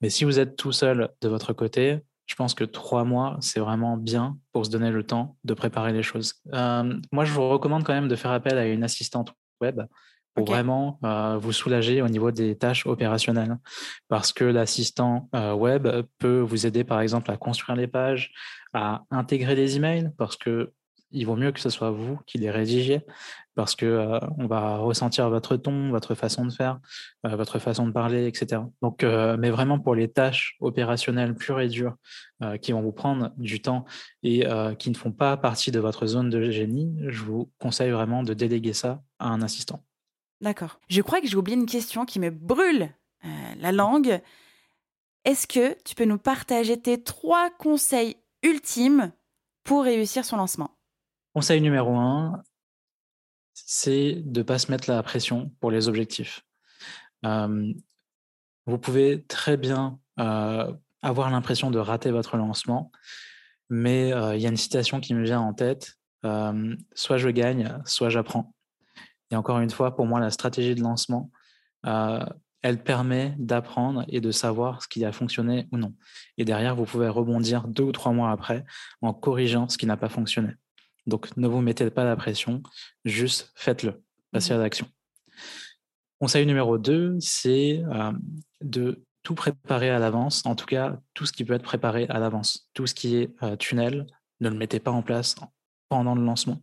Mais 0.00 0.10
si 0.10 0.24
vous 0.24 0.38
êtes 0.38 0.56
tout 0.56 0.72
seul 0.72 1.10
de 1.20 1.28
votre 1.28 1.52
côté, 1.52 2.00
je 2.26 2.34
pense 2.34 2.54
que 2.54 2.64
trois 2.64 3.04
mois, 3.04 3.36
c'est 3.40 3.60
vraiment 3.60 3.96
bien 3.96 4.38
pour 4.52 4.64
se 4.64 4.70
donner 4.70 4.90
le 4.90 5.04
temps 5.04 5.36
de 5.44 5.54
préparer 5.54 5.92
les 5.92 6.02
choses. 6.02 6.40
moi, 6.46 7.24
je 7.24 7.32
vous 7.32 7.48
recommande 7.48 7.84
quand 7.84 7.92
même 7.92 8.08
de 8.08 8.16
faire 8.16 8.30
appel 8.30 8.58
à 8.58 8.66
une 8.66 8.84
assistante 8.84 9.34
web 9.60 9.82
pour 10.34 10.46
vraiment 10.46 10.98
euh, 11.04 11.36
vous 11.38 11.52
soulager 11.52 12.02
au 12.02 12.08
niveau 12.08 12.30
des 12.30 12.56
tâches 12.56 12.86
opérationnelles. 12.86 13.58
Parce 14.08 14.32
que 14.32 14.44
l'assistant 14.44 15.28
euh, 15.34 15.52
web 15.52 15.88
peut 16.18 16.40
vous 16.40 16.66
aider, 16.66 16.84
par 16.84 17.00
exemple, 17.00 17.30
à 17.30 17.36
construire 17.36 17.76
les 17.76 17.86
pages, 17.86 18.32
à 18.72 19.02
intégrer 19.10 19.54
les 19.54 19.76
emails, 19.76 20.10
parce 20.16 20.36
que 20.36 20.72
il 21.14 21.26
vaut 21.26 21.36
mieux 21.36 21.52
que 21.52 21.60
ce 21.60 21.68
soit 21.68 21.90
vous 21.90 22.18
qui 22.24 22.38
les 22.38 22.50
rédigiez, 22.50 23.02
parce 23.54 23.76
que 23.76 23.84
euh, 23.84 24.18
on 24.38 24.46
va 24.46 24.78
ressentir 24.78 25.28
votre 25.28 25.58
ton, 25.58 25.90
votre 25.90 26.14
façon 26.14 26.46
de 26.46 26.52
faire, 26.52 26.80
votre 27.22 27.58
façon 27.58 27.86
de 27.86 27.92
parler, 27.92 28.26
etc. 28.26 28.62
Donc, 28.80 29.02
mais 29.02 29.50
vraiment 29.50 29.78
pour 29.78 29.94
les 29.94 30.08
tâches 30.08 30.56
opérationnelles 30.60 31.34
pures 31.34 31.60
et 31.60 31.68
dures 31.68 31.96
qui 32.62 32.72
vont 32.72 32.80
vous 32.80 32.92
prendre 32.92 33.30
du 33.36 33.60
temps 33.60 33.84
et 34.22 34.46
qui 34.78 34.88
ne 34.88 34.96
font 34.96 35.12
pas 35.12 35.36
partie 35.36 35.70
de 35.70 35.80
votre 35.80 36.06
zone 36.06 36.30
de 36.30 36.50
génie, 36.50 36.96
je 37.08 37.22
vous 37.24 37.50
conseille 37.58 37.90
vraiment 37.90 38.22
de 38.22 38.32
déléguer 38.32 38.72
ça 38.72 39.02
à 39.18 39.28
un 39.28 39.42
assistant. 39.42 39.84
D'accord. 40.42 40.80
Je 40.88 41.00
crois 41.00 41.20
que 41.20 41.26
j'ai 41.26 41.36
oublié 41.36 41.56
une 41.56 41.66
question 41.66 42.04
qui 42.04 42.18
me 42.18 42.30
brûle 42.30 42.90
euh, 43.24 43.28
la 43.56 43.72
langue. 43.72 44.20
Est-ce 45.24 45.46
que 45.46 45.80
tu 45.84 45.94
peux 45.94 46.04
nous 46.04 46.18
partager 46.18 46.78
tes 46.80 47.02
trois 47.02 47.48
conseils 47.50 48.16
ultimes 48.42 49.12
pour 49.62 49.84
réussir 49.84 50.24
son 50.24 50.36
lancement? 50.36 50.76
Conseil 51.32 51.60
numéro 51.60 51.94
un, 51.94 52.42
c'est 53.54 54.16
de 54.16 54.40
ne 54.40 54.44
pas 54.44 54.58
se 54.58 54.70
mettre 54.70 54.90
la 54.90 55.02
pression 55.02 55.52
pour 55.60 55.70
les 55.70 55.88
objectifs. 55.88 56.44
Euh, 57.24 57.72
Vous 58.66 58.78
pouvez 58.78 59.24
très 59.24 59.56
bien 59.56 59.98
avoir 60.16 61.30
l'impression 61.30 61.70
de 61.70 61.78
rater 61.78 62.10
votre 62.10 62.36
lancement, 62.36 62.92
mais 63.70 64.08
il 64.10 64.40
y 64.40 64.46
a 64.46 64.48
une 64.48 64.56
citation 64.56 65.00
qui 65.00 65.14
me 65.14 65.24
vient 65.24 65.40
en 65.40 65.54
tête 65.54 65.98
soit 66.94 67.16
je 67.16 67.28
gagne, 67.28 67.78
soit 67.84 68.10
j'apprends. 68.10 68.54
Et 69.32 69.36
encore 69.36 69.58
une 69.60 69.70
fois, 69.70 69.96
pour 69.96 70.06
moi, 70.06 70.20
la 70.20 70.30
stratégie 70.30 70.74
de 70.74 70.82
lancement, 70.82 71.30
elle 71.84 72.82
permet 72.84 73.34
d'apprendre 73.38 74.04
et 74.08 74.20
de 74.20 74.30
savoir 74.30 74.82
ce 74.82 74.88
qui 74.88 75.04
a 75.04 75.10
fonctionné 75.10 75.68
ou 75.72 75.78
non. 75.78 75.94
Et 76.38 76.44
derrière, 76.44 76.76
vous 76.76 76.84
pouvez 76.84 77.08
rebondir 77.08 77.66
deux 77.66 77.82
ou 77.82 77.92
trois 77.92 78.12
mois 78.12 78.30
après 78.30 78.64
en 79.00 79.12
corrigeant 79.12 79.68
ce 79.68 79.78
qui 79.78 79.86
n'a 79.86 79.96
pas 79.96 80.08
fonctionné. 80.08 80.54
Donc, 81.06 81.36
ne 81.36 81.48
vous 81.48 81.60
mettez 81.60 81.90
pas 81.90 82.04
la 82.04 82.14
pression, 82.14 82.62
juste 83.04 83.52
faites-le, 83.56 84.00
passez 84.30 84.52
à 84.52 84.58
mmh 84.58 84.60
l'action. 84.60 84.86
Conseil 86.20 86.46
numéro 86.46 86.78
2, 86.78 87.16
c'est 87.18 87.82
de 88.60 89.02
tout 89.24 89.34
préparer 89.34 89.90
à 89.90 89.98
l'avance, 89.98 90.42
en 90.44 90.54
tout 90.54 90.66
cas 90.66 90.98
tout 91.14 91.26
ce 91.26 91.32
qui 91.32 91.44
peut 91.44 91.54
être 91.54 91.64
préparé 91.64 92.06
à 92.08 92.20
l'avance. 92.20 92.68
Tout 92.74 92.86
ce 92.86 92.94
qui 92.94 93.16
est 93.16 93.56
tunnel, 93.58 94.06
ne 94.40 94.50
le 94.50 94.56
mettez 94.56 94.78
pas 94.78 94.92
en 94.92 95.02
place 95.02 95.34
pendant 95.92 96.14
le 96.14 96.24
lancement. 96.24 96.62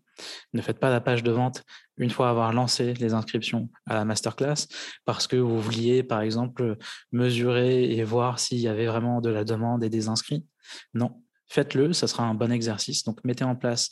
Ne 0.54 0.62
faites 0.64 0.80
pas 0.80 0.90
la 0.90 1.02
page 1.02 1.22
de 1.22 1.30
vente 1.30 1.64
une 1.98 2.10
fois 2.10 2.32
avoir 2.32 2.52
lancé 2.52 2.96
les 2.96 3.14
inscriptions 3.14 3.70
à 3.86 3.94
la 3.94 4.04
masterclass 4.04 4.66
parce 5.06 5.28
que 5.28 5.36
vous 5.36 5.62
vouliez, 5.62 6.02
par 6.02 6.22
exemple, 6.22 6.78
mesurer 7.12 7.92
et 7.92 8.04
voir 8.04 8.40
s'il 8.40 8.58
y 8.58 8.68
avait 8.68 8.88
vraiment 8.88 9.22
de 9.22 9.30
la 9.30 9.44
demande 9.44 9.84
et 9.84 9.90
des 9.90 10.08
inscrits. 10.08 10.48
Non, 10.96 11.22
faites-le, 11.48 11.94
ça 11.94 12.08
sera 12.08 12.24
un 12.24 12.34
bon 12.34 12.52
exercice. 12.52 13.04
Donc, 13.04 13.24
mettez 13.24 13.44
en 13.44 13.56
place 13.56 13.92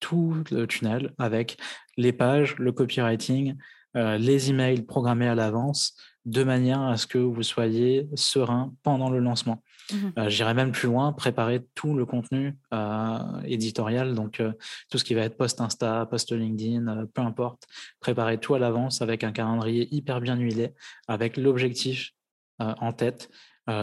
tout 0.00 0.42
le 0.50 0.66
tunnel 0.66 1.14
avec 1.18 1.56
les 1.96 2.12
pages, 2.12 2.56
le 2.58 2.72
copywriting, 2.72 3.56
euh, 3.96 4.18
les 4.18 4.50
emails 4.50 4.82
programmés 4.82 5.28
à 5.28 5.36
l'avance, 5.36 5.96
de 6.24 6.42
manière 6.42 6.82
à 6.82 6.96
ce 6.96 7.06
que 7.06 7.18
vous 7.18 7.44
soyez 7.44 8.08
serein 8.16 8.74
pendant 8.82 9.08
le 9.08 9.20
lancement. 9.20 9.62
Mmh 9.90 9.96
euh, 10.18 10.28
j'irai 10.28 10.54
même 10.54 10.72
plus 10.72 10.88
loin, 10.88 11.12
préparer 11.12 11.64
tout 11.74 11.94
le 11.94 12.06
contenu 12.06 12.56
euh, 12.72 13.40
éditorial, 13.44 14.14
donc 14.14 14.40
euh, 14.40 14.52
tout 14.90 14.98
ce 14.98 15.04
qui 15.04 15.14
va 15.14 15.22
être 15.22 15.36
post 15.36 15.60
Insta, 15.60 16.06
post 16.06 16.32
LinkedIn, 16.32 17.06
peu 17.14 17.22
importe, 17.22 17.66
préparer 18.00 18.38
tout 18.38 18.54
à 18.54 18.58
l'avance 18.58 19.02
avec 19.02 19.24
un 19.24 19.32
calendrier 19.32 19.88
hyper 19.94 20.20
bien 20.20 20.36
huilé, 20.36 20.74
avec 21.08 21.36
l'objectif 21.36 22.12
en 22.58 22.92
tête, 22.92 23.28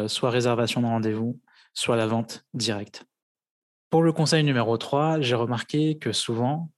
soit 0.08 0.30
réservation 0.30 0.82
de 0.82 0.86
rendez-vous, 0.86 1.38
soit 1.74 1.98
la 1.98 2.08
vente 2.08 2.46
directe. 2.54 3.04
Pour 3.90 4.04
le 4.04 4.14
conseil 4.14 4.44
numéro 4.44 4.78
3, 4.78 5.20
j'ai 5.20 5.36
remarqué 5.36 5.98
que 5.98 6.14
souvent, 6.14 6.70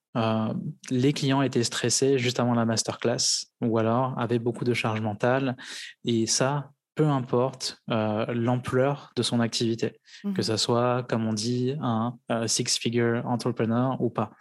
les 0.89 1.13
clients 1.13 1.43
étaient 1.43 1.63
stressés 1.63 2.17
juste 2.17 2.39
avant 2.39 2.55
la 2.55 2.65
masterclass 2.65 3.45
ou 3.61 3.78
alors 3.78 4.17
avaient 4.17 4.39
beaucoup 4.39 4.63
de 4.63 4.74
charge 4.74 5.01
mentale. 5.01 5.55
Et 6.05 6.26
ça, 6.26 6.72
peu 6.95 7.07
importe 7.07 7.81
l'ampleur 7.87 9.11
de 9.15 9.23
son 9.23 9.39
activité, 9.39 9.99
mmh 10.23 10.33
que 10.33 10.41
ce 10.41 10.57
soit, 10.57 11.03
comme 11.09 11.25
on 11.25 11.33
dit, 11.33 11.75
un 11.81 12.17
six-figure 12.47 13.25
entrepreneur 13.25 13.99
ou 14.01 14.09
pas. 14.09 14.31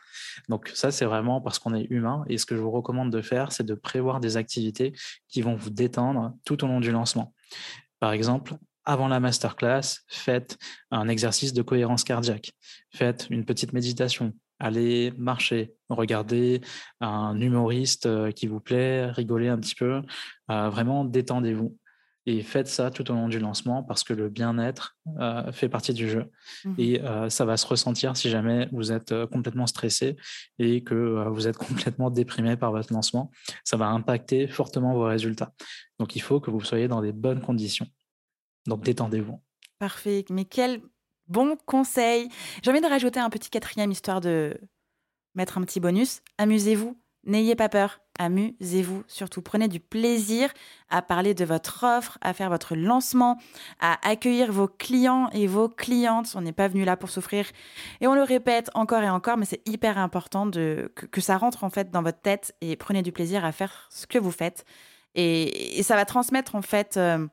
Donc 0.48 0.70
ça, 0.74 0.90
c'est 0.90 1.05
vraiment 1.05 1.40
parce 1.40 1.59
qu'on 1.59 1.74
est 1.74 1.86
humain. 1.90 2.24
Et 2.28 2.38
ce 2.38 2.46
que 2.46 2.57
je 2.57 2.61
vous 2.61 2.70
recommande 2.70 3.12
de 3.12 3.22
faire, 3.22 3.53
c'est 3.53 3.64
de 3.64 3.74
prévoir 3.74 4.20
des 4.20 4.36
activités 4.36 4.92
qui 5.28 5.42
vont 5.42 5.55
vous 5.55 5.70
détendre 5.70 6.34
tout 6.44 6.64
au 6.64 6.66
long 6.66 6.80
du 6.80 6.90
lancement. 6.90 7.32
Par 8.01 8.12
exemple, 8.12 8.55
avant 8.84 9.09
la 9.09 9.20
masterclass, 9.20 10.01
faites 10.09 10.59
un 10.90 11.09
exercice 11.09 11.53
de 11.53 11.62
cohérence 11.62 12.03
cardiaque, 12.03 12.53
faites 12.92 13.26
une 13.30 13.44
petite 13.44 13.72
méditation, 13.72 14.32
allez 14.59 15.12
marcher, 15.16 15.74
regardez 15.88 16.61
un 17.01 17.38
humoriste 17.38 18.32
qui 18.32 18.46
vous 18.46 18.61
plaît, 18.61 19.07
rigolez 19.11 19.48
un 19.48 19.59
petit 19.59 19.74
peu, 19.74 20.03
vraiment 20.48 21.05
détendez-vous. 21.05 21.76
Et 22.27 22.43
faites 22.43 22.68
ça 22.68 22.91
tout 22.91 23.11
au 23.11 23.14
long 23.14 23.29
du 23.29 23.39
lancement 23.39 23.83
parce 23.83 24.05
que 24.05 24.12
le 24.12 24.29
bien-être 24.29 24.97
euh, 25.18 25.51
fait 25.53 25.68
partie 25.68 25.95
du 25.95 26.09
jeu. 26.09 26.31
Mmh 26.64 26.75
et 26.79 27.01
euh, 27.01 27.31
ça 27.31 27.45
va 27.45 27.57
se 27.57 27.66
ressentir 27.66 28.16
si 28.16 28.29
jamais 28.29 28.68
vous 28.73 28.93
êtes 28.93 29.12
euh, 29.12 29.27
complètement 29.27 29.66
stressé 29.66 30.16
et 30.59 30.83
que 30.85 31.29
vous 31.29 31.49
êtes 31.49 31.57
complètement 31.57 32.11
déprimé 32.11 32.57
par 32.57 32.73
votre 32.73 32.93
lancement. 32.93 33.31
Ça 33.64 33.77
va 33.77 33.89
impacter 33.89 34.49
fortement 34.49 34.95
vos 34.95 35.05
résultats. 35.05 35.53
Donc 35.99 36.14
il 36.14 36.21
faut 36.21 36.41
que 36.41 36.51
vous 36.51 36.61
soyez 36.61 36.89
dans 36.89 37.01
des 37.01 37.12
bonnes 37.12 37.41
conditions. 37.41 37.87
Donc 38.66 38.85
détendez-vous. 38.85 39.41
Parfait. 39.79 40.25
Mais 40.29 40.45
quel 40.45 40.83
bon 41.31 41.57
conseil. 41.64 42.29
J'ai 42.62 42.71
envie 42.71 42.83
de 42.83 42.87
rajouter 42.87 43.21
un 43.21 43.31
petit 43.31 43.49
quatrième 43.49 43.91
histoire 43.91 44.21
de 44.21 44.61
mettre 45.35 45.57
un 45.57 45.62
petit 45.62 45.81
bonus. 45.81 46.21
Amusez-vous 46.37 46.99
N'ayez 47.25 47.55
pas 47.55 47.68
peur, 47.68 48.01
amusez-vous 48.18 49.05
surtout. 49.07 49.43
Prenez 49.43 49.68
du 49.68 49.79
plaisir 49.79 50.51
à 50.89 51.03
parler 51.03 51.35
de 51.35 51.45
votre 51.45 51.85
offre, 51.85 52.16
à 52.23 52.33
faire 52.33 52.49
votre 52.49 52.75
lancement, 52.75 53.39
à 53.79 53.99
accueillir 54.09 54.51
vos 54.51 54.68
clients 54.68 55.29
et 55.33 55.47
vos 55.47 55.68
clientes. 55.68 56.33
On 56.35 56.41
n'est 56.41 56.53
pas 56.53 56.68
venu 56.68 56.85
là 56.85 56.97
pour 56.97 57.11
souffrir. 57.11 57.47
Et 58.01 58.07
on 58.07 58.14
le 58.14 58.23
répète 58.23 58.71
encore 58.75 59.03
et 59.03 59.11
encore, 59.11 59.37
mais 59.37 59.45
c'est 59.45 59.66
hyper 59.68 59.99
important 59.99 60.51
que, 60.51 61.21
ça 61.21 61.37
rentre 61.37 61.62
en 61.62 61.71
fait 61.71 61.91
dans 61.91 62.03
votre 62.03 62.21
tête 62.21 62.55
et 62.62 62.77
prenez 62.77 63.03
du 63.03 63.12
plaisir 63.12 63.45
à 63.45 63.53
faire 63.53 63.89
ce 63.91 64.07
que 64.07 64.18
vous 64.18 64.31
faites. 64.31 64.64
Et, 65.14 65.83
ça 65.83 65.97
va 65.97 66.07
transmettre 66.07 66.55
en 66.55 66.62
fait 66.62 66.97
euh, 66.97 67.27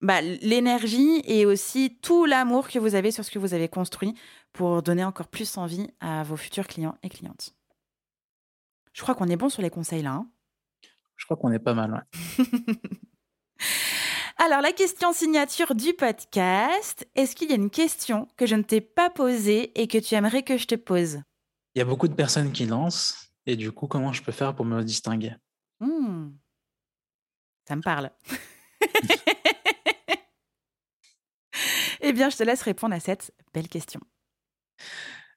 bah, 0.00 0.22
l'énergie 0.22 1.22
et 1.26 1.44
aussi 1.44 1.98
tout 2.00 2.24
l'amour 2.24 2.68
que 2.68 2.78
vous 2.78 2.94
avez 2.94 3.10
sur 3.10 3.24
ce 3.24 3.30
que 3.30 3.38
vous 3.38 3.52
avez 3.52 3.68
construit 3.68 4.14
pour 4.54 4.82
donner 4.82 5.04
encore 5.04 5.28
plus 5.28 5.58
envie 5.58 5.88
à 6.00 6.22
vos 6.22 6.36
futurs 6.36 6.66
clients 6.66 6.96
et 7.02 7.10
clientes. 7.10 7.54
Je 8.94 9.02
crois 9.02 9.14
qu'on 9.14 9.28
est 9.28 9.36
bon 9.36 9.50
sur 9.50 9.60
les 9.60 9.70
conseils 9.70 10.02
là. 10.02 10.12
Hein. 10.12 10.30
Je 11.16 11.26
crois 11.26 11.36
qu'on 11.36 11.52
est 11.52 11.58
pas 11.58 11.74
mal. 11.74 12.06
Alors, 14.38 14.60
la 14.60 14.72
question 14.72 15.12
signature 15.12 15.74
du 15.74 15.94
podcast, 15.94 17.08
est-ce 17.14 17.36
qu'il 17.36 17.50
y 17.50 17.52
a 17.52 17.56
une 17.56 17.70
question 17.70 18.28
que 18.36 18.46
je 18.46 18.54
ne 18.54 18.62
t'ai 18.62 18.80
pas 18.80 19.10
posée 19.10 19.78
et 19.80 19.88
que 19.88 19.98
tu 19.98 20.14
aimerais 20.14 20.42
que 20.42 20.56
je 20.56 20.66
te 20.66 20.74
pose? 20.74 21.20
Il 21.74 21.78
y 21.78 21.82
a 21.82 21.84
beaucoup 21.84 22.08
de 22.08 22.14
personnes 22.14 22.52
qui 22.52 22.66
lancent, 22.66 23.32
et 23.46 23.56
du 23.56 23.72
coup, 23.72 23.86
comment 23.86 24.12
je 24.12 24.22
peux 24.22 24.32
faire 24.32 24.54
pour 24.54 24.64
me 24.64 24.82
distinguer? 24.82 25.34
Mmh. 25.80 26.30
Ça 27.66 27.76
me 27.76 27.82
parle. 27.82 28.10
eh 32.00 32.12
bien, 32.12 32.28
je 32.28 32.36
te 32.36 32.42
laisse 32.42 32.62
répondre 32.62 32.94
à 32.94 33.00
cette 33.00 33.32
belle 33.52 33.68
question. 33.68 34.00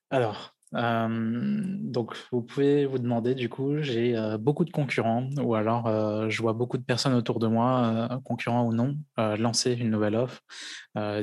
Alors, 0.09 0.56
donc, 0.73 2.15
vous 2.31 2.41
pouvez 2.41 2.85
vous 2.85 2.99
demander, 2.99 3.35
du 3.35 3.49
coup, 3.49 3.81
j'ai 3.81 4.15
beaucoup 4.39 4.65
de 4.65 4.71
concurrents, 4.71 5.29
ou 5.41 5.55
alors 5.55 6.29
je 6.29 6.41
vois 6.41 6.53
beaucoup 6.53 6.77
de 6.77 6.83
personnes 6.83 7.13
autour 7.13 7.39
de 7.39 7.47
moi, 7.47 8.19
concurrents 8.23 8.65
ou 8.65 8.73
non, 8.73 8.97
lancer 9.17 9.73
une 9.73 9.89
nouvelle 9.89 10.15
offre, 10.15 10.41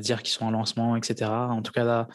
dire 0.00 0.22
qu'ils 0.22 0.32
sont 0.32 0.46
en 0.46 0.50
lancement, 0.50 0.96
etc. 0.96 1.30
En 1.30 1.62
tout 1.62 1.72
cas, 1.72 1.84
là, 1.84 2.08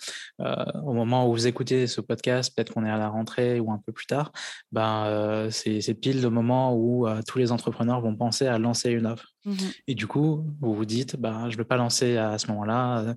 au 0.84 0.94
moment 0.94 1.28
où 1.28 1.34
vous 1.34 1.48
écoutez 1.48 1.88
ce 1.88 2.02
podcast, 2.02 2.54
peut-être 2.56 2.74
qu'on 2.74 2.86
est 2.86 2.92
à 2.92 2.98
la 2.98 3.10
rentrée 3.10 3.60
ou 3.60 3.72
un 3.72 3.82
peu 3.86 3.92
plus 3.92 4.08
tard, 4.08 4.32
ben, 4.72 5.48
c'est 5.52 5.94
pile 5.94 6.22
le 6.22 6.30
moment 6.30 6.76
où 6.76 7.08
tous 7.28 7.38
les 7.38 7.52
entrepreneurs 7.52 8.02
vont 8.02 8.16
penser 8.16 8.48
à 8.48 8.58
lancer 8.58 8.90
une 8.90 9.06
offre. 9.06 9.28
Mmh 9.46 9.54
Et 9.88 9.96
du 9.96 10.06
coup, 10.06 10.46
vous 10.60 10.74
vous 10.74 10.86
dites, 10.86 11.16
ben, 11.16 11.50
je 11.50 11.56
ne 11.56 11.58
vais 11.58 11.66
pas 11.66 11.78
lancer 11.78 12.18
à 12.18 12.38
ce 12.38 12.48
moment-là, 12.48 13.16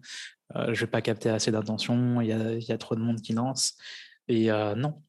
je 0.54 0.70
ne 0.70 0.74
vais 0.74 0.86
pas 0.86 1.02
capter 1.02 1.30
assez 1.30 1.50
d'attention, 1.50 2.20
il 2.20 2.28
y 2.28 2.72
a, 2.72 2.78
trop 2.78 2.94
de 2.94 3.00
monde 3.00 3.20
qui 3.20 3.32
lance. 3.32 3.74
Et 4.28 4.48
non, 4.76 5.02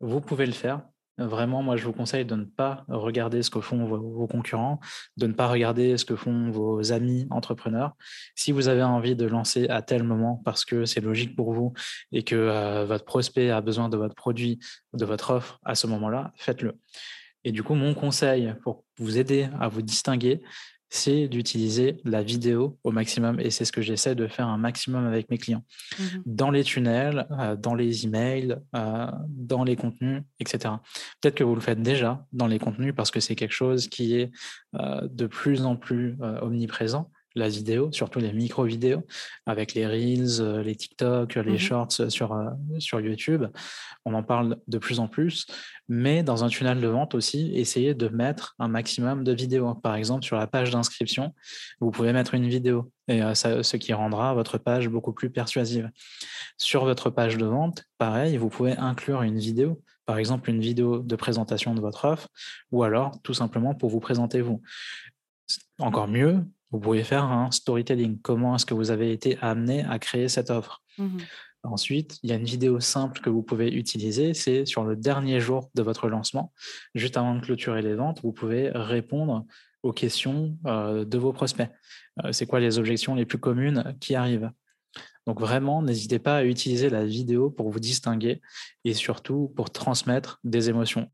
vous 0.00 0.20
pouvez 0.20 0.46
le 0.46 0.52
faire. 0.52 0.82
Vraiment, 1.18 1.62
moi, 1.62 1.76
je 1.76 1.84
vous 1.84 1.92
conseille 1.92 2.24
de 2.24 2.34
ne 2.34 2.44
pas 2.44 2.84
regarder 2.88 3.42
ce 3.42 3.50
que 3.50 3.60
font 3.60 3.84
vos, 3.84 4.26
concurrents, 4.26 4.80
de 5.18 5.26
ne 5.26 5.34
pas 5.34 5.46
regarder 5.46 5.98
ce 5.98 6.06
que 6.06 6.16
font 6.16 6.50
vos 6.50 6.92
amis 6.92 7.26
entrepreneurs. 7.30 7.92
Si 8.34 8.50
vous 8.50 8.68
avez 8.68 8.82
envie 8.82 9.14
de 9.14 9.26
lancer 9.26 9.68
à 9.68 9.82
tel 9.82 10.04
moment 10.04 10.40
parce 10.44 10.64
que 10.64 10.86
c'est 10.86 11.00
logique 11.00 11.36
pour 11.36 11.52
vous 11.52 11.74
et 12.12 12.22
que 12.22 12.84
votre 12.84 13.04
prospect 13.04 13.50
a 13.50 13.60
besoin 13.60 13.90
de 13.90 13.96
votre 13.98 14.14
produit, 14.14 14.58
de 14.94 15.04
votre 15.04 15.30
offre 15.30 15.60
à 15.64 15.74
ce 15.74 15.86
moment-là, 15.86 16.32
faites-le. 16.36 16.78
Et 17.44 17.52
du 17.52 17.62
coup, 17.62 17.74
mon 17.74 17.94
conseil 17.94 18.54
pour 18.62 18.84
vous 18.98 19.18
aider 19.18 19.48
à 19.60 19.68
vous 19.68 19.82
distinguer, 19.82 20.42
c'est 20.94 21.26
d'utiliser 21.26 21.96
la 22.04 22.22
vidéo 22.22 22.78
au 22.84 22.92
maximum. 22.92 23.40
Et 23.40 23.50
c'est 23.50 23.64
ce 23.64 23.72
que 23.72 23.80
j'essaie 23.80 24.14
de 24.14 24.26
faire 24.28 24.46
un 24.46 24.58
maximum 24.58 25.06
avec 25.06 25.30
mes 25.30 25.38
clients. 25.38 25.64
Mmh 25.98 26.02
dans 26.26 26.50
les 26.50 26.64
tunnels, 26.64 27.26
euh, 27.30 27.56
dans 27.56 27.74
les 27.74 28.04
emails, 28.04 28.56
euh, 28.76 29.06
dans 29.28 29.64
les 29.64 29.74
contenus, 29.76 30.22
etc. 30.38 30.74
Peut-être 31.20 31.34
que 31.34 31.44
vous 31.44 31.54
le 31.54 31.60
faites 31.60 31.80
déjà 31.80 32.26
dans 32.32 32.46
les 32.46 32.58
contenus 32.58 32.92
parce 32.94 33.10
que 33.10 33.20
c'est 33.20 33.34
quelque 33.34 33.54
chose 33.54 33.88
qui 33.88 34.16
est 34.16 34.30
euh, 34.74 35.08
de 35.10 35.26
plus 35.26 35.64
en 35.64 35.76
plus 35.76 36.16
omniprésent 36.42 37.10
la 37.34 37.48
vidéo, 37.48 37.90
surtout 37.92 38.18
les 38.18 38.32
micro-vidéos, 38.32 39.02
avec 39.46 39.74
les 39.74 39.86
Reels, 39.86 40.40
euh, 40.40 40.62
les 40.62 40.74
TikTok, 40.74 41.34
les 41.36 41.52
mmh 41.52 41.58
Shorts 41.58 42.10
sur, 42.10 42.32
euh, 42.32 42.50
sur 42.78 43.00
YouTube. 43.00 43.46
On 44.04 44.14
en 44.14 44.22
parle 44.22 44.58
de 44.66 44.78
plus 44.78 45.00
en 45.00 45.08
plus, 45.08 45.46
mais 45.88 46.22
dans 46.22 46.44
un 46.44 46.48
tunnel 46.48 46.80
de 46.80 46.88
vente 46.88 47.14
aussi, 47.14 47.52
essayez 47.54 47.94
de 47.94 48.08
mettre 48.08 48.54
un 48.58 48.68
maximum 48.68 49.24
de 49.24 49.32
vidéos. 49.32 49.74
Par 49.74 49.94
exemple, 49.94 50.24
sur 50.24 50.36
la 50.36 50.46
page 50.46 50.70
d'inscription, 50.70 51.34
vous 51.80 51.90
pouvez 51.90 52.12
mettre 52.12 52.34
une 52.34 52.48
vidéo, 52.48 52.90
et 53.08 53.22
euh, 53.22 53.34
ce 53.34 53.76
qui 53.76 53.92
rendra 53.92 54.34
votre 54.34 54.58
page 54.58 54.88
beaucoup 54.88 55.12
plus 55.12 55.30
persuasive. 55.30 55.90
Sur 56.56 56.84
votre 56.84 57.10
page 57.10 57.36
de 57.36 57.46
vente, 57.46 57.84
pareil, 57.98 58.36
vous 58.36 58.48
pouvez 58.48 58.76
inclure 58.76 59.22
une 59.22 59.38
vidéo, 59.38 59.80
par 60.06 60.18
exemple 60.18 60.50
une 60.50 60.60
vidéo 60.60 60.98
de 60.98 61.16
présentation 61.16 61.74
de 61.74 61.80
votre 61.80 62.04
offre, 62.04 62.28
ou 62.70 62.82
alors 62.82 63.20
tout 63.22 63.34
simplement 63.34 63.74
pour 63.74 63.90
vous 63.90 64.00
présenter 64.00 64.40
vous 64.40 64.60
encore 65.78 66.08
mieux, 66.08 66.44
vous 66.72 66.80
pouvez 66.80 67.04
faire 67.04 67.24
un 67.24 67.50
storytelling. 67.50 68.18
Comment 68.22 68.56
est-ce 68.56 68.66
que 68.66 68.74
vous 68.74 68.90
avez 68.90 69.12
été 69.12 69.38
amené 69.40 69.84
à 69.84 69.98
créer 69.98 70.28
cette 70.28 70.50
offre? 70.50 70.82
Mhm. 70.98 71.18
Ensuite, 71.64 72.18
il 72.22 72.30
y 72.30 72.32
a 72.32 72.36
une 72.36 72.44
vidéo 72.44 72.80
simple 72.80 73.20
que 73.20 73.30
vous 73.30 73.42
pouvez 73.42 73.72
utiliser, 73.72 74.34
c'est 74.34 74.66
sur 74.66 74.82
le 74.82 74.96
dernier 74.96 75.38
jour 75.38 75.70
de 75.74 75.82
votre 75.82 76.08
lancement, 76.08 76.52
juste 76.96 77.16
avant 77.16 77.36
de 77.36 77.40
clôturer 77.40 77.82
les 77.82 77.94
ventes, 77.94 78.20
vous 78.24 78.32
pouvez 78.32 78.70
répondre 78.74 79.46
aux 79.84 79.92
questions 79.92 80.56
euh, 80.66 81.04
de 81.04 81.18
vos 81.18 81.32
prospects. 81.32 81.70
Euh, 82.24 82.32
c'est 82.32 82.46
quoi 82.46 82.58
les 82.58 82.78
objections 82.78 83.14
les 83.14 83.26
plus 83.26 83.38
communes 83.38 83.96
qui 84.00 84.16
arrivent? 84.16 84.50
Donc 85.26 85.40
vraiment, 85.40 85.82
n'hésitez 85.82 86.18
pas 86.18 86.36
à 86.38 86.44
utiliser 86.44 86.90
la 86.90 87.04
vidéo 87.04 87.48
pour 87.50 87.70
vous 87.70 87.78
distinguer 87.78 88.40
et 88.84 88.92
surtout 88.94 89.52
pour 89.54 89.70
transmettre 89.70 90.40
des 90.42 90.68
émotions. 90.68 91.08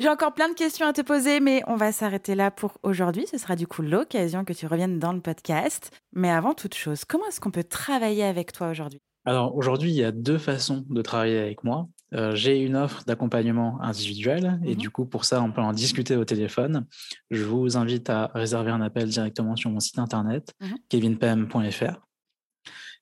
J'ai 0.00 0.08
encore 0.08 0.32
plein 0.32 0.48
de 0.48 0.54
questions 0.54 0.86
à 0.86 0.92
te 0.94 1.02
poser, 1.02 1.40
mais 1.40 1.62
on 1.66 1.76
va 1.76 1.92
s'arrêter 1.92 2.34
là 2.34 2.50
pour 2.50 2.78
aujourd'hui. 2.82 3.26
Ce 3.30 3.36
sera 3.38 3.56
du 3.56 3.66
coup 3.66 3.82
l'occasion 3.82 4.44
que 4.44 4.52
tu 4.54 4.66
reviennes 4.66 4.98
dans 4.98 5.12
le 5.12 5.20
podcast. 5.20 5.90
Mais 6.14 6.30
avant 6.30 6.54
toute 6.54 6.74
chose, 6.74 7.04
comment 7.04 7.26
est-ce 7.28 7.40
qu'on 7.40 7.50
peut 7.50 7.64
travailler 7.64 8.24
avec 8.24 8.52
toi 8.52 8.70
aujourd'hui? 8.70 9.00
Alors 9.26 9.54
aujourd'hui, 9.54 9.90
il 9.90 9.96
y 9.96 10.04
a 10.04 10.12
deux 10.12 10.38
façons 10.38 10.86
de 10.88 11.02
travailler 11.02 11.38
avec 11.38 11.62
moi. 11.62 11.86
Euh, 12.14 12.34
J'ai 12.34 12.58
une 12.62 12.74
offre 12.74 13.04
d'accompagnement 13.06 13.78
individuel 13.82 14.58
et 14.64 14.70
Mhm. 14.70 14.76
du 14.76 14.90
coup, 14.90 15.04
pour 15.04 15.26
ça, 15.26 15.42
on 15.42 15.52
peut 15.52 15.60
en 15.60 15.74
discuter 15.74 16.16
au 16.16 16.24
téléphone. 16.24 16.86
Je 17.30 17.44
vous 17.44 17.76
invite 17.76 18.08
à 18.08 18.30
réserver 18.34 18.70
un 18.70 18.80
appel 18.80 19.10
directement 19.10 19.54
sur 19.54 19.68
mon 19.70 19.78
site 19.78 19.98
internet, 19.98 20.54
kevinpem.fr. 20.88 22.00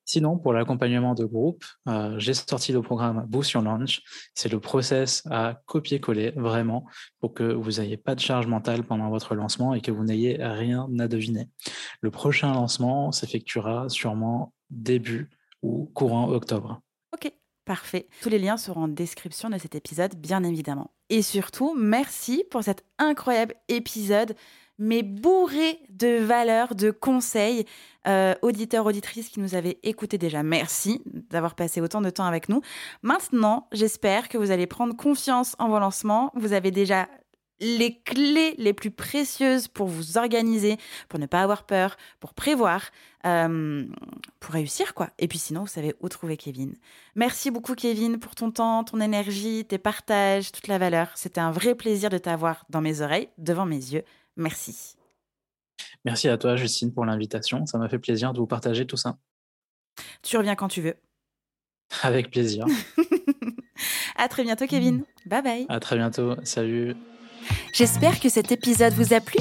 Sinon, 0.09 0.39
pour 0.39 0.55
l'accompagnement 0.55 1.13
de 1.13 1.27
groupe, 1.27 1.63
euh, 1.87 2.19
j'ai 2.19 2.33
sorti 2.33 2.73
le 2.73 2.81
programme 2.81 3.27
Boost 3.29 3.51
Your 3.51 3.63
Launch. 3.63 4.01
C'est 4.35 4.51
le 4.51 4.59
process 4.59 5.23
à 5.31 5.61
copier-coller 5.67 6.33
vraiment 6.35 6.87
pour 7.21 7.35
que 7.35 7.43
vous 7.43 7.73
n'ayez 7.73 7.99
pas 7.99 8.15
de 8.15 8.21
charge 8.21 8.47
mentale 8.47 8.85
pendant 8.85 9.11
votre 9.11 9.35
lancement 9.35 9.75
et 9.75 9.83
que 9.83 9.91
vous 9.91 10.05
n'ayez 10.05 10.43
rien 10.43 10.89
à 10.99 11.09
deviner. 11.09 11.51
Le 12.01 12.11
prochain 12.11 12.55
lancement 12.55 13.13
s'effectuera 13.13 13.91
sûrement 13.91 14.55
début 14.71 15.29
ou 15.61 15.91
courant 15.93 16.31
octobre. 16.31 16.81
Ok, 17.13 17.31
parfait. 17.67 18.09
Tous 18.23 18.31
les 18.31 18.39
liens 18.39 18.57
seront 18.57 18.85
en 18.85 18.89
description 18.89 19.51
de 19.51 19.59
cet 19.59 19.75
épisode, 19.75 20.15
bien 20.15 20.43
évidemment. 20.43 20.91
Et 21.11 21.21
surtout, 21.21 21.75
merci 21.79 22.45
pour 22.51 22.63
cet 22.63 22.83
incroyable 22.97 23.57
épisode, 23.69 24.35
mais 24.79 25.03
bourré 25.03 25.81
de 25.91 26.19
valeurs, 26.19 26.75
de 26.75 26.91
conseils. 26.91 27.65
Euh, 28.07 28.35
auditeurs, 28.43 28.87
auditrices 28.87 29.29
qui 29.29 29.41
nous 29.41 29.55
avaient 29.55 29.79
écoutés 29.83 30.17
déjà, 30.17 30.43
merci 30.43 31.03
d'avoir 31.05 31.55
passé 31.55 31.81
autant 31.81 32.01
de 32.01 32.11
temps 32.11 32.25
avec 32.25 32.49
nous. 32.49 32.63
Maintenant, 33.03 33.69
j'espère 33.73 34.29
que 34.29 34.39
vous 34.39 34.51
allez 34.51 34.67
prendre 34.67 34.97
confiance 34.97 35.57
en 35.59 35.69
vos 35.69 35.79
lancements. 35.79 36.31
Vous 36.35 36.53
avez 36.53 36.71
déjà 36.71 37.09
les 37.61 37.99
clés 38.01 38.55
les 38.59 38.73
plus 38.73 38.91
précieuses 38.91 39.69
pour 39.69 39.89
vous 39.89 40.17
organiser, 40.17 40.77
pour 41.09 41.19
ne 41.19 41.27
pas 41.27 41.43
avoir 41.43 41.65
peur, 41.65 41.97
pour 42.21 42.35
prévoir, 42.35 42.83
euh, 43.27 43.85
pour 44.41 44.55
réussir 44.55 44.95
quoi. 44.95 45.11
Et 45.19 45.29
puis 45.29 45.39
sinon, 45.39 45.63
vous 45.63 45.67
savez 45.67 45.95
où 46.01 46.09
trouver 46.09 46.37
Kevin. 46.37 46.75
Merci 47.15 47.51
beaucoup 47.51 47.75
Kevin 47.75 48.19
pour 48.19 48.35
ton 48.35 48.51
temps, 48.51 48.85
ton 48.85 49.01
énergie, 49.01 49.65
tes 49.65 49.79
partages, 49.79 50.53
toute 50.53 50.69
la 50.69 50.79
valeur. 50.79 51.11
C'était 51.17 51.41
un 51.41 51.51
vrai 51.51 51.75
plaisir 51.75 52.11
de 52.11 52.19
t'avoir 52.19 52.65
dans 52.71 52.81
mes 52.81 53.01
oreilles, 53.01 53.29
devant 53.39 53.67
mes 53.67 53.77
yeux. 53.77 54.05
Merci. 54.39 54.97
Merci 56.05 56.29
à 56.29 56.39
toi, 56.39 56.57
Justine, 56.57 56.93
pour 56.93 57.05
l'invitation. 57.05 57.67
Ça 57.67 57.77
m'a 57.77 57.89
fait 57.89 57.99
plaisir 57.99 58.33
de 58.33 58.39
vous 58.39 58.47
partager 58.47 58.87
tout 58.87 58.97
ça. 58.97 59.19
Tu 60.23 60.37
reviens 60.37 60.55
quand 60.55 60.69
tu 60.69 60.81
veux. 60.81 60.97
Avec 62.03 62.31
plaisir. 62.31 62.65
à 64.17 64.29
très 64.29 64.45
bientôt 64.45 64.67
Kevin. 64.67 65.05
Bye 65.27 65.43
bye. 65.43 65.67
À 65.69 65.81
très 65.81 65.97
bientôt. 65.97 66.37
Salut. 66.45 66.97
J'espère 67.73 68.21
que 68.21 68.29
cet 68.29 68.53
épisode 68.53 68.93
vous 68.95 69.13
a 69.13 69.21
plu. 69.21 69.41